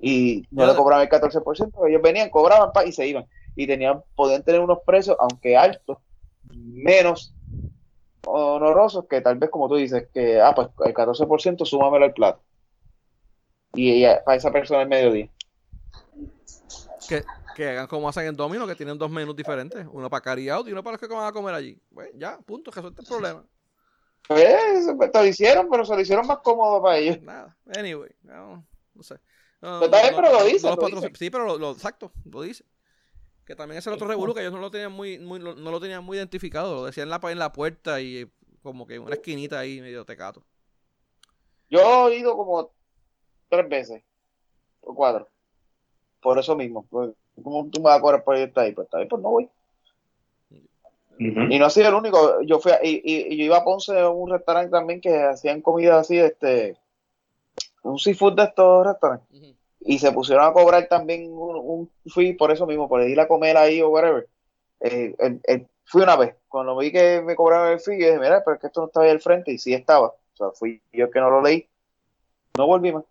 [0.00, 3.26] Y no le cobraban el 14%, ellos venían, cobraban pa, y se iban.
[3.56, 5.98] Y tenían, podían tener unos precios, aunque altos,
[6.54, 7.34] menos
[8.24, 12.40] honorosos que tal vez, como tú dices, que, ah, pues el 14% súmamelo al plato.
[13.74, 15.28] Y ella, para esa persona el mediodía.
[17.08, 17.24] Que,
[17.56, 19.86] que hagan como hacen en Domino, que tienen dos menús diferentes.
[19.90, 21.80] Uno para carry out y uno para los que van a comer allí.
[21.92, 23.44] Pues ya, punto, resuelto el problema.
[24.28, 27.20] Pues, pues, te lo hicieron, pero se lo hicieron más cómodo para ellos.
[27.22, 27.56] Nada.
[27.76, 28.64] Anyway, no,
[28.94, 29.14] no sé.
[29.60, 31.12] No, Pero está bien, pero lo dice, los lo patrocin- dice.
[31.16, 32.64] Sí, pero lo, lo- exacto, lo dice.
[33.44, 35.80] Que también ese otro revuelo que ellos no lo tenían muy, muy lo- no lo
[35.80, 36.74] tenían muy identificado.
[36.74, 38.30] Lo decían en la, en la puerta y
[38.62, 40.44] como que en una esquinita ahí medio tecato.
[41.68, 42.70] Yo he ido como
[43.48, 44.02] tres veces,
[44.80, 45.28] o cuatro.
[46.22, 46.86] Por eso mismo.
[46.88, 47.10] Pues,
[47.42, 48.72] ¿Cómo tú me vas a cobrar por estar ahí?
[48.72, 49.48] Pues está bien, pues no voy.
[51.50, 52.40] Y no ha sido el único.
[52.42, 55.14] Yo fui a- y, y- y yo iba a Ponce a un restaurante también que
[55.22, 56.76] hacían comida así, este,
[57.82, 59.28] un seafood de estos restaurantes.
[59.84, 63.26] Y se pusieron a cobrar también un, un fee por eso mismo, por ir a
[63.28, 64.28] comer ahí o whatever.
[64.80, 65.14] Eh,
[65.84, 66.36] fui una vez.
[66.48, 68.86] Cuando vi que me cobraron el fee, yo dije, mira, pero es que esto no
[68.86, 69.52] estaba ahí al frente.
[69.52, 70.08] Y sí estaba.
[70.08, 71.68] O sea, fui yo que no lo leí.
[72.56, 73.04] No volví más.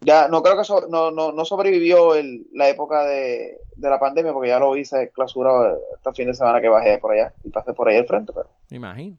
[0.00, 3.98] Ya, no creo que so- no, no, no sobrevivió el, la época de, de la
[3.98, 7.50] pandemia, porque ya lo hice clausurado este fin de semana que bajé por allá y
[7.50, 8.32] pasé por ahí al frente.
[8.32, 9.16] Pero Me imagino.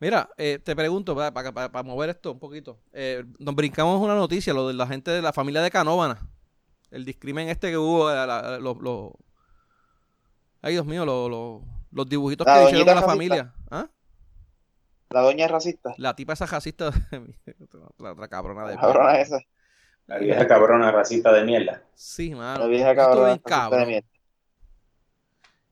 [0.00, 2.78] Mira, eh, te pregunto, para, para, para- mover esto un poquito.
[2.92, 6.18] Eh, nos brincamos una noticia, lo de la gente de la familia de Canóvana.
[6.90, 9.12] El discrimen este que hubo, la- la- los, los-
[10.62, 13.12] ay Dios mío, los, los, los dibujitos La que hicieron con la racista.
[13.12, 13.54] familia.
[13.70, 13.86] ¿Ah?
[15.10, 15.92] la doña es racista.
[15.96, 16.90] La tipa esa racista,
[17.98, 19.20] la otra cabrona de Cabrona mierda.
[19.22, 19.38] esa.
[20.10, 21.82] La vieja cabrona racista de mierda.
[21.94, 22.58] Sí, mano.
[22.60, 23.28] La vieja cabrona.
[23.44, 24.08] racista de mierda.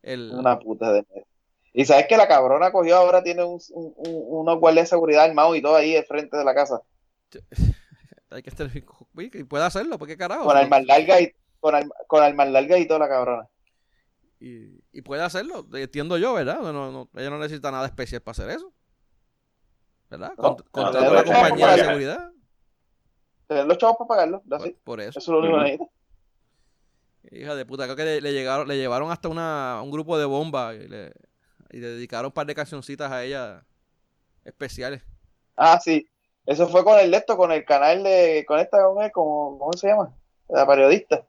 [0.02, 1.26] El- Una puta de mierda.
[1.72, 5.24] Y sabes que la cabrona cogió ahora tiene un, un- un- unos guardias de seguridad
[5.24, 6.80] armados y todo ahí al frente de la casa.
[8.30, 10.44] hay que estar, que puede hacerlo, ¿por qué carajo?
[10.44, 13.48] Con armas largas y con, arma- con armas largas y toda la cabrona.
[14.38, 16.60] Y, y puede hacerlo, entiendo yo, ¿verdad?
[16.60, 18.72] No, no, no, ella no necesita nada especial para hacer eso.
[20.08, 20.32] ¿Verdad?
[20.38, 22.32] No, Cont- no, contrata no, una no, compañía de seguridad.
[23.48, 24.42] Tener los chavos para pagarlo.
[24.42, 25.18] Por, por Eso eso.
[25.18, 25.64] es lo único que Ujú.
[25.64, 25.90] necesita.
[27.30, 30.24] Hija de puta, creo que le, le llegaron, le llevaron hasta una, un grupo de
[30.24, 31.12] bomba y le,
[31.70, 33.64] y le dedicaron un par de cancioncitas a ella
[34.44, 35.02] especiales.
[35.56, 36.08] Ah, sí.
[36.46, 38.44] Eso fue con el de esto, con el canal de.
[38.46, 39.12] Con esta, ¿cómo, es?
[39.12, 40.14] ¿Cómo, cómo se llama?
[40.48, 41.26] La periodista.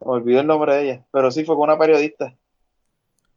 [0.00, 1.06] Me olvidé el nombre de ella.
[1.12, 2.34] Pero sí fue con una periodista.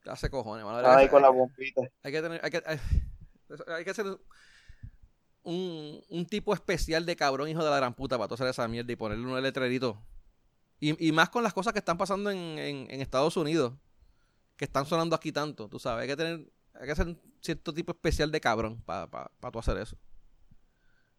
[0.03, 0.65] ¿Qué hace cojones?
[0.65, 0.77] mano?
[0.87, 1.81] Ahí Hay- con la bombita.
[2.01, 2.79] hay que tener, hay que, hay,
[3.67, 4.05] hay que ser
[5.47, 8.67] un, un tipo especial de cabrón hijo de la gran puta para tú hacer esa
[8.67, 10.01] mierda y ponerle un letrerito.
[10.79, 13.73] Y, y más con las cosas que están pasando en, en, en Estados Unidos,
[14.57, 17.73] que están sonando aquí tanto, tú sabes, hay que tener, hay que ser un cierto
[17.73, 19.97] tipo especial de cabrón para pa, pa tú hacer eso.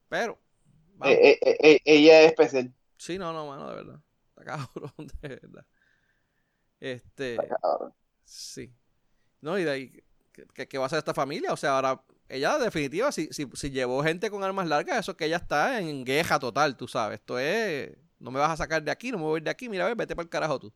[0.08, 0.38] Pero.
[1.04, 2.72] Eh, eh, eh, ella es especial.
[2.96, 4.00] sí, no, no, mano, de verdad.
[4.30, 4.92] Está cabrón,
[5.22, 5.66] de verdad.
[6.80, 7.94] Este, Cabrón.
[8.24, 8.72] Sí.
[9.40, 9.90] No, y de ahí,
[10.32, 11.52] ¿qué- ¿qué, qué va a hacer esta familia?
[11.52, 15.16] O sea, ahora, ella, definitiva, si, si, si llevó gente con armas largas, eso es
[15.16, 17.20] que ella está en guerra total, tú sabes.
[17.20, 19.50] Esto es, no me vas a sacar de aquí, no me voy a ir de
[19.50, 20.72] aquí, mira, a ver, vete para el carajo tú.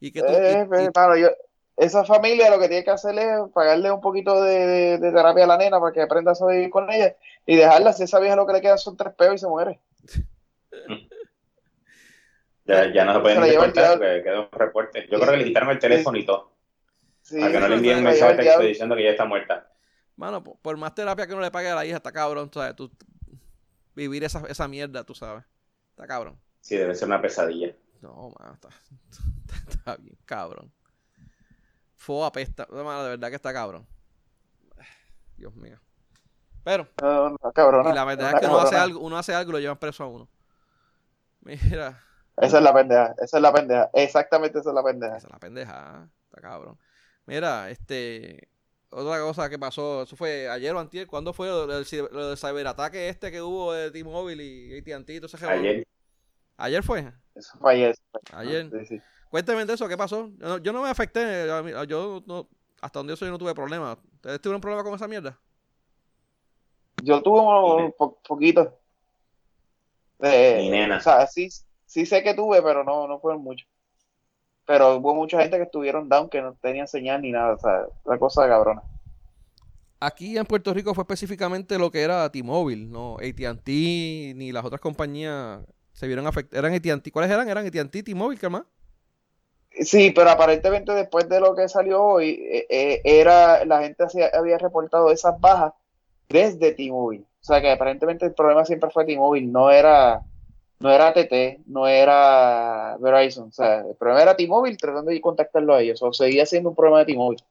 [0.00, 1.30] Y que tú, Eh, y- y- hermano, yo-
[1.76, 5.44] esa familia lo que tiene que hacer es pagarle un poquito de, de- de terapia
[5.44, 7.16] a la nena para que aprenda a sobrevivir con ella
[7.46, 7.92] y dejarla.
[7.92, 9.80] Si esa vieja lo que le queda son tres peos y se muere.
[12.64, 15.08] Ya, ya no se pueden reportar porque quedó un reporte.
[15.10, 16.52] Yo creo que le quitaron el teléfono y todo.
[17.22, 19.67] Sí, Para que no le envíen un mensaje de texto diciendo que ya está muerta.
[20.18, 22.58] Mano, por, por más terapia que uno le pague a la hija, está cabrón, tú
[22.58, 22.90] sabes, tú,
[23.94, 25.44] vivir esa, esa mierda, tú sabes.
[25.90, 26.38] Está cabrón.
[26.60, 27.74] Sí, debe ser una pesadilla.
[28.00, 28.68] No, mano, está,
[29.70, 30.72] está bien cabrón.
[31.96, 32.66] Fo apesta.
[32.70, 33.86] No, mano, de verdad que está cabrón.
[35.36, 35.78] Dios mío.
[36.64, 37.88] Pero, No, no, cabrón.
[37.88, 40.04] y la verdad es que uno hace algo, uno hace algo y lo llevan preso
[40.04, 40.28] a uno.
[41.40, 42.04] Mira,
[42.36, 43.90] Esa es la pendeja, esa es la pendeja.
[43.94, 45.16] Exactamente esa es la pendeja.
[45.16, 46.78] esa es la pendeja, está cabrón.
[47.24, 48.48] Mira, este,
[48.90, 52.28] otra cosa que pasó, eso fue ayer o antier, ¿cuándo fue lo del, ciber- lo
[52.28, 55.20] del ciberataque este que hubo de T-Mobile y AT&T?
[55.46, 55.86] Ayer.
[56.56, 57.12] ¿Ayer fue?
[57.34, 57.94] Eso fue ayer.
[58.32, 58.70] Ayer.
[58.70, 59.02] Sí, sí.
[59.30, 60.30] Cuénteme de eso, ¿qué pasó?
[60.38, 61.46] Yo no, yo no me afecté,
[61.86, 62.48] yo no,
[62.80, 63.98] hasta donde yo soy yo no tuve problemas.
[64.14, 65.38] ¿Ustedes tuvieron problema con esa mierda?
[67.02, 67.40] Yo tuve
[67.84, 68.78] un po- poquito.
[70.18, 70.96] De, Mi nena.
[70.96, 71.48] O sea, sí,
[71.86, 73.68] sí sé que tuve, pero no, no fueron muchos.
[74.68, 77.54] Pero hubo mucha gente que estuvieron down que no tenían señal ni nada.
[77.54, 78.82] O sea, la cosa cabrona.
[79.98, 84.82] Aquí en Puerto Rico fue específicamente lo que era T-Mobile, no AT&T ni las otras
[84.82, 85.60] compañías
[85.92, 86.62] se vieron afectadas.
[86.62, 87.48] Eran AT&T, ¿cuáles eran?
[87.48, 88.64] Eran AT&T, T-Mobile, ¿qué más?
[89.70, 94.30] Sí, pero aparentemente después de lo que salió hoy, eh, eh, era la gente hacía-
[94.34, 95.72] había reportado esas bajas
[96.28, 97.24] desde T-Mobile.
[97.40, 100.20] O sea que aparentemente el problema siempre fue T-Mobile, no era,
[100.80, 103.48] no era TT, no era Verizon.
[103.48, 106.00] O sea, el problema era T-Mobile tratando de contactarlo a ellos.
[106.02, 107.42] O seguía siendo un problema de T-Mobile.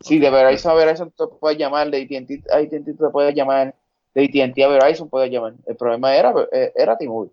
[0.00, 3.74] Sí, de Verizon a Verizon te puedes llamar, de AT&T a AT&T te puedes llamar,
[4.14, 5.54] de AT&T a Verizon puedes llamar.
[5.66, 7.32] El problema era, eh, era T-Mobile.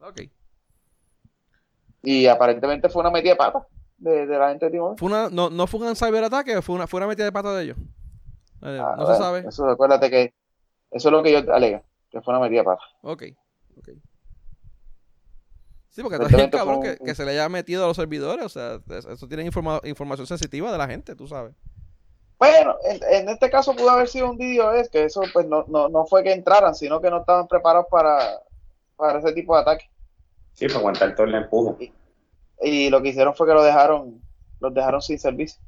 [0.00, 0.20] Ok.
[2.02, 3.66] Y aparentemente fue una metida de pata
[3.98, 4.98] de, de la gente de T-Mobile.
[4.98, 7.64] Fue una, no, no fue un ciberataque, fue una, fue una metida de pata de
[7.64, 7.76] ellos.
[8.62, 9.44] Eh, Ah, no se sabe.
[9.48, 10.34] Eso, acuérdate que
[10.90, 12.82] eso es lo que yo alega, que fue una metida de pata.
[13.02, 13.24] Ok,
[13.78, 13.88] ok.
[15.98, 18.44] Sí, porque está bien cabrón que, que se le haya metido a los servidores.
[18.44, 21.54] O sea, es- eso tiene informa- información sensitiva de la gente, tú sabes.
[22.38, 25.88] Bueno, en, en este caso pudo haber sido un DDoS, que eso pues no, no,
[25.88, 28.38] no fue que entraran, sino que no estaban preparados para,
[28.94, 29.90] para ese tipo de ataque.
[30.52, 31.92] Sí, para aguantar todo el empuje.
[32.62, 34.22] Y lo que hicieron fue que lo dejaron,
[34.60, 35.60] los dejaron sin servicio.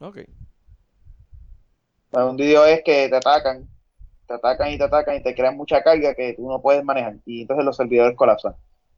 [0.00, 0.18] Ok.
[2.10, 3.68] Pues un DDoS es que te atacan,
[4.28, 7.16] te atacan y te atacan y te crean mucha carga que tú no puedes manejar.
[7.26, 8.54] Y entonces los servidores colapsan.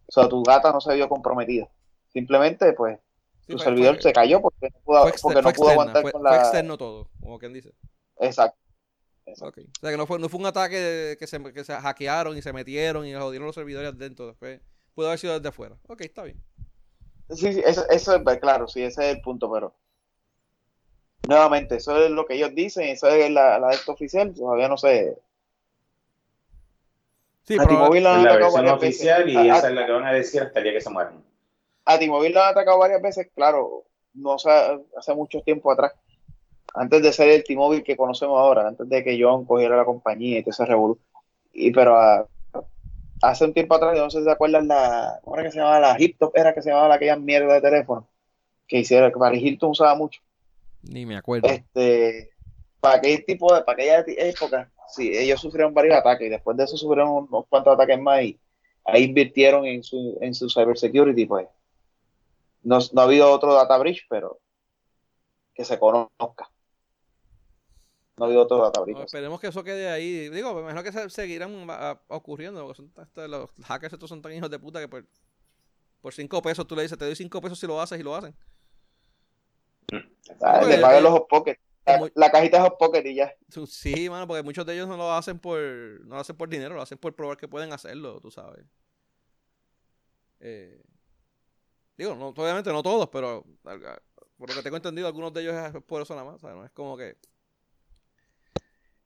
[0.09, 1.69] O sea, tu data no se vio comprometida.
[2.13, 2.99] Simplemente, pues,
[3.41, 5.53] Sí, tu fue- servidor fue- se cayó porque no pudo, fue exter- porque no fue
[5.53, 6.37] pudo externa, aguantar fue- con fue la...
[6.39, 7.73] externo todo, como quien dice.
[8.19, 8.59] Exacto.
[9.27, 9.61] Exacto.
[9.61, 9.67] Ok.
[9.69, 12.43] O sea, que no fue, no fue un ataque que, se, que se hackearon y
[12.43, 14.27] se metieron y jodieron los servidores dentro.
[14.27, 14.61] Después
[14.95, 15.77] pudo haber sido desde afuera.
[15.87, 16.43] Ok, está bien.
[17.31, 19.75] Sí, sí, eso, eso es pues, claro, sí, ese es el punto, pero
[21.29, 24.69] nuevamente, eso es lo que ellos dicen, eso es la, la de esto oficial, todavía
[24.69, 25.19] no sé.
[27.49, 29.43] Sí, a T-Mobile lo han la atacado varias oficial veces.
[29.43, 31.25] y A- esa es la que van a decir hasta el día que se mueran.
[31.87, 33.85] A T-Mobile lo han atacado varias veces, claro,
[34.15, 35.95] no hace mucho tiempo atrás,
[36.75, 40.39] antes de ser el T-Mobile que conocemos ahora, antes de que John cogiera la compañía
[40.39, 40.99] y todo ese revolú.
[41.53, 42.29] Y pero a-
[43.23, 45.59] hace un tiempo atrás, yo no sé si se acuerdan la, ¿cómo era que se
[45.59, 45.81] llamaba?
[45.81, 48.07] La Hip Top, era que se llamaba aquella mierda de teléfono
[48.67, 50.21] que hiciera, que Paris Hilton usaba mucho.
[50.83, 51.49] ni me acuerdo.
[51.49, 52.31] este
[52.81, 56.65] para aquel tipo de, para aquella época, sí, ellos sufrieron varios ataques y después de
[56.65, 58.39] eso sufrieron unos cuantos ataques más y
[58.85, 61.49] ahí invirtieron en su, en su cybersecurity, pues.
[62.63, 64.41] No, no ha habido otro data breach, pero
[65.55, 66.51] que se conozca.
[68.17, 68.97] No ha habido otro data breach.
[68.97, 70.29] No, esperemos que eso quede ahí.
[70.29, 71.67] Digo, me imagino que se seguirán
[72.09, 72.61] ocurriendo.
[72.67, 75.05] Porque son, hasta los hackers estos son tan hijos de puta que por,
[76.01, 78.15] por cinco pesos tú le dices, te doy cinco pesos si lo haces y lo
[78.15, 78.35] hacen.
[80.43, 81.61] Ah, le pagan los hot pockets.
[82.15, 83.35] La, cajita de hot pocket y ya.
[83.67, 86.75] Sí, mano, porque muchos de ellos no lo hacen por no lo hacen por dinero,
[86.75, 88.65] lo hacen por probar que pueden hacerlo, tú sabes.
[90.41, 90.83] Eh,
[91.97, 93.45] digo, no, obviamente no todos, pero
[94.37, 96.57] por lo que tengo entendido, algunos de ellos es por eso nada más, ¿sabes?
[96.57, 97.17] No es como que...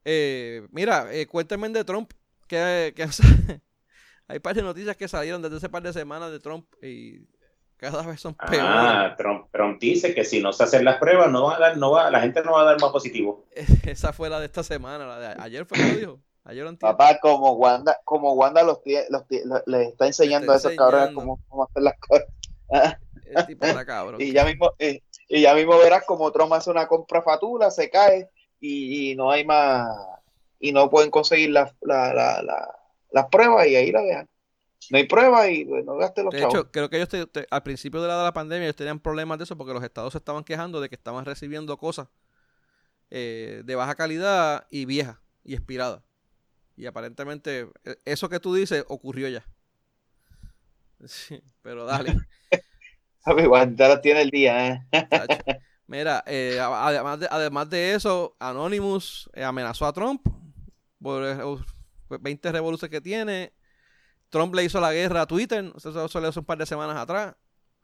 [0.04, 2.12] Eh, mira, eh, cuéntame de Trump,
[2.48, 3.06] que, que
[4.28, 7.26] hay par de noticias que salieron desde hace par de semanas de Trump y
[7.82, 8.60] cada vez son peores.
[8.62, 11.76] Ah, Trump, Trump dice que si no se hacen las pruebas, no va a dar,
[11.76, 13.44] no va, la gente no va a dar más positivo.
[13.84, 16.20] Esa fue la de esta semana, la de ayer fue que lo dijo.
[16.44, 16.90] Ayer o antier.
[16.92, 20.72] Papá, como Wanda, como Wanda los, tie- los tie- los- les está enseñando está a
[20.72, 22.26] esos cabrones cómo, cómo hacer las cosas.
[22.72, 22.96] Ah.
[23.26, 24.20] El tipo está cabrón.
[24.20, 27.90] Y ya mismo, eh, y ya mismo verás como Trump hace una compra fatula, se
[27.90, 28.28] cae
[28.60, 29.88] y, y no hay más,
[30.60, 32.74] y no pueden conseguir las la, la, la-
[33.10, 34.28] las pruebas y ahí la dejan.
[34.90, 36.54] No hay pruebas y no gaste los De chavos.
[36.54, 39.00] hecho, creo que ellos te- te- al principio de la, de la pandemia ellos tenían
[39.00, 42.08] problemas de eso porque los estados se estaban quejando de que estaban recibiendo cosas
[43.10, 46.02] eh, de baja calidad y viejas y expiradas.
[46.76, 49.44] Y aparentemente eh, eso que tú dices ocurrió ya.
[51.06, 52.14] Sí, pero dale.
[53.26, 54.86] Lo tiene el día, ¿eh?
[55.86, 60.26] Mira, eh, además, de, además de eso, Anonymous eh, amenazó a Trump
[61.00, 61.60] por eh, uh,
[62.20, 63.52] 20 revoluciones que tiene.
[64.32, 67.34] Trump le hizo la guerra a Twitter, eso salió hace un par de semanas atrás,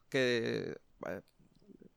[0.09, 0.75] que,
[1.07, 1.21] eh,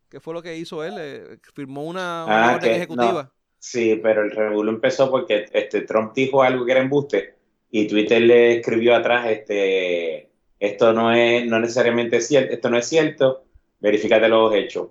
[0.10, 0.95] ¿qué fue lo que hizo él?
[0.99, 3.32] Eh, firmó una, una Ah, orden que- ejecutiva.
[3.57, 7.36] Sí, pero el revuelo empezó porque este, Trump dijo algo que era embuste
[7.69, 10.30] y Twitter le escribió atrás, este,
[10.60, 13.45] esto no es no necesariamente cierto, esto no es cierto,
[13.80, 14.90] verifícate los hechos.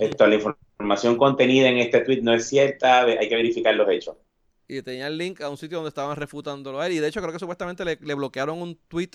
[0.00, 4.16] Esto, la información contenida en este tweet no es cierta, hay que verificar los hechos.
[4.70, 6.92] Y tenía el link a un sitio donde estaban refutándolo a él.
[6.92, 9.10] Y de hecho creo que supuestamente le, bloquearon un tweet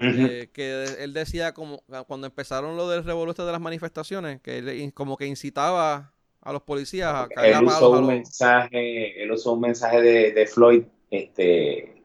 [0.00, 4.94] eh, que él decía como cuando empezaron lo del revolución de las manifestaciones, que él
[4.94, 9.60] como que incitaba a los policías a caer él usó un mensaje él usó un
[9.60, 12.02] mensaje de, Floyd este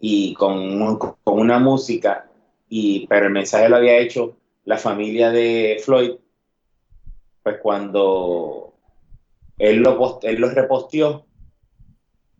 [0.00, 2.28] y con, con, una música
[2.68, 6.16] y pero el mensaje lo había hecho la familia de Floyd
[7.42, 8.74] pues cuando
[9.56, 11.24] él lo él lo reposteó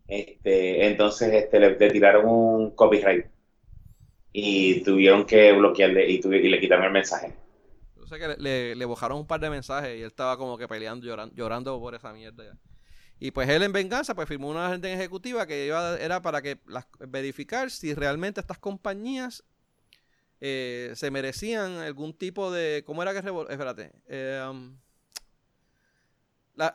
[0.09, 3.27] este entonces este le, tiraron un copyright
[4.31, 7.33] y tuvieron que bloquearle y, tuve, y le quitaron el mensaje
[8.17, 12.13] le, le, un par de mensajes y él estaba como que peleando, llorando, por esa
[12.13, 12.57] mierda.
[13.19, 16.57] Y pues él en venganza pues firmó una orden ejecutiva que iba, era para que
[16.99, 19.43] verificar si realmente estas compañías
[20.39, 22.83] eh, se merecían algún tipo de...
[22.85, 23.19] ¿Cómo era que...
[23.19, 23.91] Espérate.
[24.07, 24.77] Eh, um,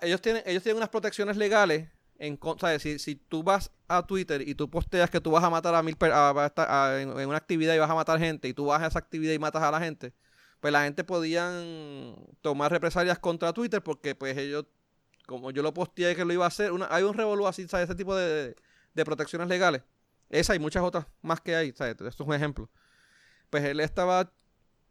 [0.03, 1.89] ellos, tienen, ellos tienen unas protecciones legales
[2.79, 5.83] si, si tú vas a Twitter y tú posteas que tú vas a matar a
[5.83, 8.99] mil a, en, una actividad y vas a matar gente y tú vas a esa
[8.99, 10.13] actividad y matas a la gente,
[10.61, 14.67] pues la gente podían tomar represalias contra Twitter porque pues ellos,
[15.27, 17.89] como yo lo posteé que lo iba a hacer, hay un revolú así, ¿sabes?
[17.89, 18.55] Ese tipo de,
[19.05, 19.83] protecciones legales.
[20.31, 21.93] Esa y muchas otras más que hay, ¿sabes?
[21.93, 22.71] Esto es un ejemplo.
[23.51, 24.33] Pues él estaba,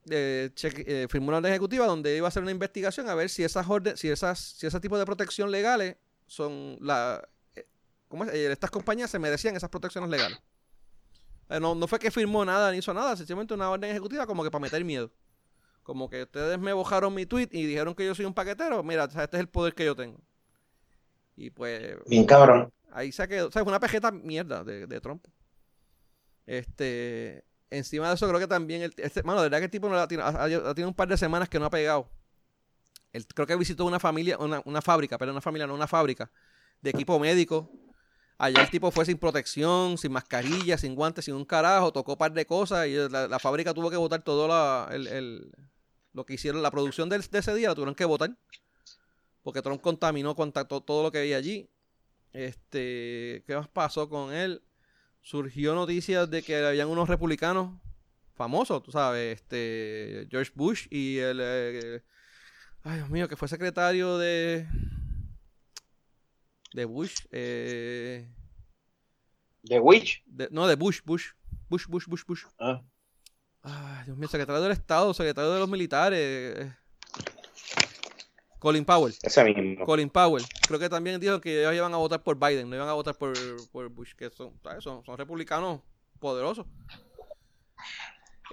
[0.09, 3.43] eh, eh, firmó una orden ejecutiva donde iba a hacer una investigación a ver si
[3.43, 5.97] esas órdenes, si esas, si ese tipo de protección legales
[6.27, 7.67] son la, eh,
[8.07, 8.33] ¿cómo es?
[8.33, 10.39] estas compañías se merecían esas protecciones legales.
[11.59, 14.49] No, no fue que firmó nada ni hizo nada, sencillamente una orden ejecutiva como que
[14.49, 15.11] para meter miedo.
[15.83, 18.81] Como que ustedes me bojaron mi tweet y dijeron que yo soy un paquetero.
[18.83, 20.17] Mira, este es el poder que yo tengo.
[21.35, 21.97] Y pues.
[22.07, 22.71] Bien cabrón.
[22.91, 23.49] Ahí se quedó.
[23.49, 25.25] O sea, fue una pejeta mierda de, de Trump.
[26.45, 27.43] Este.
[27.69, 28.83] Encima de eso, creo que también.
[28.83, 31.09] El, este, mano, de verdad que el tipo no la tiene, ha, tiene un par
[31.09, 32.09] de semanas que no ha pegado.
[33.35, 36.31] Creo que visitó una familia, una, una fábrica, pero una familia, no una fábrica,
[36.81, 37.69] de equipo médico.
[38.39, 42.17] Allá el tipo fue sin protección, sin mascarilla, sin guantes, sin un carajo, tocó un
[42.17, 45.51] par de cosas y la, fábrica tuvo que botar todo la, el,
[46.13, 48.35] lo que hicieron, la producción de, ese día la tuvieron que votar.
[49.43, 51.69] Porque Trump contaminó contactó todo lo que había allí.
[52.31, 54.63] Este, ¿qué más pasó con él?
[55.21, 57.79] Surgió noticias de que habían unos republicanos
[58.35, 62.03] famosos, tú sabes, este, George Bush y el, eh,
[62.83, 64.67] ay Dios mío, que fue secretario de,
[66.73, 68.29] de Bush, eh,
[69.63, 70.19] ¿De Bush?
[70.51, 71.27] no, de Bush, Bush,
[71.69, 72.43] Bush, Bush, Bush, Bush.
[72.59, 72.81] Ah.
[73.61, 76.73] Ay, Dios mío, secretario del Estado, secretario de los militares.
[78.59, 79.13] Colin Powell.
[79.21, 79.85] Ese mismo.
[79.85, 80.43] Colin Powell.
[80.67, 83.15] Creo que también dijo que ellos iban a votar por Biden, no iban a votar
[83.15, 83.33] por,
[83.89, 85.81] Bush, que son, son, son, republicanos
[86.19, 86.65] poderosos.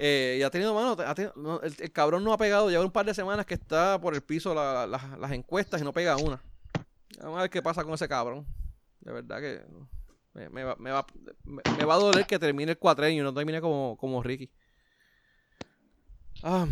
[0.02, 0.96] Eh, y ha tenido, mano,
[1.62, 4.54] el, cabrón no ha pegado, lleva un par de semanas que está por el piso
[4.54, 6.42] las encuestas y no pega una.
[7.20, 8.46] Vamos a ver qué pasa con ese cabrón.
[9.00, 9.62] De verdad que
[10.32, 11.06] me, va, me, va,
[11.44, 14.50] me, va, a doler que termine el cuatreño y no termine como, como Ricky.
[16.42, 16.66] Ah,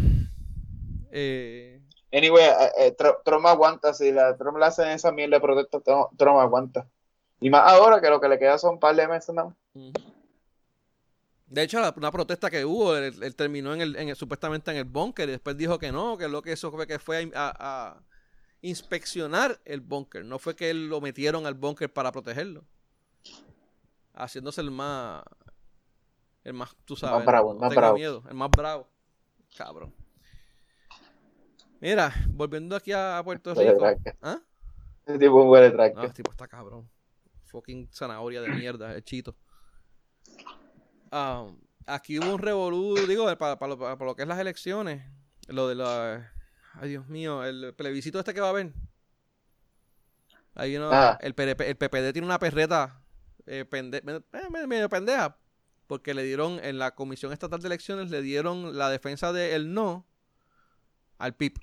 [1.11, 3.93] eh, anyway, eh, eh Trump aguanta.
[3.93, 6.89] Si la Trump le hacen esa mierda de protesta, Trump aguanta.
[7.41, 9.55] Y más ahora que lo que le queda son un par de meses ¿no?
[11.49, 15.29] De hecho, la, una protesta que hubo, él, terminó en el, supuestamente en el búnker
[15.29, 18.01] y después dijo que no, que lo que eso fue que fue a,
[18.61, 20.25] inspeccionar el búnker.
[20.25, 22.65] No fue que él lo metieron al búnker para protegerlo.
[24.15, 25.23] Haciéndose el más,
[26.45, 27.97] el más, tú sabes, más bravo, más bravo.
[27.97, 28.89] Miedo, el más bravo.
[29.57, 29.95] Cabrón.
[31.81, 33.87] Mira, volviendo aquí a Puerto Rico.
[34.21, 34.41] ¿Ah?
[35.07, 35.95] Ese tipo huele track.
[35.95, 36.91] No, este tipo está cabrón.
[37.47, 39.35] Fucking zanahoria de mierda, el chito.
[41.11, 41.47] Ah,
[41.87, 45.05] aquí hubo un revolú, digo, para, lo, que es las elecciones.
[45.49, 46.33] Lo de la.
[46.75, 48.73] Ay, Dios mío, el plebiscito este que va a haber.
[50.55, 51.19] Ahí ah.
[51.21, 53.01] el, el PPD tiene una perreta
[53.51, 55.39] eh, eh, medio pendeja
[55.87, 60.07] porque le dieron en la Comisión Estatal de Elecciones le dieron la defensa del no
[61.17, 61.55] al PIB.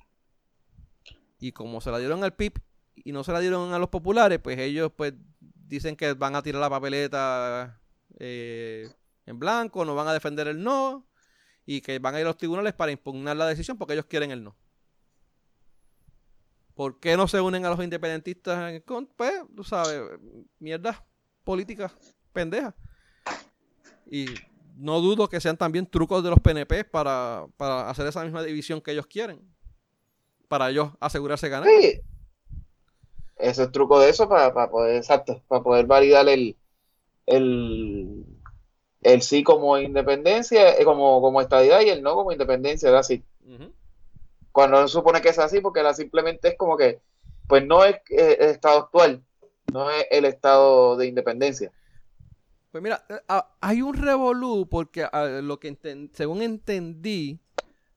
[1.38, 2.54] Y como se la dieron al PIB
[2.96, 6.42] y no se la dieron a los populares, pues ellos pues dicen que van a
[6.42, 7.78] tirar la papeleta
[8.18, 8.90] eh,
[9.26, 11.06] en blanco, no van a defender el no
[11.66, 14.30] y que van a ir a los tribunales para impugnar la decisión porque ellos quieren
[14.30, 14.56] el no.
[16.74, 18.82] ¿Por qué no se unen a los independentistas?
[19.16, 20.00] Pues, tú sabes,
[20.58, 21.04] mierda
[21.42, 21.90] política
[22.32, 22.74] pendeja.
[24.08, 24.26] Y
[24.76, 27.46] no dudo que sean también trucos de los PNP para,
[27.88, 29.40] hacer esa misma división que ellos quieren.
[30.48, 31.68] Para ellos asegurarse ganar.
[33.36, 36.56] Ese es truco de eso para, para poder, exacto, para poder validar el,
[37.26, 38.24] el,
[39.06, 43.22] el sí como independencia, eh, como, como estadidad y el no como independencia, era así.
[44.50, 46.98] Cuando no se supone que es así, porque la simplemente es como que,
[47.46, 49.22] pues no es eh, el estado actual,
[49.72, 51.70] no es el estado de independencia.
[52.72, 57.38] Pues mira, eh, ah, hay un revolú porque ah, lo que enten- según entendí,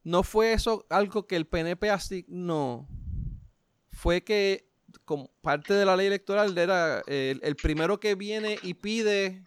[0.04, 2.88] no fue eso algo que el PNP asignó.
[3.92, 4.70] Fue que
[5.06, 9.44] como parte de la ley electoral era el, el primero que viene y pide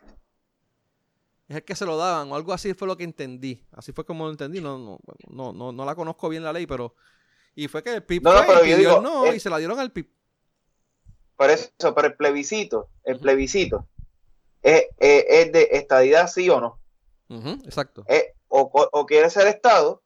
[1.49, 3.65] es el que se lo daban o algo así fue lo que entendí.
[3.73, 4.61] Así fue como lo entendí.
[4.61, 4.99] No, no,
[5.29, 6.95] no, no, no la conozco bien la ley, pero
[7.55, 9.59] y fue que el PIB No, no, pero yo digo, no el- y se la
[9.59, 10.09] dieron al PIB.
[11.37, 13.87] Por eso, pero el plebiscito, el plebiscito,
[14.63, 16.79] es, es- es de estadidad sí o no.
[17.65, 18.05] Exacto.
[18.07, 20.03] Es o, o, o quieres ser Estado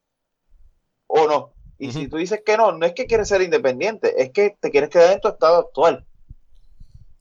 [1.09, 1.53] o no.
[1.79, 4.71] Y si tú dices que no, no es que quieres ser independiente, es que te
[4.71, 6.07] quieres quedar en tu estado actual.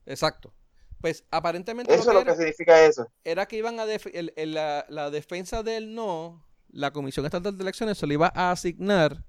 [0.06, 0.52] Exacto.
[1.00, 3.06] Pues aparentemente Eso es lo era- que significa eso.
[3.24, 7.56] era que iban a def- el- el- la, la defensa del no, la Comisión Estatal
[7.56, 9.24] de Elecciones se le iba a asignar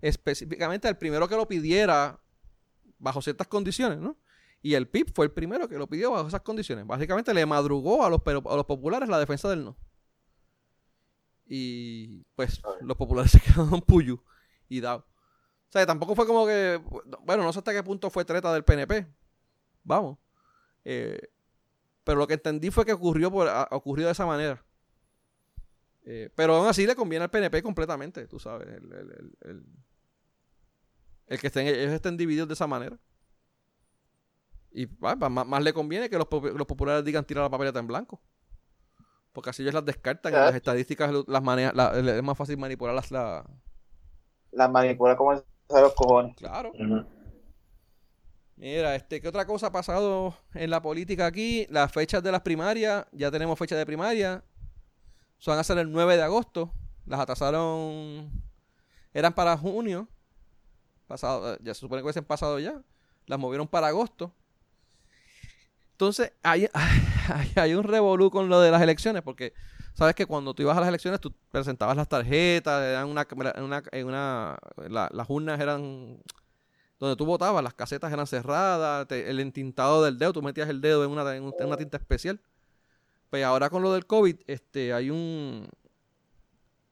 [0.00, 2.20] específicamente al primero que lo pidiera
[2.98, 4.18] bajo ciertas condiciones, ¿no?
[4.60, 6.86] Y el PIB fue el primero que lo pidió bajo esas condiciones.
[6.86, 9.76] Básicamente le madrugó a los, a los populares la defensa del no.
[11.46, 14.22] Y pues los populares se quedaron puyu
[14.68, 15.06] y dado.
[15.68, 16.80] O sea, tampoco fue como que,
[17.22, 19.06] bueno, no sé hasta qué punto fue treta del PNP.
[19.82, 20.18] Vamos.
[20.84, 21.18] Eh,
[22.04, 24.62] pero lo que entendí fue que ocurrió, por, a- ocurrió de esa manera.
[26.04, 28.68] Eh, pero aún así le conviene al PNP completamente, tú sabes.
[28.68, 29.64] El, el- el- el-
[31.26, 32.98] el que estén, ellos estén divididos de esa manera.
[34.70, 35.16] Y más,
[35.46, 38.20] más le conviene que los, los populares digan tirar la papeleta en blanco.
[39.32, 43.10] Porque así ellos las descartan y las estadísticas las maneja, la- es más fácil manipularlas.
[43.10, 43.44] La,
[44.52, 46.36] La manipula como a los cojones.
[46.36, 46.72] claro.
[48.56, 51.66] Mira, este, ¿qué otra cosa ha pasado en la política aquí?
[51.70, 54.44] Las fechas de las primarias, ya tenemos fecha de primaria.
[55.38, 56.72] Se van a hacer el 9 de agosto.
[57.06, 58.30] Las atrasaron.
[59.12, 60.08] Eran para junio.
[61.06, 62.80] Pasado, eh, ya se supone que hubiesen pasado ya.
[63.26, 64.32] Las movieron para agosto.
[65.92, 66.68] Entonces, hay,
[67.56, 69.52] hay, un revolú con lo de las elecciones, porque
[69.94, 73.26] sabes que cuando tú ibas a las elecciones, tú presentabas las tarjetas, eran una,
[73.58, 74.58] una, una
[74.88, 76.20] la- las urnas eran
[77.04, 80.80] donde tú votabas, las casetas eran cerradas, te- el entintado del dedo, tú metías el
[80.80, 82.40] dedo en una, en un- en una tinta especial.
[83.30, 85.68] Pues ahora con lo del COVID, este, hay un...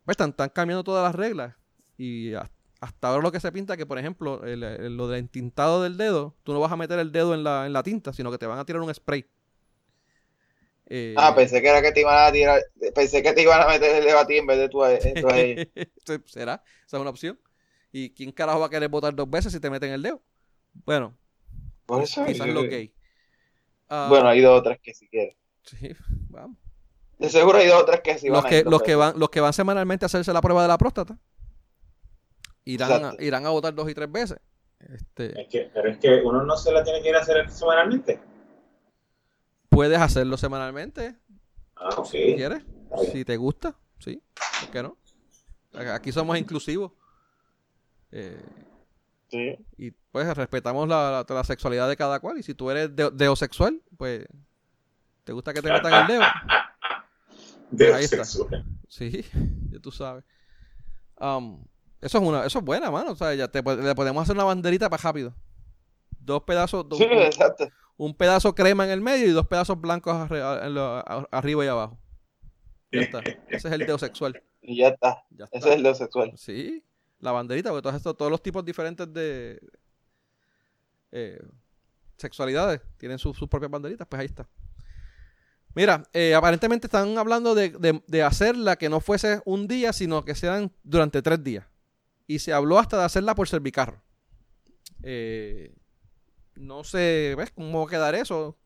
[0.05, 1.55] Pues están, están cambiando todas las reglas.
[1.97, 5.21] Y has- hasta ahora lo que se pinta que, por ejemplo, el- el- lo del
[5.21, 8.13] entintado del dedo, tú no vas a meter el dedo en la, en la tinta,
[8.13, 9.27] sino que te van a tirar un spray.
[10.87, 12.61] Eh, Ah, pensé que era que te iban a tirar,
[12.95, 15.35] pensé que te iban a meter el debate en vez de tú a, tú a.
[16.27, 16.63] ¿Será?
[16.87, 17.39] Esa es una opción.
[17.93, 20.23] ¿Y quién carajo va a querer votar dos veces si te meten el dedo?
[20.87, 21.15] Bueno,
[21.87, 22.91] Por eso, quizás yo- los gays.
[23.89, 25.37] Ah, bueno, hay dos o tres que si quieren.
[25.65, 25.95] sí,
[26.31, 26.57] vamos.
[27.19, 28.95] De seguro hay dos o tres que sí los van a que, ir, los que
[28.95, 31.19] van, los que van semanalmente a hacerse la prueba de la próstata
[32.65, 34.39] irán, a, irán a votar dos y tres veces.
[34.81, 37.49] Este, Es que, pero es que uno no se la tiene que ir a hacer
[37.51, 38.21] semanalmente.
[39.69, 41.17] puedes hacerlo semanalmente
[41.77, 42.07] Ah, ok.
[42.07, 42.63] si quieres,
[43.13, 44.23] si te gusta, sí,
[44.61, 44.97] ¿por qué no?
[45.93, 46.93] Aquí somos inclusivos.
[48.13, 48.41] Eh,
[49.29, 49.57] Sí.
[49.79, 52.39] y pues respetamos la, la- la sexualidad de cada cual.
[52.39, 54.27] Y si tú eres de- deosexual, pues
[55.25, 56.23] te gusta que te metan el dedo.
[57.71, 58.25] De Ahí está.
[58.25, 58.65] sexual.
[58.89, 59.25] Sí,
[59.71, 60.23] ya tú sabes.
[61.19, 61.65] Um,
[62.03, 63.13] eso es una, eso es buena, mano.
[63.13, 65.35] O sea, ya te, le podemos hacer una banderita para rápido.
[66.21, 67.69] Dos pedazos, dos- Sí, un, exacto.
[67.97, 71.99] un pedazo crema en el medio y dos pedazos blancos en lo- arriba y abajo.
[72.93, 73.21] Ya está.
[73.49, 74.43] Ese es el deosexual.
[74.61, 75.25] Y ya está.
[75.31, 75.57] Ya está.
[75.59, 76.33] Ese es el dedo sexual.
[76.37, 76.85] Sí,
[77.23, 79.59] la banderita, porque todos, estos, todos los tipos diferentes de
[81.13, 81.41] eh,
[82.19, 84.47] sexualidades tienen sus- propias banderitas, pues ahí está.
[85.75, 87.71] Mira, eh, aparentemente están hablando de,
[88.07, 91.67] de- hacerla que no fuese un día, sino que sean durante tres días.
[92.27, 94.03] Y se habló hasta de hacerla por servicarro.
[95.03, 95.75] Eh,
[96.57, 98.59] no sé, ¿ves cómo va a quedar eso?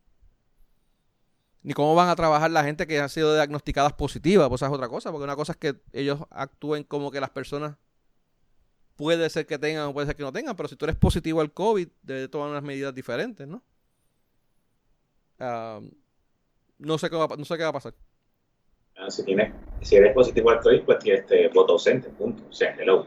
[1.63, 4.73] Ni cómo van a trabajar la gente que ha sido diagnosticadas positivas, pues esa es
[4.73, 7.77] otra cosa, porque una cosa es que ellos actúen como que las personas
[8.97, 11.41] puede ser que tengan o puede ser que no tengan, pero si tú eres positivo
[11.41, 13.63] al COVID, debes tomar unas medidas diferentes, ¿no?
[15.39, 15.81] Ah,
[16.79, 17.95] no, sé qué va, no sé qué va a pasar.
[18.97, 22.43] Ah, Si, tienes, si eres positivo al COVID, pues tienes este voto ausente, punto.
[22.51, 23.07] O sea, hello.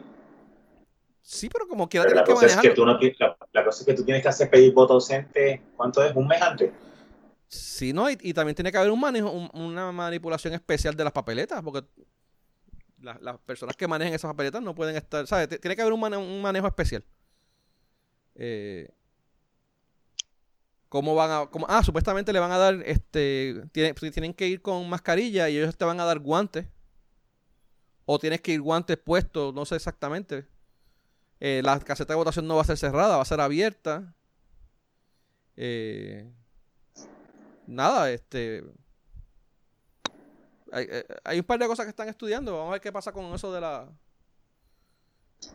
[1.22, 3.80] Sí, pero como quiera Pero la que cosa, es que tú no, la, la cosa
[3.82, 6.14] es que tú tienes que hacer pedir voto ausente, ¿cuánto es?
[6.16, 6.70] ¿Un mes antes?
[7.48, 11.04] Sí, no, y, y también tiene que haber un manejo, un- una manipulación especial de
[11.04, 11.82] las papeletas, porque
[13.00, 15.48] la- las personas que manejen esas papeletas no pueden estar, ¿sabes?
[15.60, 17.04] Tiene que haber un manejo especial.
[18.34, 18.90] Eh,
[20.88, 21.46] cómo van a...
[21.46, 25.58] cómo- ah, supuestamente le van a dar, este, tiene- tienen que ir con mascarilla y
[25.58, 26.66] ellos te van a dar guantes.
[28.06, 30.46] O tienes que ir guantes puestos, no sé exactamente.
[31.38, 34.14] Eh, la caseta de votación no va a ser cerrada, va a ser abierta.
[35.56, 36.28] Eh,
[37.66, 38.64] nada, este...
[40.72, 42.52] Hay, eh, hay un par de cosas que están estudiando.
[42.52, 43.88] Vamos a ver qué pasa con eso de la...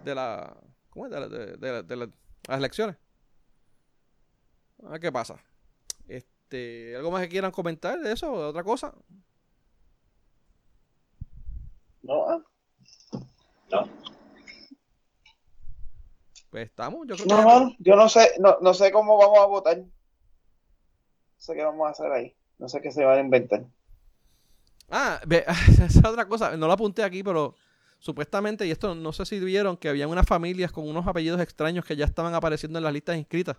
[0.04, 0.56] De la...
[0.90, 1.12] ¿Cómo es?
[1.12, 2.10] De, la- de- de la- de la-
[2.48, 2.96] las elecciones.
[4.84, 5.36] A ver qué pasa.
[6.08, 8.94] Este, ¿Algo más que quieran comentar de eso o de otra cosa?
[12.04, 12.44] No,
[13.72, 13.90] No.
[16.52, 17.44] Pues estamos, yo creo no, que...
[17.44, 19.78] no, yo no sé, no, no sé cómo vamos a votar.
[19.78, 19.90] No
[21.38, 22.36] sé qué vamos a hacer ahí.
[22.60, 23.66] No sé qué se van a inventar.
[24.90, 27.56] Ah, ve- esa es otra cosa, no la apunté aquí, pero
[28.00, 31.86] supuestamente, y esto no sé si vieron, que había unas familias con unos apellidos extraños
[31.86, 33.58] que ya estaban apareciendo en las listas inscritas.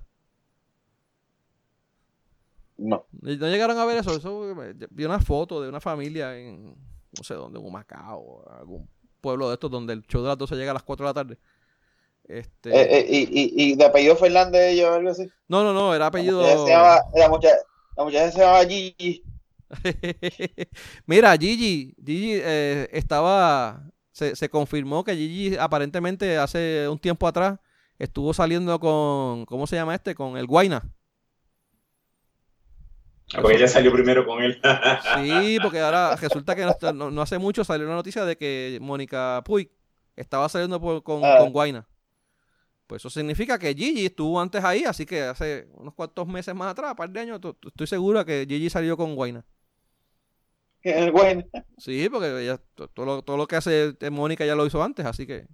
[2.79, 3.07] No.
[3.23, 4.17] ¿No llegaron a ver eso?
[4.17, 6.75] Eso me- vi una foto de una familia en,
[7.17, 8.89] no sé dónde, en Humacao, algún
[9.21, 11.15] pueblo de estos donde el show de las 12 llega a las 4 de la
[11.15, 11.39] tarde.
[12.25, 15.31] Este, Eh, eh, y, y, y de apellido Fernández ellos algo así.
[15.49, 16.41] no, no, no, era La apellido...
[16.41, 17.57] muchacha se llama, la muchacha,
[17.97, 19.25] la muchacha se llama Gigi.
[21.07, 23.83] Mira, Gigi, Gigi eh, estaba,
[24.13, 27.59] se, se confirmó que Gigi aparentemente hace un tiempo atrás
[27.99, 30.15] estuvo saliendo con, ¿cómo se llama este?
[30.15, 30.83] Con el Guaina.
[33.41, 34.61] Porque ella salió primero con él.
[35.25, 38.37] Sí, porque ahora resulta que no, está- no- no hace mucho salió una noticia de
[38.37, 39.71] que Mónica Puig
[40.15, 41.39] estaba saliendo por- con, Ah.
[41.39, 41.87] con Guaina.
[42.87, 46.71] Pues eso significa que Gigi estuvo antes ahí, así que hace unos cuantos meses más
[46.71, 49.45] atrás, un par de años, estoy seguro que Gigi salió con Guaina.
[50.91, 51.47] El.
[51.79, 55.05] Sí, porque ella, to- todo, lo, todo lo que hace Mónica ya lo hizo antes,
[55.07, 55.47] así que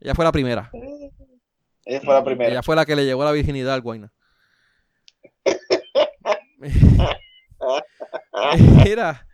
[0.00, 0.70] ella fue la primera.
[1.84, 2.50] Ella fue la primera.
[2.50, 4.12] Ella fue la que le llevó la virginidad al Guaina.
[8.84, 9.26] Mira,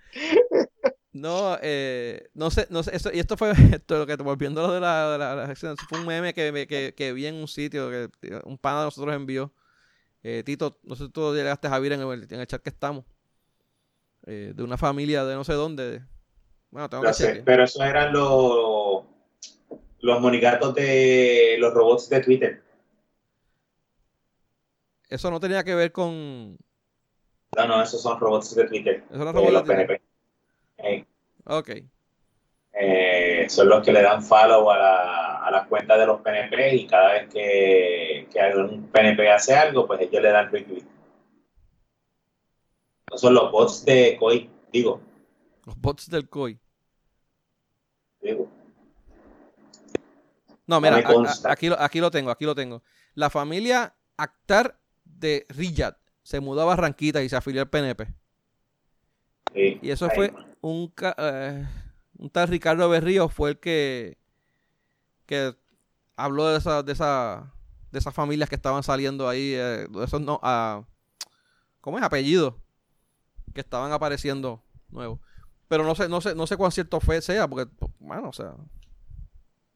[1.13, 4.69] no, eh, no sé, no sé, esto, y esto fue, esto, lo que volviendo a
[4.69, 5.55] lo de la, de la- la
[5.89, 8.09] fue un meme que, que, que vi en un sitio que
[8.45, 9.53] un pana de nosotros envió.
[10.23, 12.71] Eh, Tito, no sé si tú llegaste a ver en el, en el chat que
[12.71, 13.05] estamos.
[14.27, 16.03] Eh, de una familia de no sé dónde.
[16.71, 19.05] Bueno, tengo que sé, pero esos eran los,
[20.01, 22.63] los monigatos de los robots de Twitter.
[25.09, 26.57] Eso no tenía que ver con.
[27.57, 29.05] No, no, esos son robots de Twitter.
[29.11, 30.03] Eso no es de robot los de Twitter.
[30.77, 30.99] PNP.
[30.99, 31.07] Eh,
[31.45, 31.71] Ok.
[32.73, 36.75] eh, son los que le dan follow a la, a las cuentas de los PNP
[36.75, 40.85] y cada vez que, que algún PNP hace algo, pues ellos le dan retweet.
[43.09, 45.01] Esos son los bots de COI, digo,
[45.67, 46.59] Los bots del COI.
[48.23, 48.49] digo.
[50.67, 52.83] No, mira, a- a- aquí, lo, aquí lo tengo, aquí lo tengo.
[53.15, 58.07] La familia Akhtar de Riyadh se mudó a Barranquita y se afilió al PNP.
[59.55, 61.69] Sí, Y eso ahí, fue un, eh,
[62.19, 64.17] un tal Ricardo Berrío fue el que,
[65.27, 65.55] que
[66.17, 67.53] habló de esa, de esa,
[67.93, 70.85] de esas familias que estaban saliendo ahí, eh, esos no, ah,
[71.83, 72.05] ¿cómo es?
[72.05, 72.55] Apellidos
[73.55, 75.21] que estaban apareciendo nuevos.
[75.69, 78.55] Pero no sé, no sé, no sé cuán cierto fue sea, porque, bueno, o sea,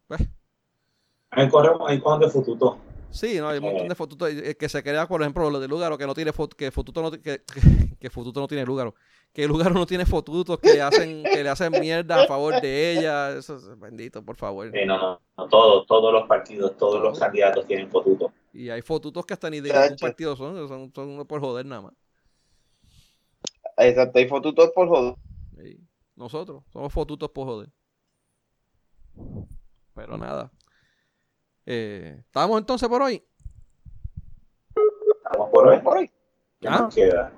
[0.07, 0.21] pues,
[1.31, 2.77] hay correo de Fututo.
[3.11, 3.89] Sí, no, hay un montón Eh.
[3.89, 6.53] de fotutos eh, que se crea, por ejemplo, lo de Lugaro, que no tiene fot-
[6.53, 7.41] que Fotuto no, que, que,
[7.99, 8.93] que Fotuto no tiene Lugaro,
[9.33, 13.31] que Lugaro no tiene fotutos que hacen, que le hacen mierda a favor de ella,
[13.31, 14.75] eso es bendito, por favor.
[14.75, 18.31] Eh, no, no, no, todos, todos los partidos, todos los candidatos tienen Fututo.
[18.53, 21.81] Y hay fotutos que hasta ni de ningún partido son, son, son por joder nada
[21.81, 21.93] más.
[23.79, 25.15] Exacto, hay fotutos por joder.
[25.57, 25.79] Sí.
[26.15, 27.69] Nosotros somos fotutos por joder.
[29.95, 30.51] Pero nada.
[31.65, 33.23] Eh, ¿Estamos entonces por hoy?
[35.25, 35.79] Estamos por hoy.
[35.79, 36.09] Por ahí.
[36.59, 36.79] ¿Qué Ah.
[36.81, 37.31] nos queda?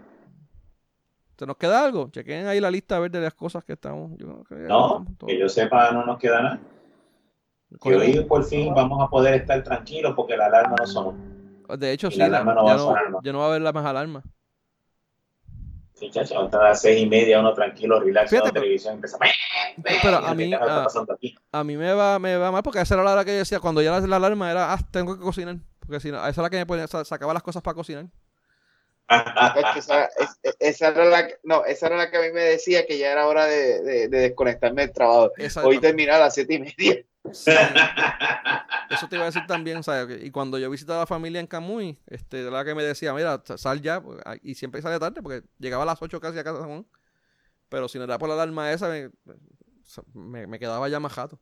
[1.38, 2.09] ¿Se nos queda algo?
[2.11, 4.11] Chequen ahí la lista a ver de las cosas que estamos.
[4.18, 6.59] Yo creo que ya No, que yo sepa, no nos queda nada.
[7.81, 11.15] Que hoy por fin vamos a poder estar tranquilos porque la alarma no sonó.
[11.77, 13.22] De hecho, Y sí, la la- alarma no va a no, sonar más.
[13.23, 14.23] ya no va a haber la más alarma.
[16.02, 19.18] Sí, chacho, vamos a las seis y media, uno tranquilo, relax, pero- televisión, empieza
[20.02, 21.38] Pero a mí, ¿Qué está a, pasando aquí?
[21.52, 23.60] a mí me va, me va mal porque esa era la hora que yo decía,
[23.60, 25.57] cuando ya la, la alarma era, ah, tengo que cocinar.
[25.80, 28.06] Porque si no, esa era la que me ponía, sa- sacaba las cosas para cocinar.
[29.76, 32.86] Esa, es- esa era la, que- no, esa era la que a mí me decía
[32.88, 35.32] que ya era hora de, de- de desconectarme del trabajo.
[35.64, 37.03] Hoy termina a las siete y media.
[37.31, 37.52] Sí,
[38.89, 41.39] eso te iba a decir también, o sea, y cuando yo visitaba a la familia
[41.39, 44.56] en Camuy, este, era la que me decía, mira, sa- sal ya, pues, ah, y
[44.56, 46.88] siempre salía tarde porque llegaba a las 8 casi a casa de San Juan.
[47.69, 49.10] Pero si no era por la alarma esa, me,
[50.14, 51.39] me, me quedaba ya más jato.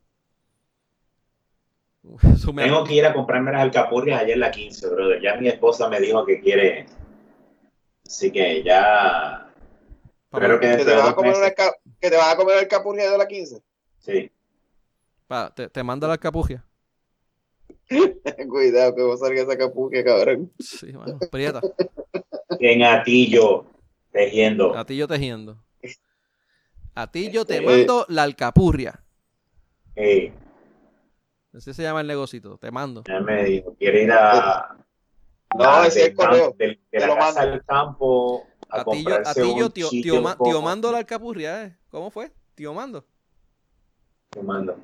[2.56, 5.20] Tengo que ir a comprarme las alcapurrias ayer la 15, brother.
[5.20, 6.86] Ya mi esposa me dijo que quiere.
[8.06, 9.52] Así que ya.
[10.32, 11.50] Espero que te vas a comer, una
[12.00, 13.62] que te vas a comer el capurria de la 15.
[13.98, 14.30] Sí.
[15.30, 16.64] Pa- te, te manda la alcapugia.
[18.48, 20.50] Cuidado que vos salgas esa capurria, cabrón.
[20.58, 21.60] Sí, mano, prieta.
[22.58, 23.64] En Atillo,
[24.10, 24.76] tejiendo.
[24.76, 25.56] A ti yo tejiendo.
[26.96, 27.60] A ti yo te Eh.
[27.60, 29.00] mando la alcapurria.
[29.94, 30.32] Eh,
[31.54, 32.58] Así se llama el negocito.
[32.58, 33.02] Te mando.
[33.06, 34.76] ya me dijo, quiere ir a.
[35.56, 36.54] No, a- ese es el del campo- correo.
[36.58, 37.52] del- de Te la lo casa mando.
[37.54, 40.90] al campo a, A ti yo, a comprarse ti yo, un tío, tío, tío mando
[40.92, 41.76] la alcapurria, ¿eh?
[41.90, 42.30] ¿Cómo fue?
[42.56, 43.04] Tío mando.
[44.30, 44.76] Te mando.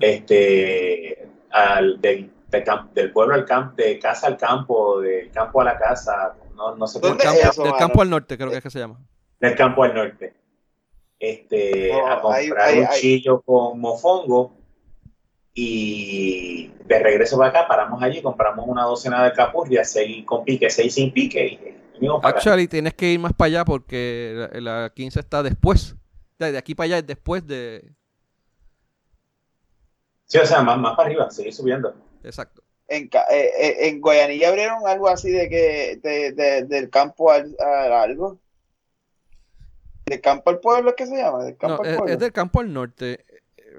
[0.00, 5.60] Este, al, del, del cam- del pueblo al campo, de casa al campo, del campo
[5.60, 7.78] a la casa, no, no sé Del ¿Dónde cómo es campo, eso, del mano?
[7.86, 9.00] campo al norte, creo que es que se llama.
[9.40, 10.34] del campo al norte.
[11.18, 14.54] Este, a comprar hay- hay- un hay- chillo con mofongo
[15.54, 20.68] y de regreso para acá paramos allí, compramos una docena de capurrias, seis con pique,
[20.70, 21.58] seis sin pique
[21.98, 22.28] y acá.
[22.28, 25.96] Actually, tienes que ir más para allá porque la, la 15 está después.
[26.38, 27.90] De, de aquí para allá es después de.
[30.26, 31.94] Sí, o sea, más, más para arriba, seguir subiendo.
[32.24, 32.62] Exacto.
[32.88, 37.56] En, eh, eh, en Guayanilla abrieron algo así de que de, de- del campo al,
[37.58, 38.38] al algo.
[40.06, 41.44] ¿Del campo al pueblo es que se llama?
[41.44, 42.14] ¿Del campo No, al es, pueblo?
[42.14, 43.24] es del campo al norte.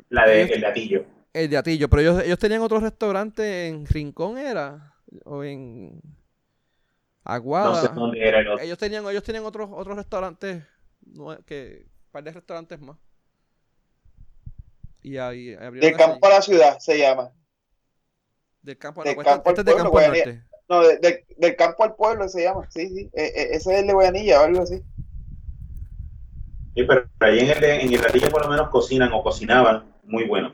[0.10, 1.06] La de Ellos- el gatillo.
[1.34, 4.96] El de Atillo, pero ellos, ellos tenían otro restaurante en Rincón, ¿era?
[5.24, 6.02] O en
[7.24, 7.70] Aguada.
[7.70, 8.64] No sé dónde era el otro.
[8.64, 10.64] Ellos tenían, ellos tenían otros, otros restaurantes,
[11.46, 12.98] que, un par de restaurantes más.
[15.04, 17.32] Y ahí abrieron Del campo a la ciudad se llama.
[18.62, 20.26] del campo, del no, pues este- campo al este pueblo, campo Guayanilla.
[20.26, 20.44] norte.
[20.70, 22.68] No, de- de- del campo al pueblo se llama.
[22.70, 23.10] Sí, sí.
[23.14, 24.82] Eh, eh, ese es el de Guayanilla o algo así.
[26.76, 30.54] Sí, pero ahí en el, en el por lo menos cocinan o cocinaban muy bueno.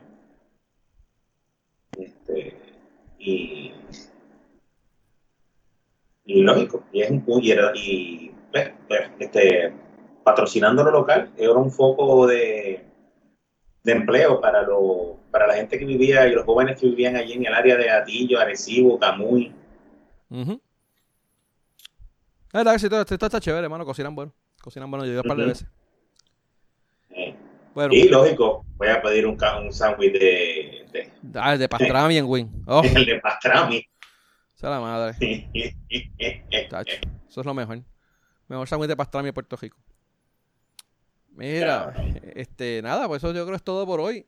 [1.97, 2.55] Este,
[3.19, 3.73] y,
[6.25, 9.73] y lógico, y es un y, era- y pues, pues, este,
[10.23, 12.85] patrocinando lo local, era un foco de,
[13.83, 17.33] de empleo para lo, para la gente que vivía y los jóvenes que vivían allí
[17.33, 19.53] en el área de Atillo, Arecibo, Camuy.
[20.29, 20.61] Ujú.
[22.53, 23.85] La verdad que sí, todo esto está, chévere, hermano.
[23.85, 24.31] Cocinan bueno.
[24.61, 25.05] Cocinan bueno.
[25.05, 25.67] Yo ido un par de veces.
[27.09, 27.35] eh.
[27.73, 32.17] Bueno, Y lógico, voy a pedir un, un sándwich de, de, ah, el de pastrami
[32.17, 32.51] en Win.
[32.67, 33.77] Oh, el de pastrami.
[34.55, 35.17] esa es la madre.
[36.69, 36.97] Tacho,
[37.27, 37.81] eso es lo mejor.
[38.47, 39.77] Mejor sándwich de pastrami de Puerto Rico.
[41.35, 41.93] Mira,
[42.35, 44.25] este, nada, pues eso yo creo que es todo por hoy.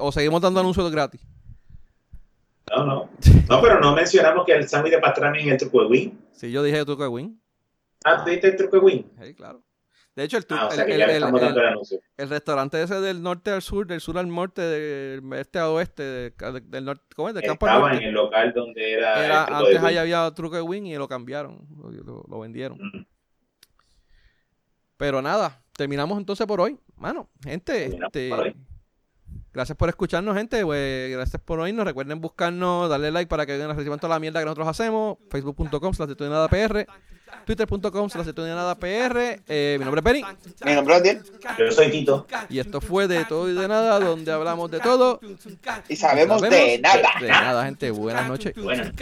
[0.00, 1.20] O seguimos dando anuncios gratis.
[2.74, 3.10] No, no.
[3.48, 6.10] No, pero no mencionamos que el sándwich de pastrami en el truco de wing.
[6.32, 7.40] Si yo dije truco de Win.
[8.04, 9.02] Ah, ¿tú diste el truco de wing?
[9.22, 9.62] Sí, claro.
[10.16, 13.22] De hecho, el, Ah, o sea el, el- el- el- el el restaurante ese del
[13.22, 17.28] norte al sur, del sur al norte, del este a oeste, de- del norte, ¿cómo
[17.28, 17.34] es?
[17.34, 18.08] Del campo al Estaba en norte.
[18.08, 19.98] el local donde era, el antes wing.
[19.98, 21.66] había truco de Win y lo cambiaron,
[22.28, 22.78] lo vendieron.
[22.78, 23.04] Mm,
[24.96, 26.78] Pero nada, terminamos entonces por hoy.
[26.96, 28.54] Mano, gente, este, por
[29.56, 30.64] gracias por escucharnos, gente.
[30.64, 31.84] Pues, gracias por oírnos.
[31.84, 35.16] Recuerden buscarnos, darle like para que reciban toda la mierda que nosotros hacemos.
[35.30, 36.86] Facebook.com slash de nada PR.
[37.44, 39.40] Twitter.com slash de todo y nada PR.
[39.46, 40.22] Eh, mi nombre es Benny.
[40.64, 41.22] Mi nombre es Adiel.
[41.58, 42.26] Yo soy Tito.
[42.48, 45.20] Y esto fue de todo y de nada, donde hablamos de todo.
[45.88, 47.08] Y sabemos de nada.
[47.20, 47.90] De nada, gente.
[47.90, 48.54] Buenas noches.
[48.56, 48.92] Buenas.
[48.92, 48.96] Buenas.